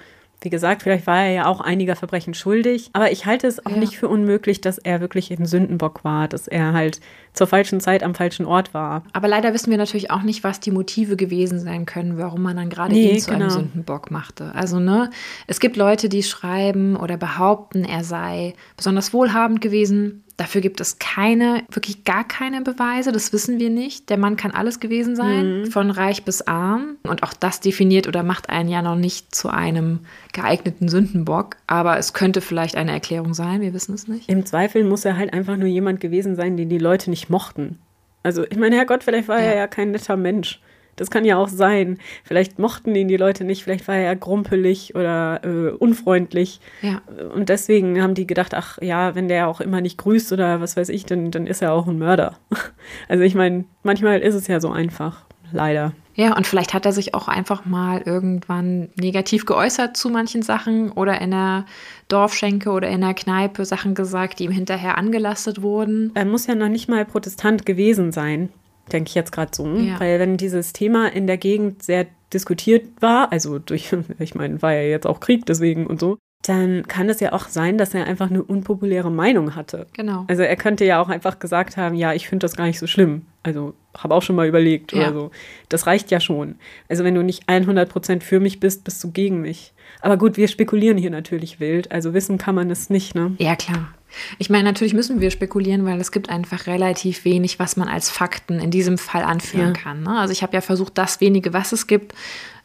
Wie 0.43 0.51
gesagt, 0.51 0.83
vielleicht 0.83 1.07
war 1.07 1.25
er 1.25 1.31
ja 1.31 1.47
auch 1.47 1.61
einiger 1.61 1.95
Verbrechen 1.95 2.35
schuldig, 2.35 2.91
aber 2.95 3.13
ich 3.13 3.27
halte 3.27 3.47
es 3.47 3.65
auch 3.65 3.71
ja. 3.71 3.77
nicht 3.77 3.97
für 3.97 4.09
unmöglich, 4.09 4.61
dass 4.61 4.79
er 4.79 5.01
wirklich 5.01 5.31
ein 5.31 5.47
Sündenbock 5.47 6.03
war, 6.03 6.27
dass 6.27 6.49
er 6.49 6.73
halt 6.73 7.01
zur 7.33 7.47
falschen 7.47 7.79
Zeit 7.79 8.03
am 8.03 8.17
falschen 8.17 8.45
Ort 8.45 8.75
war. 8.75 9.05
Aber 9.13 9.29
leider 9.29 9.55
wissen 9.55 9.71
wir 9.71 9.79
natürlich 9.79 10.11
auch 10.11 10.23
nicht, 10.23 10.43
was 10.43 10.59
die 10.59 10.73
Motive 10.73 11.17
gewesen 11.17 11.61
sein 11.61 11.87
können, 11.87 12.19
warum 12.19 12.43
man 12.43 12.57
dann 12.57 12.71
gerade 12.71 12.93
nee, 12.93 13.13
ihn 13.13 13.21
zu 13.21 13.31
genau. 13.31 13.45
einem 13.45 13.51
Sündenbock 13.51 14.11
machte. 14.11 14.53
Also, 14.53 14.81
ne, 14.81 15.11
es 15.47 15.61
gibt 15.61 15.77
Leute, 15.77 16.09
die 16.09 16.25
schreiben 16.25 16.97
oder 16.97 17.17
behaupten, 17.17 17.85
er 17.85 18.03
sei 18.03 18.55
besonders 18.77 19.13
wohlhabend 19.13 19.61
gewesen, 19.61 20.25
Dafür 20.37 20.61
gibt 20.61 20.81
es 20.81 20.99
keine, 20.99 21.63
wirklich 21.71 22.05
gar 22.05 22.27
keine 22.27 22.63
Beweise, 22.63 23.13
das 23.13 23.33
wissen 23.33 23.59
wir 23.59 23.71
nicht. 23.71 24.09
Der 24.09 24.17
Mann 24.17 24.37
kann 24.37 24.51
alles 24.51 24.81
gewesen 24.81 25.15
sein, 25.15 25.61
mhm. 25.61 25.67
von 25.67 25.91
reich 25.91 26.25
bis 26.25 26.43
arm. 26.43 26.97
Und 27.03 27.23
auch 27.23 27.35
das 27.35 27.61
definiert 27.61 28.09
oder 28.09 28.23
macht 28.23 28.49
einen 28.49 28.69
ja 28.69 28.83
noch 28.83 28.97
nicht 28.97 29.35
zu 29.35 29.51
einem 29.51 30.01
geeigneten 30.33 30.89
Sündenbock. 30.89 31.57
Aber 31.67 31.99
es 31.99 32.15
könnte 32.15 32.41
vielleicht 32.41 32.77
eine 32.77 32.93
Erklärung 32.93 33.35
sein, 33.35 33.61
wir 33.61 33.75
wissen 33.75 33.95
es 33.95 34.09
nicht. 34.09 34.29
Im 34.29 34.47
Zweifel 34.47 34.85
muss 34.85 35.05
er 35.05 35.17
halt 35.17 35.33
einfach 35.33 35.57
nur 35.57 35.69
jemand 35.69 36.01
gewesen 36.01 36.35
sein, 36.35 36.57
den 36.57 36.69
die 36.69 36.79
Leute 36.79 37.11
nicht 37.11 37.29
mochten. 37.29 37.79
Also, 38.23 38.45
ich 38.49 38.57
meine, 38.57 38.77
Herrgott, 38.77 39.05
vielleicht 39.05 39.29
war 39.29 39.39
ja. 39.39 39.47
er 39.47 39.57
ja 39.57 39.67
kein 39.67 39.91
netter 39.91 40.17
Mensch. 40.17 40.61
Das 41.03 41.11
kann 41.11 41.25
ja 41.25 41.37
auch 41.37 41.49
sein. 41.49 41.99
Vielleicht 42.23 42.61
mochten 42.61 42.95
ihn 42.95 43.09
die 43.09 43.17
Leute 43.17 43.43
nicht, 43.43 43.65
vielleicht 43.65 43.89
war 43.89 43.97
er 43.97 44.15
grumpelig 44.15 44.95
oder 44.95 45.41
äh, 45.43 45.71
unfreundlich. 45.71 46.61
Ja. 46.81 47.03
Und 47.35 47.49
deswegen 47.49 48.01
haben 48.01 48.15
die 48.15 48.25
gedacht, 48.25 48.55
ach 48.55 48.81
ja, 48.81 49.17
wenn 49.17 49.27
der 49.27 49.49
auch 49.49 49.61
immer 49.61 49.81
nicht 49.81 49.99
grüßt 49.99 50.33
oder 50.33 50.61
was 50.61 50.77
weiß 50.77 50.91
ich, 50.91 51.05
dann, 51.05 51.33
dann 51.33 51.49
ist 51.49 51.61
er 51.61 51.73
auch 51.73 51.89
ein 51.89 51.99
Mörder. 51.99 52.39
Also 53.09 53.25
ich 53.25 53.35
meine, 53.35 53.65
manchmal 53.83 54.21
ist 54.21 54.35
es 54.35 54.47
ja 54.47 54.61
so 54.61 54.71
einfach, 54.71 55.25
leider. 55.51 55.93
Ja, 56.15 56.37
und 56.37 56.47
vielleicht 56.47 56.75
hat 56.75 56.85
er 56.85 56.93
sich 56.93 57.15
auch 57.15 57.27
einfach 57.27 57.65
mal 57.65 58.03
irgendwann 58.05 58.91
negativ 58.97 59.47
geäußert 59.47 59.97
zu 59.97 60.09
manchen 60.09 60.43
Sachen 60.43 60.93
oder 60.93 61.21
in 61.21 61.31
der 61.31 61.65
Dorfschenke 62.09 62.71
oder 62.71 62.89
in 62.89 63.01
der 63.01 63.15
Kneipe 63.15 63.65
Sachen 63.65 63.95
gesagt, 63.95 64.39
die 64.39 64.45
ihm 64.45 64.51
hinterher 64.51 64.99
angelastet 64.99 65.63
wurden. 65.63 66.11
Er 66.15 66.25
muss 66.25 66.47
ja 66.47 66.55
noch 66.55 66.69
nicht 66.69 66.89
mal 66.89 67.05
Protestant 67.05 67.67
gewesen 67.67 68.13
sein 68.13 68.51
denke 68.93 69.09
ich 69.09 69.15
jetzt 69.15 69.33
gerade 69.33 69.53
so. 69.55 69.67
Ja. 69.67 69.99
Weil 70.01 70.19
wenn 70.19 70.37
dieses 70.37 70.73
Thema 70.73 71.13
in 71.13 71.27
der 71.27 71.39
Gegend 71.39 71.83
sehr 71.83 72.07
diskutiert 72.33 72.89
war, 73.01 73.33
also 73.33 73.59
durch, 73.59 73.95
ich 74.19 74.35
meine, 74.35 74.63
war 74.63 74.73
ja 74.73 74.83
jetzt 74.83 75.07
auch 75.07 75.21
Krieg 75.21 75.47
deswegen 75.47 75.87
und 75.87 76.01
so, 76.01 76.19
dann 76.43 76.89
kann 76.89 77.09
es 77.09 77.21
ja 77.21 77.33
auch 77.33 77.49
sein, 77.49 77.79
dass 77.79 77.95
er 77.95 78.07
einfach 78.07 78.29
eine 78.29 78.43
unpopuläre 78.43 79.11
Meinung 79.11 79.55
hatte. 79.55 79.87
Genau. 79.93 80.25
Also 80.27 80.43
er 80.43 80.57
könnte 80.57 80.85
ja 80.85 81.01
auch 81.01 81.09
einfach 81.09 81.39
gesagt 81.39 81.77
haben, 81.77 81.95
ja, 81.95 82.13
ich 82.15 82.29
finde 82.29 82.45
das 82.45 82.57
gar 82.57 82.67
nicht 82.67 82.81
so 82.81 82.89
schlimm. 82.89 83.27
Also 83.45 83.75
habe 83.97 84.15
auch 84.15 84.23
schon 84.23 84.37
mal 84.37 84.49
überlegt 84.49 84.93
ja. 84.93 85.03
oder 85.03 85.13
so. 85.13 85.31
Das 85.69 85.87
reicht 85.87 86.11
ja 86.11 86.19
schon. 86.19 86.57
Also 86.89 87.05
wenn 87.05 87.15
du 87.15 87.23
nicht 87.23 87.45
100 87.47 87.89
Prozent 87.89 88.25
für 88.25 88.41
mich 88.41 88.59
bist, 88.59 88.83
bist 88.83 89.03
du 89.05 89.13
gegen 89.13 89.41
mich. 89.41 89.73
Aber 90.01 90.17
gut, 90.17 90.37
wir 90.37 90.49
spekulieren 90.49 90.99
hier 90.99 91.11
natürlich 91.11 91.61
wild. 91.61 91.93
Also 91.93 92.13
wissen 92.13 92.39
kann 92.39 92.57
man 92.57 92.71
es 92.71 92.91
nicht, 92.91 93.15
ne? 93.15 93.37
Ja, 93.39 93.55
klar. 93.55 93.95
Ich 94.39 94.51
meine, 94.51 94.65
natürlich 94.65 94.95
müssen 94.95 95.21
wir 95.21 95.31
spekulieren, 95.31 95.85
weil 95.85 96.01
es 96.01 96.13
gibt 96.13 96.29
einfach 96.29 96.67
relativ 96.67 97.25
wenig, 97.25 97.59
was 97.59 97.77
man 97.77 97.89
als 97.89 98.11
Fakten 98.11 98.59
in 98.59 98.71
diesem 98.71 98.99
Fall 98.99 99.23
anführen 99.23 99.75
ja. 99.75 99.81
kann. 99.81 100.03
Ne? 100.03 100.19
Also 100.19 100.33
ich 100.33 100.43
habe 100.43 100.55
ja 100.55 100.61
versucht, 100.61 100.99
das 100.99 101.21
wenige, 101.21 101.53
was 101.53 101.73
es 101.73 101.87
gibt, 101.87 102.15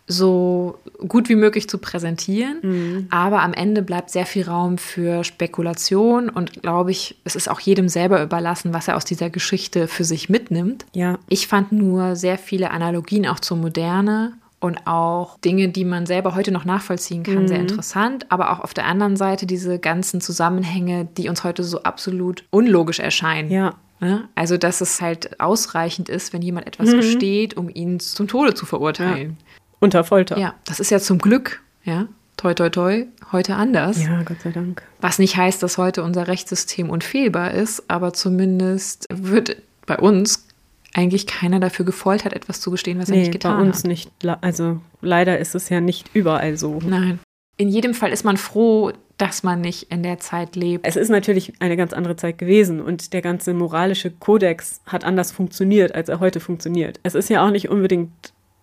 so 0.07 0.79
gut 1.07 1.27
wie 1.27 1.35
möglich 1.35 1.69
zu 1.69 1.77
präsentieren. 1.77 2.57
Mhm. 2.61 3.07
Aber 3.11 3.41
am 3.41 3.53
Ende 3.53 3.81
bleibt 3.81 4.09
sehr 4.09 4.25
viel 4.25 4.43
Raum 4.43 4.77
für 4.77 5.23
Spekulation 5.23 6.29
und 6.29 6.61
glaube 6.63 6.91
ich, 6.91 7.17
es 7.25 7.35
ist 7.35 7.49
auch 7.49 7.59
jedem 7.59 7.89
selber 7.89 8.23
überlassen, 8.23 8.73
was 8.73 8.87
er 8.87 8.95
aus 8.95 9.05
dieser 9.05 9.29
Geschichte 9.29 9.87
für 9.87 10.05
sich 10.05 10.29
mitnimmt. 10.29 10.85
Ja. 10.93 11.19
Ich 11.27 11.47
fand 11.47 11.73
nur 11.73 12.15
sehr 12.15 12.37
viele 12.37 12.71
Analogien 12.71 13.27
auch 13.27 13.39
zur 13.39 13.57
Moderne 13.57 14.33
und 14.59 14.87
auch 14.87 15.37
Dinge, 15.39 15.69
die 15.69 15.85
man 15.85 16.05
selber 16.05 16.35
heute 16.35 16.51
noch 16.51 16.65
nachvollziehen 16.65 17.23
kann, 17.23 17.43
mhm. 17.43 17.47
sehr 17.47 17.59
interessant. 17.59 18.25
Aber 18.29 18.51
auch 18.51 18.61
auf 18.61 18.73
der 18.73 18.85
anderen 18.85 19.15
Seite 19.17 19.45
diese 19.45 19.77
ganzen 19.77 20.21
Zusammenhänge, 20.21 21.07
die 21.17 21.29
uns 21.29 21.43
heute 21.43 21.63
so 21.63 21.83
absolut 21.83 22.43
unlogisch 22.49 22.99
erscheinen. 22.99 23.51
Ja. 23.51 23.75
Ne? 23.99 24.27
Also, 24.35 24.57
dass 24.57 24.81
es 24.81 25.01
halt 25.01 25.39
ausreichend 25.39 26.07
ist, 26.07 26.31
wenn 26.31 26.41
jemand 26.41 26.67
etwas 26.67 26.89
mhm. 26.89 26.97
gesteht, 26.97 27.57
um 27.57 27.69
ihn 27.69 27.99
zum 27.99 28.27
Tode 28.27 28.53
zu 28.53 28.65
verurteilen. 28.65 29.37
Ja. 29.39 29.46
Unter 29.79 30.03
Folter. 30.03 30.37
Ja, 30.37 30.55
das 30.65 30.79
ist 30.79 30.89
ja 30.89 30.99
zum 30.99 31.19
Glück, 31.19 31.61
ja, 31.83 32.07
toi, 32.35 32.53
toi, 32.53 32.69
toi, 32.69 33.05
heute 33.31 33.55
anders. 33.55 34.03
Ja, 34.03 34.23
Gott 34.23 34.41
sei 34.41 34.51
Dank. 34.51 34.81
Was 35.01 35.19
nicht 35.19 35.37
heißt, 35.37 35.61
dass 35.61 35.77
heute 35.77 36.03
unser 36.03 36.27
Rechtssystem 36.27 36.89
unfehlbar 36.89 37.51
ist, 37.51 37.89
aber 37.89 38.13
zumindest 38.13 39.07
wird 39.11 39.57
bei 39.85 39.97
uns 39.97 40.47
eigentlich 40.93 41.27
keiner 41.27 41.59
dafür 41.59 41.85
gefoltert, 41.85 42.33
etwas 42.33 42.61
zu 42.61 42.71
gestehen, 42.71 42.99
was 42.99 43.09
nee, 43.09 43.17
er 43.17 43.19
nicht 43.21 43.31
getan 43.31 43.51
hat. 43.51 43.59
bei 43.59 43.65
uns 43.65 43.79
hat. 43.79 43.85
nicht. 43.85 44.11
Also 44.41 44.79
leider 45.01 45.37
ist 45.37 45.53
es 45.53 45.69
ja 45.69 45.79
nicht 45.81 46.09
überall 46.13 46.57
so. 46.57 46.79
Nein. 46.83 47.19
In 47.57 47.69
jedem 47.69 47.93
Fall 47.93 48.11
ist 48.11 48.23
man 48.23 48.37
froh, 48.37 48.91
dass 49.17 49.41
man 49.41 49.61
nicht 49.61 49.91
in 49.91 50.03
der 50.03 50.19
Zeit 50.19 50.55
lebt. 50.55 50.85
Es 50.85 50.95
ist 50.95 51.09
natürlich 51.09 51.53
eine 51.59 51.75
ganz 51.75 51.91
andere 51.91 52.15
Zeit 52.15 52.37
gewesen 52.37 52.81
und 52.81 53.13
der 53.13 53.21
ganze 53.21 53.53
moralische 53.53 54.11
Kodex 54.11 54.81
hat 54.85 55.03
anders 55.03 55.31
funktioniert, 55.31 55.95
als 55.95 56.09
er 56.09 56.19
heute 56.19 56.39
funktioniert. 56.39 56.99
Es 57.01 57.15
ist 57.15 57.29
ja 57.29 57.45
auch 57.45 57.51
nicht 57.51 57.69
unbedingt 57.69 58.11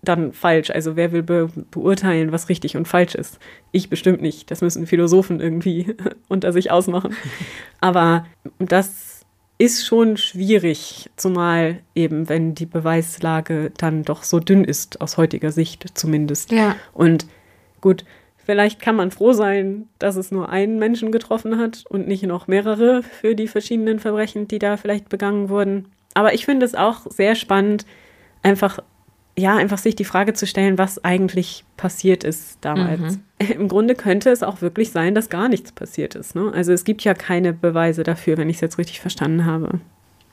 dann 0.05 0.33
falsch. 0.33 0.71
Also 0.71 0.97
wer 0.97 1.12
will 1.12 1.23
be 1.23 1.49
beurteilen, 1.71 2.33
was 2.33 2.49
richtig 2.49 2.77
und 2.77 2.87
falsch 2.87 3.14
ist? 3.14 3.38
Ich 3.73 3.90
bestimmt 3.90 4.23
nicht. 4.23 4.51
Das 4.51 4.61
müssen 4.61 4.87
Philosophen 4.87 5.40
irgendwie 5.40 5.97
unter 6.29 6.53
sich 6.53 6.71
ausmachen. 6.71 7.17
Aber 7.81 8.27
das 8.59 9.14
ist 9.59 9.87
schon 9.87 10.17
schwierig, 10.17 11.11
zumal 11.17 11.81
eben, 11.95 12.29
wenn 12.29 12.55
die 12.55 12.67
Beweislage 12.67 13.71
dann 13.77 14.03
doch 14.03 14.23
so 14.25 14.40
dünn 14.40 14.64
ist, 14.64 15.01
aus 15.01 15.17
heutiger 15.17 15.53
Sicht 15.53 15.97
zumindest. 15.97 16.51
Ja. 16.51 16.75
Und 16.93 17.27
gut, 17.81 18.05
vielleicht 18.37 18.81
kann 18.81 18.97
man 18.97 19.12
froh 19.12 19.33
sein, 19.33 19.88
dass 19.99 20.17
es 20.17 20.33
nur 20.33 20.49
einen 20.49 20.79
Menschen 20.79 21.12
getroffen 21.12 21.59
hat 21.59 21.85
und 21.88 22.09
nicht 22.09 22.25
noch 22.25 22.49
mehrere 22.49 23.03
für 23.03 23.35
die 23.37 23.49
verschiedenen 23.49 24.01
Verbrechen, 24.01 24.49
die 24.49 24.59
da 24.59 24.77
vielleicht 24.77 25.09
begangen 25.09 25.49
wurden. 25.49 25.87
Aber 26.14 26.35
ich 26.35 26.45
finde 26.45 26.67
es 26.67 26.75
auch 26.75 27.07
sehr 27.11 27.37
spannend, 27.37 27.87
einfach 28.43 28.81
ja, 29.37 29.57
einfach 29.57 29.79
sich 29.79 29.97
die 29.97 30.05
Frage 30.05 30.33
zu 30.35 30.47
stellen, 30.47 30.79
was 30.79 31.05
eigentlich 31.05 31.64
passiert 31.77 32.23
ist 32.23 32.59
damals. 32.61 33.18
Mhm. 33.40 33.51
Im 33.53 33.68
Grunde 33.68 33.94
könnte 33.94 34.31
es 34.31 34.42
auch 34.42 34.61
wirklich 34.61 34.90
sein, 34.90 35.14
dass 35.14 35.29
gar 35.29 35.49
nichts 35.49 35.73
passiert 35.73 36.14
ist. 36.14 36.37
Ne? 36.37 36.53
Also 36.55 36.73
es 36.73 36.85
gibt 36.85 37.03
ja 37.03 37.14
keine 37.14 37.53
Beweise 37.53 38.05
dafür, 38.05 38.37
wenn 38.37 38.49
ich 38.49 38.57
es 38.57 38.61
jetzt 38.61 38.79
richtig 38.79 39.01
verstanden 39.01 39.44
habe. 39.44 39.81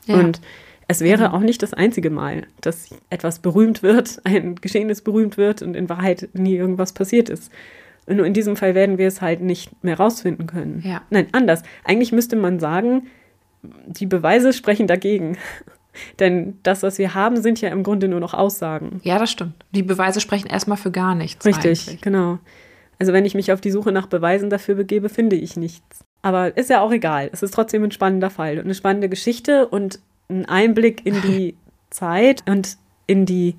Ja. 0.06 0.16
Und 0.16 0.40
es 0.88 1.02
wäre 1.02 1.30
mhm. 1.30 1.36
auch 1.36 1.40
nicht 1.40 1.64
das 1.64 1.74
einzige 1.74 2.10
Mal, 2.10 2.46
dass 2.60 2.90
etwas 3.10 3.40
berühmt 3.40 3.82
wird, 3.82 4.22
ein 4.24 4.56
Geschehnis 4.56 5.02
berühmt 5.02 5.38
wird 5.38 5.62
und 5.62 5.76
in 5.76 5.90
Wahrheit 5.90 6.30
nie 6.34 6.56
irgendwas 6.56 6.94
passiert 6.94 7.30
ist. 7.30 7.52
Und 8.06 8.18
nur 8.18 8.26
in 8.26 8.34
diesem 8.34 8.56
Fall 8.56 8.76
werden 8.76 8.98
wir 8.98 9.08
es 9.08 9.22
halt 9.22 9.42
nicht 9.42 9.84
mehr 9.84 9.98
rausfinden 9.98 10.48
können. 10.48 10.84
Ja. 10.86 11.02
Nein, 11.10 11.28
anders. 11.32 11.64
Eigentlich 11.84 12.12
müsste 12.12 12.36
man 12.36 12.60
sagen, 12.60 13.08
die 13.64 14.08
Beweise 14.08 14.54
sprechen 14.54 14.88
dagegen. 14.88 15.38
Denn 16.20 16.58
das, 16.64 16.84
was 16.84 16.98
wir 16.98 17.14
haben, 17.14 17.42
sind 17.42 17.62
ja 17.62 17.70
im 17.70 17.84
Grunde 17.84 18.08
nur 18.08 18.20
noch 18.20 18.34
Aussagen. 18.34 19.02
Ja, 19.04 19.20
das 19.20 19.32
stimmt. 19.32 19.54
Die 19.72 19.84
Beweise 19.84 20.22
sprechen 20.22 20.48
erstmal 20.48 20.78
für 20.78 20.92
gar 20.92 21.16
nichts. 21.16 21.46
Richtig, 21.46 21.88
eigentlich. 21.88 22.02
genau. 22.02 22.40
Also 23.00 23.14
wenn 23.14 23.26
ich 23.26 23.34
mich 23.34 23.52
auf 23.52 23.62
die 23.62 23.72
Suche 23.72 23.92
nach 23.92 24.08
Beweisen 24.08 24.50
dafür 24.50 24.76
begebe, 24.76 25.10
finde 25.10 25.36
ich 25.36 25.58
nichts. 25.58 26.06
Aber 26.22 26.56
ist 26.56 26.70
ja 26.70 26.82
auch 26.82 26.92
egal. 26.92 27.30
Es 27.34 27.42
ist 27.42 27.54
trotzdem 27.54 27.84
ein 27.84 27.92
spannender 27.92 28.30
Fall 28.30 28.58
und 28.58 28.66
eine 28.66 28.76
spannende 28.76 29.10
Geschichte 29.10 29.68
und 29.68 30.00
ein 30.30 30.46
Einblick 30.46 31.06
in 31.06 31.22
die 31.22 31.56
Zeit 31.90 32.44
und 32.48 32.78
in 33.08 33.26
die 33.26 33.56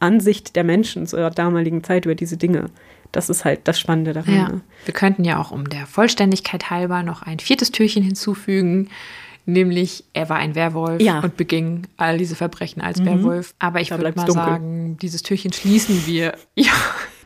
Ansicht 0.00 0.56
der 0.56 0.64
Menschen 0.64 1.06
zur 1.06 1.30
damaligen 1.30 1.84
Zeit 1.84 2.06
über 2.06 2.14
diese 2.14 2.36
Dinge. 2.36 2.70
Das 3.12 3.30
ist 3.30 3.44
halt 3.44 3.60
das 3.64 3.78
Spannende 3.78 4.12
daran. 4.12 4.34
Ja. 4.34 4.48
Ne? 4.48 4.60
Wir 4.84 4.94
könnten 4.94 5.24
ja 5.24 5.40
auch 5.40 5.50
um 5.50 5.68
der 5.68 5.86
Vollständigkeit 5.86 6.70
halber 6.70 7.02
noch 7.02 7.22
ein 7.22 7.38
viertes 7.38 7.70
Türchen 7.72 8.02
hinzufügen. 8.02 8.90
Nämlich, 9.48 10.04
er 10.12 10.28
war 10.28 10.36
ein 10.36 10.54
Werwolf 10.54 11.00
Ja. 11.00 11.20
und 11.20 11.38
beging 11.38 11.86
all 11.96 12.18
diese 12.18 12.36
Verbrechen 12.36 12.82
als 12.82 13.02
Werwolf. 13.02 13.54
Aber 13.58 13.80
ich 13.80 13.90
würde 13.90 14.02
mal 14.04 14.10
dunkel. 14.26 14.34
sagen, 14.34 14.98
dieses 15.00 15.22
Türchen 15.22 15.52
schließen 15.54 16.06
wir. 16.06 16.34
Ja, 16.54 16.72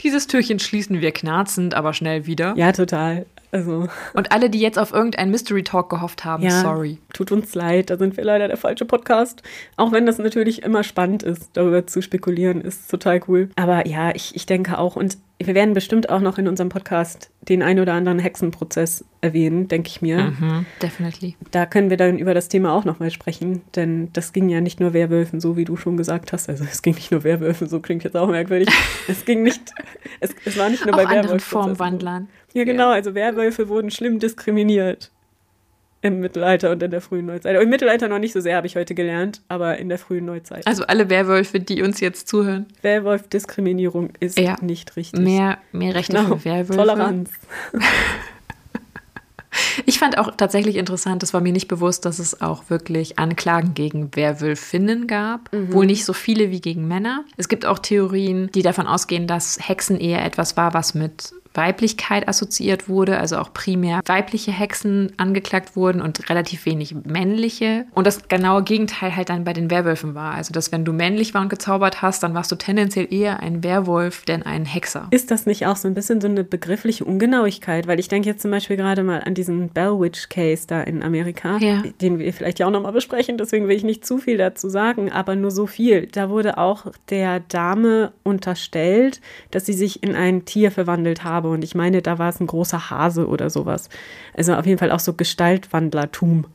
dieses 0.05 0.27
Türchen 0.29 0.59
schließen 0.61 1.01
wir 1.01 1.11
knarzend, 1.11 1.75
aber 1.75 1.93
schnell 1.95 2.27
wieder. 2.27 2.55
Ja, 2.57 2.71
total. 2.73 3.27
Also, 3.51 3.89
Und 4.15 4.31
alle, 4.33 4.49
die 4.51 4.61
jetzt 4.61 4.79
auf 4.79 4.93
irgendeinen 4.93 5.31
Mystery 5.31 5.63
Talk 5.65 5.91
gehofft 5.91 6.25
haben, 6.25 6.43
ja, 6.43 6.61
sorry. 6.63 6.99
tut 7.13 7.33
uns 7.33 7.55
leid, 7.55 7.91
da 7.91 7.97
sind 7.99 8.17
wir 8.17 8.25
leider 8.25 8.47
der 8.49 8.57
falsche 8.57 8.85
Podcast. 8.85 9.43
Auch 9.77 9.91
wenn 9.93 10.07
das 10.07 10.19
natürlich 10.19 10.63
immer 10.63 10.85
spannend 10.85 11.23
ist, 11.23 11.51
darüber 11.55 11.87
zu 11.87 12.03
spekulieren, 12.03 12.61
ist 12.61 12.91
total 12.91 13.21
cool. 13.29 13.51
Aber 13.57 13.87
ja, 13.87 14.15
ich, 14.15 14.35
ich 14.37 14.47
denke 14.47 14.79
auch, 14.79 14.97
und 14.97 15.19
wir 15.39 15.55
werden 15.55 15.75
bestimmt 15.75 16.11
auch 16.11 16.21
noch 16.21 16.39
in 16.39 16.49
unserem 16.49 16.69
Podcast 16.69 17.31
den 17.49 17.63
ein 17.63 17.81
oder 17.81 17.95
anderen 17.95 18.19
Hexenprozess 18.19 19.05
erwähnen, 19.21 19.69
denke 19.69 19.89
ich 19.89 20.03
mir. 20.03 20.35
Mhm, 20.39 20.67
definitely. 20.81 21.37
Da 21.51 21.67
können 21.67 21.91
wir 21.91 21.97
dann 21.97 22.19
über 22.19 22.35
das 22.35 22.49
Thema 22.49 22.73
auch 22.73 22.85
nochmal 22.85 23.11
sprechen, 23.11 23.63
denn 23.75 24.11
das 24.13 24.33
ging 24.33 24.49
ja 24.49 24.61
nicht 24.61 24.81
nur 24.81 24.93
Werwölfen, 24.93 25.41
so 25.41 25.57
wie 25.57 25.65
du 25.65 25.77
schon 25.77 25.97
gesagt 25.97 26.33
hast. 26.33 26.49
Also 26.49 26.65
es 26.65 26.83
ging 26.83 26.95
nicht 26.95 27.11
nur 27.11 27.25
Werwölfen, 27.25 27.69
so 27.69 27.81
klingt 27.81 28.05
jetzt 28.05 28.17
auch 28.17 28.29
merkwürdig. 28.29 28.69
Es 29.09 29.25
ging 29.25 29.43
nicht, 29.43 29.73
es, 30.21 30.31
es 30.45 30.57
war 30.57 30.69
nicht 30.69 30.87
nur 30.87 30.95
Auch 30.95 31.03
bei 31.05 31.11
Werwölfen. 31.11 31.41
Formwandlern. 31.41 32.29
Ja, 32.55 32.65
genau, 32.65 32.91
also 32.91 33.15
Werwölfe 33.15 33.69
wurden 33.69 33.91
schlimm 33.91 34.21
diskriminiert 34.21 35.12
im 36.03 36.19
Mittelalter 36.21 36.71
und 36.73 36.83
in 36.83 36.91
der 36.91 37.01
frühen 37.01 37.27
Neuzeit. 37.27 37.61
Im 37.61 37.71
Mittelalter 37.71 38.09
noch 38.09 38.19
nicht 38.19 38.33
so 38.33 38.41
sehr, 38.41 38.57
habe 38.57 38.67
ich 38.67 38.75
heute 38.77 38.95
gelernt, 38.95 39.41
aber 39.49 39.79
in 39.79 39.89
der 39.89 39.99
frühen 39.99 40.25
Neuzeit. 40.25 40.67
Also 40.67 40.85
alle 40.85 41.09
Werwölfe, 41.09 41.61
die 41.61 41.81
uns 41.83 42.01
jetzt 42.01 42.27
zuhören. 42.29 42.67
Werwolf-Diskriminierung 42.83 44.11
ist 44.21 44.39
Ja. 44.39 44.57
nicht 44.61 44.97
richtig. 44.97 45.21
Mehr, 45.21 45.59
mehr 45.71 45.95
Rechte 45.95 46.17
Genau, 46.17 46.37
für 46.37 46.45
Werwölfe. 46.45 46.75
Toleranz. 46.77 47.31
Ich 49.85 49.99
fand 49.99 50.17
auch 50.17 50.35
tatsächlich 50.35 50.77
interessant, 50.77 51.23
es 51.23 51.35
war 51.35 51.43
mir 51.43 51.53
nicht 51.53 51.69
bewusst, 51.69 52.07
dass 52.07 52.19
es 52.19 52.41
auch 52.41 52.71
wirklich 52.71 53.19
Anklagen 53.19 53.75
gegen 53.75 54.09
Werwölfinnen 54.17 55.07
gab. 55.07 55.51
Wohl 55.53 55.85
nicht 55.85 56.07
so 56.07 56.15
viele 56.15 56.51
wie 56.51 56.63
gegen 56.63 56.89
Männer. 56.89 57.25
Es 57.37 57.49
gibt 57.49 57.67
auch 57.67 57.79
Theorien, 57.79 58.51
die 58.55 58.63
davon 58.63 58.87
ausgehen, 58.87 59.27
dass 59.27 59.59
Hexen 59.61 60.01
eher 60.01 60.25
etwas 60.25 60.57
war, 60.57 60.73
was 60.73 60.95
mit 60.95 61.35
Weiblichkeit 61.55 62.29
assoziiert 62.29 62.89
wurde, 62.89 63.19
also 63.19 63.39
auch 63.39 63.53
primär 63.53 64.01
weibliche 64.07 64.53
Hexen 64.53 65.13
angeklagt 65.17 65.77
wurden 65.77 66.01
und 66.01 66.29
relativ 66.31 66.67
wenig 66.67 66.95
männliche. 67.05 67.87
Und 67.95 68.07
das 68.07 68.29
genaue 68.29 68.63
Gegenteil 68.63 69.15
halt 69.17 69.29
dann 69.29 69.45
bei 69.45 69.53
den 69.53 69.71
Werwölfen 69.71 70.15
war. 70.15 70.35
Also, 70.35 70.53
dass 70.53 70.73
wenn 70.73 70.85
du 70.85 70.93
männlich 70.93 71.35
war 71.35 71.43
und 71.43 71.49
gezaubert 71.49 72.03
hast, 72.03 72.23
dann 72.23 72.35
warst 72.35 72.51
du 72.53 72.57
tendenziell 72.57 73.13
eher 73.13 73.41
ein 73.41 73.63
Werwolf 73.65 74.25
denn 74.25 74.43
ein 74.43 74.65
Hexer. 74.65 75.09
Ist 75.11 75.31
das 75.31 75.47
nicht 75.47 75.67
auch 75.67 75.77
so 75.77 75.89
ein 75.89 75.95
bisschen 75.95 76.21
so 76.21 76.29
eine 76.29 76.45
begriffliche 76.45 77.05
Ungenauigkeit? 77.05 77.87
Weil 77.87 78.01
ich 78.01 78.09
denke 78.09 78.29
jetzt 78.29 78.43
zum 78.43 78.51
Beispiel 78.51 78.77
gerade 78.77 79.03
mal 79.03 79.21
an 79.23 79.35
diesen 79.35 79.69
Bell 79.69 79.99
Witch 80.01 80.29
Case 80.29 80.67
da 80.67 80.83
in 80.83 81.03
Amerika, 81.03 81.59
Ja. 81.59 81.83
den 82.01 82.19
wir 82.19 82.33
vielleicht 82.33 82.59
ja 82.59 82.67
auch 82.67 82.71
nochmal 82.71 82.93
besprechen, 82.93 83.37
deswegen 83.39 83.69
will 83.69 83.77
ich 83.77 83.85
nicht 83.85 84.05
zu 84.07 84.19
viel 84.19 84.37
dazu 84.39 84.69
sagen, 84.69 85.11
aber 85.13 85.37
nur 85.37 85.51
so 85.51 85.67
viel. 85.67 86.07
Da 86.07 86.31
wurde 86.31 86.59
auch 86.59 86.87
der 87.11 87.41
Dame 87.41 88.13
unterstellt, 88.23 89.21
dass 89.51 89.67
sie 89.67 89.73
sich 89.73 90.03
in 90.03 90.15
ein 90.15 90.45
Tier 90.45 90.71
verwandelt 90.71 91.25
habe 91.43 91.51
und 91.51 91.65
ich 91.65 91.75
meine, 91.75 92.03
da 92.03 92.19
war 92.19 92.29
es 92.29 92.41
ein 92.41 92.47
großer 92.47 92.91
Hase 92.91 93.27
oder 93.27 93.51
sowas. 93.51 93.89
Also 94.37 94.55
auf 94.55 94.67
jeden 94.67 94.79
Fall 94.79 94.91
auch 94.93 95.01
so 95.01 95.13
Gestaltwandlertum. 95.15 96.47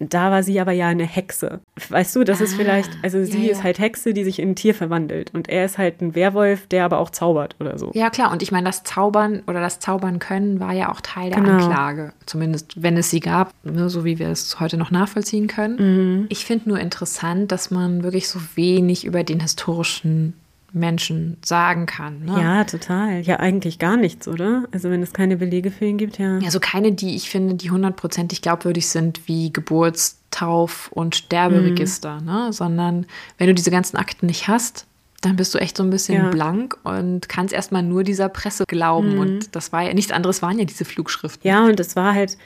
Da 0.00 0.30
war 0.30 0.42
sie 0.42 0.58
aber 0.60 0.72
ja 0.72 0.88
eine 0.88 1.04
Hexe. 1.04 1.60
Weißt 1.88 2.16
du, 2.16 2.24
das 2.24 2.40
ist 2.40 2.54
Ah, 2.54 2.56
vielleicht, 2.58 2.90
also 3.02 3.22
sie 3.24 3.46
ja, 3.46 3.52
ist 3.52 3.58
ja. 3.58 3.64
halt 3.64 3.78
Hexe, 3.78 4.12
die 4.14 4.24
sich 4.24 4.38
in 4.38 4.50
ein 4.50 4.56
Tier 4.56 4.74
verwandelt 4.74 5.32
und 5.34 5.48
er 5.48 5.64
ist 5.64 5.78
halt 5.78 6.00
ein 6.00 6.14
Werwolf, 6.14 6.66
der 6.66 6.84
aber 6.84 6.98
auch 6.98 7.10
zaubert 7.10 7.56
oder 7.60 7.78
so. 7.78 7.90
Ja, 7.94 8.10
klar. 8.10 8.32
Und 8.32 8.42
ich 8.42 8.52
meine, 8.52 8.66
das 8.66 8.82
Zaubern 8.82 9.42
oder 9.46 9.60
das 9.60 9.78
Zaubern 9.80 10.18
können 10.18 10.60
war 10.60 10.72
ja 10.72 10.90
auch 10.90 11.00
Teil 11.00 11.30
der 11.30 11.40
Genau. 11.40 11.52
Anklage. 11.64 12.12
Zumindest, 12.26 12.82
wenn 12.82 12.96
es 12.96 13.10
sie 13.10 13.20
gab, 13.20 13.52
ne, 13.64 13.88
so 13.90 14.04
wie 14.04 14.18
wir 14.18 14.28
es 14.28 14.58
heute 14.60 14.76
noch 14.76 14.90
nachvollziehen 14.90 15.46
können. 15.48 15.76
Mhm. 16.20 16.26
Ich 16.28 16.44
finde 16.44 16.68
nur 16.68 16.78
interessant, 16.80 17.52
dass 17.52 17.70
man 17.70 18.02
wirklich 18.02 18.28
so 18.28 18.40
wenig 18.54 19.04
über 19.04 19.24
den 19.24 19.40
historischen 19.40 20.34
Menschen 20.72 21.36
sagen 21.44 21.86
kann. 21.86 22.24
Ne? 22.24 22.40
Ja, 22.40 22.64
total. 22.64 23.20
Ja, 23.20 23.40
eigentlich 23.40 23.78
gar 23.78 23.96
nichts, 23.96 24.26
oder? 24.28 24.64
Also 24.72 24.90
wenn 24.90 25.02
es 25.02 25.12
keine 25.12 25.36
Belege 25.36 25.70
für 25.70 25.84
ihn 25.84 25.98
gibt, 25.98 26.18
ja. 26.18 26.38
Also 26.44 26.60
keine, 26.60 26.92
die 26.92 27.14
ich 27.14 27.28
finde, 27.30 27.54
die 27.54 27.70
hundertprozentig 27.70 28.40
glaubwürdig 28.42 28.88
sind, 28.88 29.28
wie 29.28 29.52
Geburts-, 29.52 30.18
Tauf- 30.30 30.90
und 30.92 31.14
Sterberegister, 31.14 32.20
Mhm. 32.20 32.26
ne? 32.26 32.52
sondern 32.52 33.06
wenn 33.38 33.48
du 33.48 33.54
diese 33.54 33.70
ganzen 33.70 33.96
Akten 33.98 34.26
nicht 34.26 34.48
hast, 34.48 34.86
dann 35.20 35.36
bist 35.36 35.54
du 35.54 35.58
echt 35.58 35.76
so 35.76 35.82
ein 35.84 35.90
bisschen 35.90 36.24
Ja. 36.24 36.30
blank 36.30 36.76
und 36.84 37.28
kannst 37.28 37.52
erstmal 37.54 37.82
nur 37.82 38.02
dieser 38.02 38.28
Presse 38.28 38.64
glauben. 38.66 39.18
Und 39.18 39.54
das 39.54 39.72
war 39.72 39.82
ja 39.82 39.92
nichts 39.94 40.10
anderes 40.10 40.42
waren 40.42 40.58
ja 40.58 40.64
diese 40.64 40.84
Flugschriften. 40.84 41.42
Mhm. 41.48 41.54
Ja, 41.56 41.64
und 41.66 41.78
es 41.78 41.94
war 41.96 42.14
halt 42.14 42.38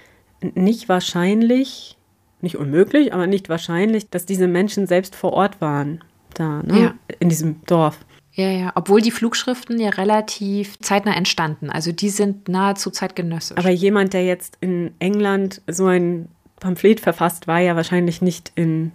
nicht 0.55 0.89
wahrscheinlich, 0.89 1.97
nicht 2.43 2.57
unmöglich, 2.57 3.15
aber 3.15 3.27
nicht 3.27 3.49
wahrscheinlich, 3.49 4.11
dass 4.11 4.27
diese 4.27 4.47
Menschen 4.49 4.87
selbst 4.87 5.15
vor 5.17 5.33
Ort 5.33 5.61
waren. 5.61 6.03
Da, 6.35 6.63
ne? 6.65 6.81
Ja. 6.83 6.95
In 7.19 7.31
diesem 7.31 7.63
Dorf. 7.65 7.99
Ja, 8.37 8.51
ja, 8.51 8.73
obwohl 8.75 9.01
die 9.01 9.11
Flugschriften 9.11 9.81
ja 9.81 9.89
relativ 9.89 10.79
zeitnah 10.81 11.17
entstanden. 11.17 11.71
Also 11.71 11.91
die 11.91 12.11
sind 12.11 12.49
nahezu 12.49 12.91
zeitgenössisch. 12.91 13.57
Aber 13.57 13.71
jemand, 13.71 14.13
der 14.13 14.27
jetzt 14.27 14.59
in 14.61 14.93
England 14.99 15.63
so 15.67 15.87
ein 15.87 16.29
Pamphlet 16.61 17.01
verfasst, 17.01 17.47
war 17.47 17.61
ja 17.61 17.77
wahrscheinlich 17.77 18.21
nicht 18.21 18.53
in, 18.55 18.93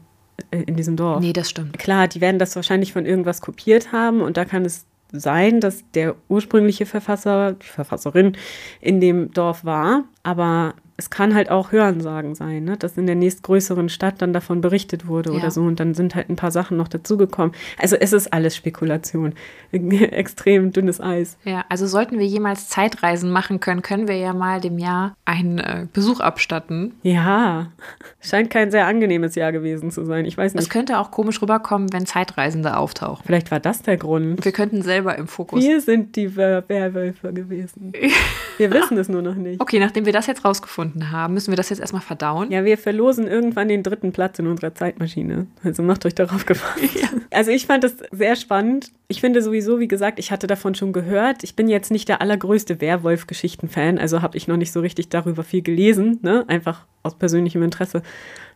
in 0.52 0.76
diesem 0.76 0.96
Dorf. 0.96 1.22
nee, 1.22 1.34
das 1.34 1.50
stimmt. 1.50 1.80
Klar, 1.80 2.08
die 2.08 2.22
werden 2.22 2.38
das 2.38 2.56
wahrscheinlich 2.56 2.94
von 2.94 3.08
irgendwas 3.08 3.42
kopiert 3.42 3.92
haben 3.92 4.22
und 4.22 4.38
da 4.38 4.46
kann 4.46 4.64
es 4.64 4.86
sein, 5.12 5.60
dass 5.60 5.84
der 5.96 6.16
ursprüngliche 6.30 6.86
Verfasser, 6.86 7.54
die 7.54 7.66
Verfasserin 7.66 8.38
in 8.80 9.02
dem 9.02 9.34
Dorf 9.34 9.66
war, 9.66 10.04
aber 10.22 10.76
es 11.02 11.10
kann 11.10 11.34
halt 11.34 11.50
auch 11.50 11.72
Hörensagen 11.72 12.36
sein, 12.36 12.64
ne? 12.64 12.78
dass 12.78 12.96
in 12.96 13.08
der 13.08 13.16
nächstgrößeren 13.16 13.90
Stadt 13.90 14.22
dann 14.22 14.34
davon 14.34 14.62
berichtet 14.62 15.08
wurde 15.08 15.32
Ja. 15.32 15.38
oder 15.40 15.50
so 15.50 15.62
und 15.64 15.80
dann 15.80 15.96
sind 15.96 16.14
halt 16.14 16.30
ein 16.30 16.36
paar 16.36 16.52
Sachen 16.52 16.78
noch 16.78 16.88
dazugekommen. 16.88 17.56
Also 17.80 17.96
es 17.96 18.14
ist 18.14 18.32
alles 18.32 18.56
Spekulation, 18.56 19.34
extrem 19.72 20.72
dünnes 20.72 21.02
Eis. 21.02 21.38
Ja, 21.44 21.66
also 21.70 21.88
sollten 21.88 22.20
wir 22.20 22.26
jemals 22.28 22.70
Zeitreisen 22.70 23.32
machen 23.32 23.60
können, 23.60 23.82
können 23.82 24.08
wir 24.08 24.18
ja 24.18 24.34
mal 24.34 24.62
dem 24.62 24.78
Jahr 24.78 25.16
einen 25.26 25.58
äh, 25.58 25.88
Besuch 25.92 26.20
abstatten. 26.20 26.94
Ja, 27.02 27.72
scheint 28.22 28.52
kein 28.52 28.70
sehr 28.70 28.86
angenehmes 28.86 29.34
Jahr 29.34 29.52
gewesen 29.52 29.90
zu 29.90 30.06
sein. 30.06 30.26
Ich 30.26 30.38
weiß 30.38 30.52
Es 30.54 30.60
nicht. 30.62 30.70
könnte 30.70 31.00
auch 31.00 31.10
komisch 31.10 31.42
rüberkommen, 31.42 31.92
wenn 31.94 32.06
Zeitreisende 32.06 32.78
auftauchen. 32.78 33.24
Vielleicht 33.26 33.50
war 33.50 33.60
das 33.60 33.82
der 33.82 33.98
Grund. 33.98 34.46
Wir 34.46 34.52
könnten 34.52 34.84
selber 34.84 35.18
im 35.18 35.28
Fokus. 35.28 35.64
Wir 35.64 35.82
sind 35.82 36.16
die 36.16 36.36
Wer- 36.36 36.64
Werwölfe 36.70 37.34
gewesen. 37.34 37.92
Wir 38.58 38.72
wissen 38.72 38.98
es 39.00 39.10
nur 39.10 39.24
noch 39.24 39.34
nicht. 39.34 39.60
Okay, 39.60 39.80
nachdem 39.80 40.06
wir 40.06 40.14
das 40.14 40.28
jetzt 40.28 40.46
rausgefunden 40.46 40.91
haben, 41.12 41.34
müssen 41.34 41.52
wir 41.52 41.58
das 41.58 41.70
jetzt 41.70 41.80
erstmal 41.80 42.02
verdauen. 42.02 42.52
Ja, 42.52 42.64
wir 42.66 42.78
verlosen 42.78 43.28
irgendwann 43.28 43.68
den 43.68 43.84
dritten 43.84 44.12
Platz 44.12 44.40
in 44.40 44.48
unserer 44.48 44.74
Zeitmaschine. 44.76 45.48
Also 45.64 45.84
macht 45.84 46.06
euch 46.06 46.16
darauf 46.16 46.46
gefasst. 46.46 46.80
Also 47.34 47.50
ich 47.52 47.66
fand 47.66 47.86
das 47.86 47.96
sehr 48.12 48.36
spannend. 48.36 48.92
Ich 49.08 49.22
finde 49.22 49.42
sowieso, 49.42 49.80
wie 49.80 49.88
gesagt, 49.88 50.20
ich 50.20 50.32
hatte 50.32 50.48
davon 50.48 50.76
schon 50.76 50.92
gehört. 50.92 51.46
Ich 51.46 51.56
bin 51.56 51.70
jetzt 51.70 51.90
nicht 51.90 52.10
der 52.10 52.20
allergrößte 52.20 52.82
Werwolf-Geschichten-Fan, 52.82 54.00
also 54.00 54.22
habe 54.22 54.36
ich 54.36 54.50
noch 54.50 54.58
nicht 54.58 54.74
so 54.74 54.82
richtig 54.82 55.08
darüber 55.08 55.44
viel 55.46 55.62
gelesen, 55.62 56.20
ne? 56.24 56.44
Einfach 56.50 56.86
aus 57.04 57.16
persönlichem 57.16 57.64
Interesse. 57.64 58.02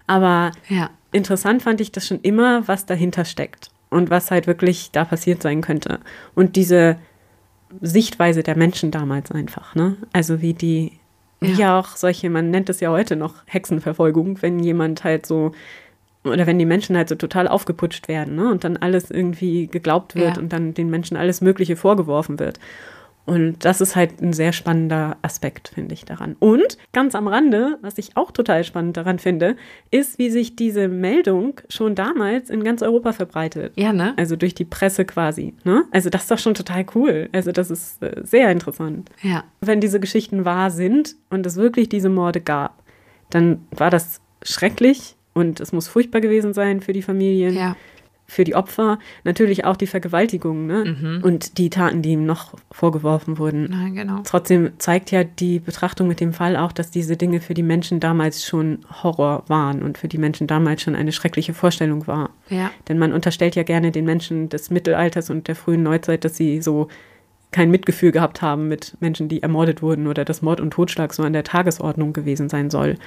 Aber 0.07 0.51
Ja. 0.67 0.89
interessant 1.13 1.63
fand 1.63 1.79
ich 1.79 1.93
das 1.93 2.05
schon 2.05 2.19
immer, 2.21 2.67
was 2.67 2.85
dahinter 2.85 3.23
steckt 3.23 3.69
und 3.89 4.09
was 4.09 4.29
halt 4.29 4.45
wirklich 4.45 4.91
da 4.91 5.05
passiert 5.05 5.41
sein 5.41 5.61
könnte. 5.61 5.99
Und 6.35 6.57
diese 6.57 6.97
Sichtweise 7.81 8.43
der 8.43 8.57
Menschen 8.57 8.91
damals 8.91 9.31
einfach, 9.31 9.73
ne? 9.75 9.95
Also 10.13 10.41
wie 10.41 10.53
die, 10.53 10.91
Ja. 11.41 11.49
ja 11.49 11.79
auch 11.79 11.95
solche, 11.95 12.29
man 12.29 12.49
nennt 12.49 12.69
es 12.69 12.79
ja 12.79 12.89
heute 12.91 13.15
noch 13.15 13.35
Hexenverfolgung, 13.45 14.41
wenn 14.41 14.59
jemand 14.59 15.03
halt 15.03 15.25
so 15.25 15.51
oder 16.23 16.47
wenn 16.47 16.57
die 16.57 16.65
Menschen 16.65 16.97
halt 16.97 17.07
so 17.09 17.15
total 17.15 17.47
aufgeputscht 17.47 18.07
werden, 18.07 18.35
ne? 18.35 18.49
Und 18.49 18.63
dann 18.63 18.77
alles 18.77 19.11
irgendwie 19.11 19.67
geglaubt 19.67 20.15
wird 20.15 20.37
Ja. 20.37 20.41
und 20.41 20.51
dann 20.53 20.73
den 20.73 20.89
Menschen 20.89 21.17
alles 21.17 21.39
Mögliche 21.41 21.75
vorgeworfen 21.75 22.39
wird. 22.39 22.59
Und 23.25 23.65
das 23.65 23.81
ist 23.81 23.95
halt 23.95 24.21
ein 24.21 24.33
sehr 24.33 24.53
spannender 24.53 25.17
Aspekt, 25.23 25.69
finde 25.69 25.93
ich 25.93 26.05
daran. 26.05 26.35
Und 26.39 26.77
ganz 26.93 27.15
am 27.15 27.27
Rande, 27.27 27.79
was 27.81 27.97
ich 27.97 28.15
auch 28.15 28.31
total 28.31 28.63
spannend 28.63 28.97
daran 28.97 29.17
finde, 29.17 29.55
ist, 29.89 30.19
wie 30.19 30.29
sich 30.29 30.55
diese 30.55 30.87
Meldung 30.87 31.59
schon 31.67 31.95
damals 31.95 32.49
in 32.49 32.63
ganz 32.63 32.83
Europa 32.83 33.13
verbreitet. 33.13 33.73
Ja, 33.75 33.93
ne? 33.93 34.13
Also 34.17 34.35
durch 34.35 34.53
die 34.53 34.65
Presse 34.65 35.05
quasi. 35.05 35.55
Ne? 35.63 35.85
Also 35.91 36.09
das 36.09 36.23
ist 36.23 36.31
doch 36.31 36.37
schon 36.37 36.53
total 36.53 36.85
cool. 36.93 37.29
Also 37.31 37.51
das 37.51 37.71
ist 37.71 38.01
äh, 38.03 38.21
sehr 38.23 38.51
interessant. 38.51 39.09
Ja. 39.23 39.43
Wenn 39.59 39.81
diese 39.81 39.99
Geschichten 39.99 40.45
wahr 40.45 40.69
sind 40.69 41.15
und 41.31 41.45
es 41.47 41.55
wirklich 41.55 41.89
diese 41.89 42.09
Morde 42.09 42.41
gab, 42.41 42.83
dann 43.31 43.65
war 43.71 43.89
das 43.89 44.21
schrecklich 44.43 45.15
und 45.33 45.59
es 45.59 45.71
muss 45.73 45.87
furchtbar 45.87 46.21
gewesen 46.21 46.53
sein 46.53 46.79
für 46.81 46.93
die 46.93 47.01
Familien 47.01 47.55
Ja. 47.55 47.75
Für 48.27 48.43
die 48.43 48.55
Opfer, 48.55 48.97
natürlich 49.23 49.65
auch 49.65 49.77
die 49.77 49.87
Vergewaltigungen 49.87 50.65
ne? 50.65 51.21
und 51.21 51.57
die 51.57 51.69
Taten, 51.69 52.01
die 52.01 52.13
ihm 52.13 52.25
noch 52.25 52.55
vorgeworfen 52.71 53.37
wurden. 53.37 53.67
Nein, 53.69 53.93
genau. 53.93 54.21
Trotzdem 54.23 54.71
zeigt 54.79 55.11
ja 55.11 55.23
die 55.23 55.59
Betrachtung 55.59 56.07
mit 56.07 56.19
dem 56.19 56.33
Fall 56.33 56.57
auch, 56.57 56.71
dass 56.71 56.89
diese 56.89 57.17
Dinge 57.17 57.39
für 57.39 57.53
die 57.53 57.63
Menschen 57.63 57.99
damals 57.99 58.45
schon 58.45 58.79
Horror 59.03 59.43
waren 59.47 59.83
und 59.83 59.97
für 59.97 60.07
die 60.07 60.17
Menschen 60.17 60.47
damals 60.47 60.81
schon 60.81 60.95
eine 60.95 61.11
schreckliche 61.11 61.53
Vorstellung 61.53 62.07
war. 62.07 62.31
Ja. 62.49 62.71
Denn 62.89 62.97
man 62.97 63.13
unterstellt 63.13 63.55
ja 63.55 63.63
gerne 63.63 63.91
den 63.91 64.05
Menschen 64.05 64.49
des 64.49 64.71
Mittelalters 64.71 65.29
und 65.29 65.47
der 65.47 65.55
frühen 65.55 65.83
Neuzeit, 65.83 66.25
dass 66.25 66.35
sie 66.35 66.61
so 66.61 66.87
kein 67.51 67.71
Mitgefühl 67.71 68.11
gehabt 68.11 68.41
haben 68.41 68.67
mit 68.67 68.97
Menschen, 68.99 69.29
die 69.29 69.41
ermordet 69.43 69.81
wurden 69.81 70.07
oder 70.07 70.25
dass 70.25 70.41
Mord 70.41 70.59
und 70.59 70.71
Totschlag 70.71 71.13
so 71.13 71.23
an 71.23 71.33
der 71.33 71.43
Tagesordnung 71.43 72.11
gewesen 72.11 72.49
sein 72.49 72.69
soll. 72.69 72.97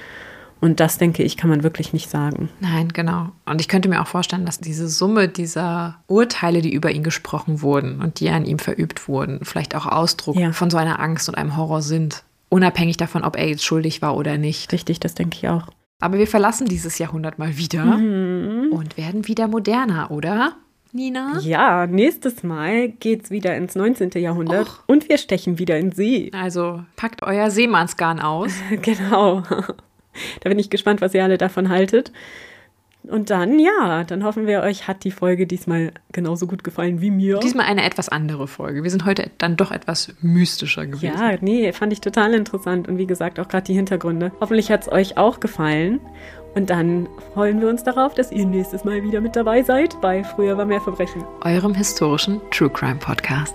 Und 0.61 0.79
das, 0.79 0.97
denke 0.97 1.23
ich, 1.23 1.37
kann 1.37 1.49
man 1.49 1.63
wirklich 1.63 1.93
nicht 1.93 2.09
sagen. 2.09 2.49
Nein, 2.59 2.89
genau. 2.89 3.29
Und 3.45 3.61
ich 3.61 3.67
könnte 3.67 3.87
mir 3.87 4.01
auch 4.01 4.07
vorstellen, 4.07 4.45
dass 4.45 4.59
diese 4.59 4.89
Summe 4.89 5.29
dieser 5.29 5.99
Urteile, 6.07 6.61
die 6.61 6.73
über 6.73 6.91
ihn 6.91 7.03
gesprochen 7.03 7.61
wurden 7.61 8.01
und 8.01 8.19
die 8.19 8.29
an 8.29 8.45
ihm 8.45 8.59
verübt 8.59 9.07
wurden, 9.07 9.39
vielleicht 9.43 9.75
auch 9.75 9.85
Ausdruck 9.85 10.35
ja. 10.35 10.51
von 10.51 10.69
so 10.69 10.77
einer 10.77 10.99
Angst 10.99 11.29
und 11.29 11.35
einem 11.35 11.55
Horror 11.55 11.81
sind. 11.81 12.23
Unabhängig 12.49 12.97
davon, 12.97 13.23
ob 13.23 13.37
er 13.37 13.47
jetzt 13.47 13.63
schuldig 13.63 14.01
war 14.01 14.17
oder 14.17 14.37
nicht. 14.37 14.71
Richtig, 14.71 14.99
das 14.99 15.13
denke 15.13 15.37
ich 15.37 15.47
auch. 15.47 15.67
Aber 16.01 16.17
wir 16.17 16.27
verlassen 16.27 16.67
dieses 16.67 16.97
Jahrhundert 16.97 17.39
mal 17.39 17.57
wieder 17.57 17.83
mhm. 17.83 18.71
und 18.71 18.97
werden 18.97 19.27
wieder 19.27 19.47
moderner, 19.47 20.11
oder? 20.11 20.53
Nina? 20.91 21.37
Ja, 21.41 21.85
nächstes 21.85 22.41
Mal 22.41 22.89
geht's 22.89 23.29
wieder 23.29 23.55
ins 23.55 23.75
19. 23.75 24.11
Jahrhundert 24.15 24.67
Och. 24.67 24.83
und 24.87 25.07
wir 25.07 25.19
stechen 25.19 25.59
wieder 25.59 25.77
in 25.77 25.91
See. 25.91 26.31
Also 26.33 26.83
packt 26.95 27.21
euer 27.21 27.51
Seemannsgarn 27.51 28.19
aus. 28.19 28.53
genau. 28.81 29.43
Da 30.41 30.49
bin 30.49 30.59
ich 30.59 30.69
gespannt, 30.69 31.01
was 31.01 31.13
ihr 31.13 31.23
alle 31.23 31.37
davon 31.37 31.69
haltet. 31.69 32.11
Und 33.03 33.29
dann, 33.29 33.59
ja, 33.59 34.03
dann 34.03 34.23
hoffen 34.23 34.45
wir, 34.45 34.61
euch 34.61 34.87
hat 34.87 35.03
die 35.05 35.11
Folge 35.11 35.47
diesmal 35.47 35.93
genauso 36.11 36.47
gut 36.47 36.63
gefallen 36.63 36.99
wie 36.99 37.11
mir. 37.11 37.39
Diesmal 37.39 37.65
eine 37.65 37.85
etwas 37.85 38.09
andere 38.09 38.47
Folge. 38.47 38.83
Wir 38.83 38.91
sind 38.91 39.05
heute 39.05 39.31
dann 39.37 39.55
doch 39.55 39.71
etwas 39.71 40.13
mystischer 40.21 40.85
gewesen. 40.85 41.17
Ja, 41.17 41.35
nee, 41.39 41.71
fand 41.71 41.93
ich 41.93 42.01
total 42.01 42.33
interessant. 42.33 42.87
Und 42.87 42.97
wie 42.97 43.07
gesagt, 43.07 43.39
auch 43.39 43.47
gerade 43.47 43.63
die 43.63 43.73
Hintergründe. 43.73 44.31
Hoffentlich 44.41 44.69
hat 44.69 44.81
es 44.81 44.91
euch 44.91 45.17
auch 45.17 45.39
gefallen. 45.39 46.01
Und 46.55 46.69
dann 46.69 47.07
freuen 47.33 47.61
wir 47.61 47.69
uns 47.69 47.83
darauf, 47.83 48.15
dass 48.15 48.31
ihr 48.31 48.45
nächstes 48.45 48.83
Mal 48.83 49.03
wieder 49.03 49.21
mit 49.21 49.35
dabei 49.35 49.63
seid 49.63 49.99
bei 50.01 50.23
Früher 50.23 50.57
war 50.57 50.65
mehr 50.65 50.81
Verbrechen. 50.81 51.23
Eurem 51.41 51.73
historischen 51.73 52.41
True 52.51 52.69
Crime 52.69 52.99
Podcast. 52.99 53.53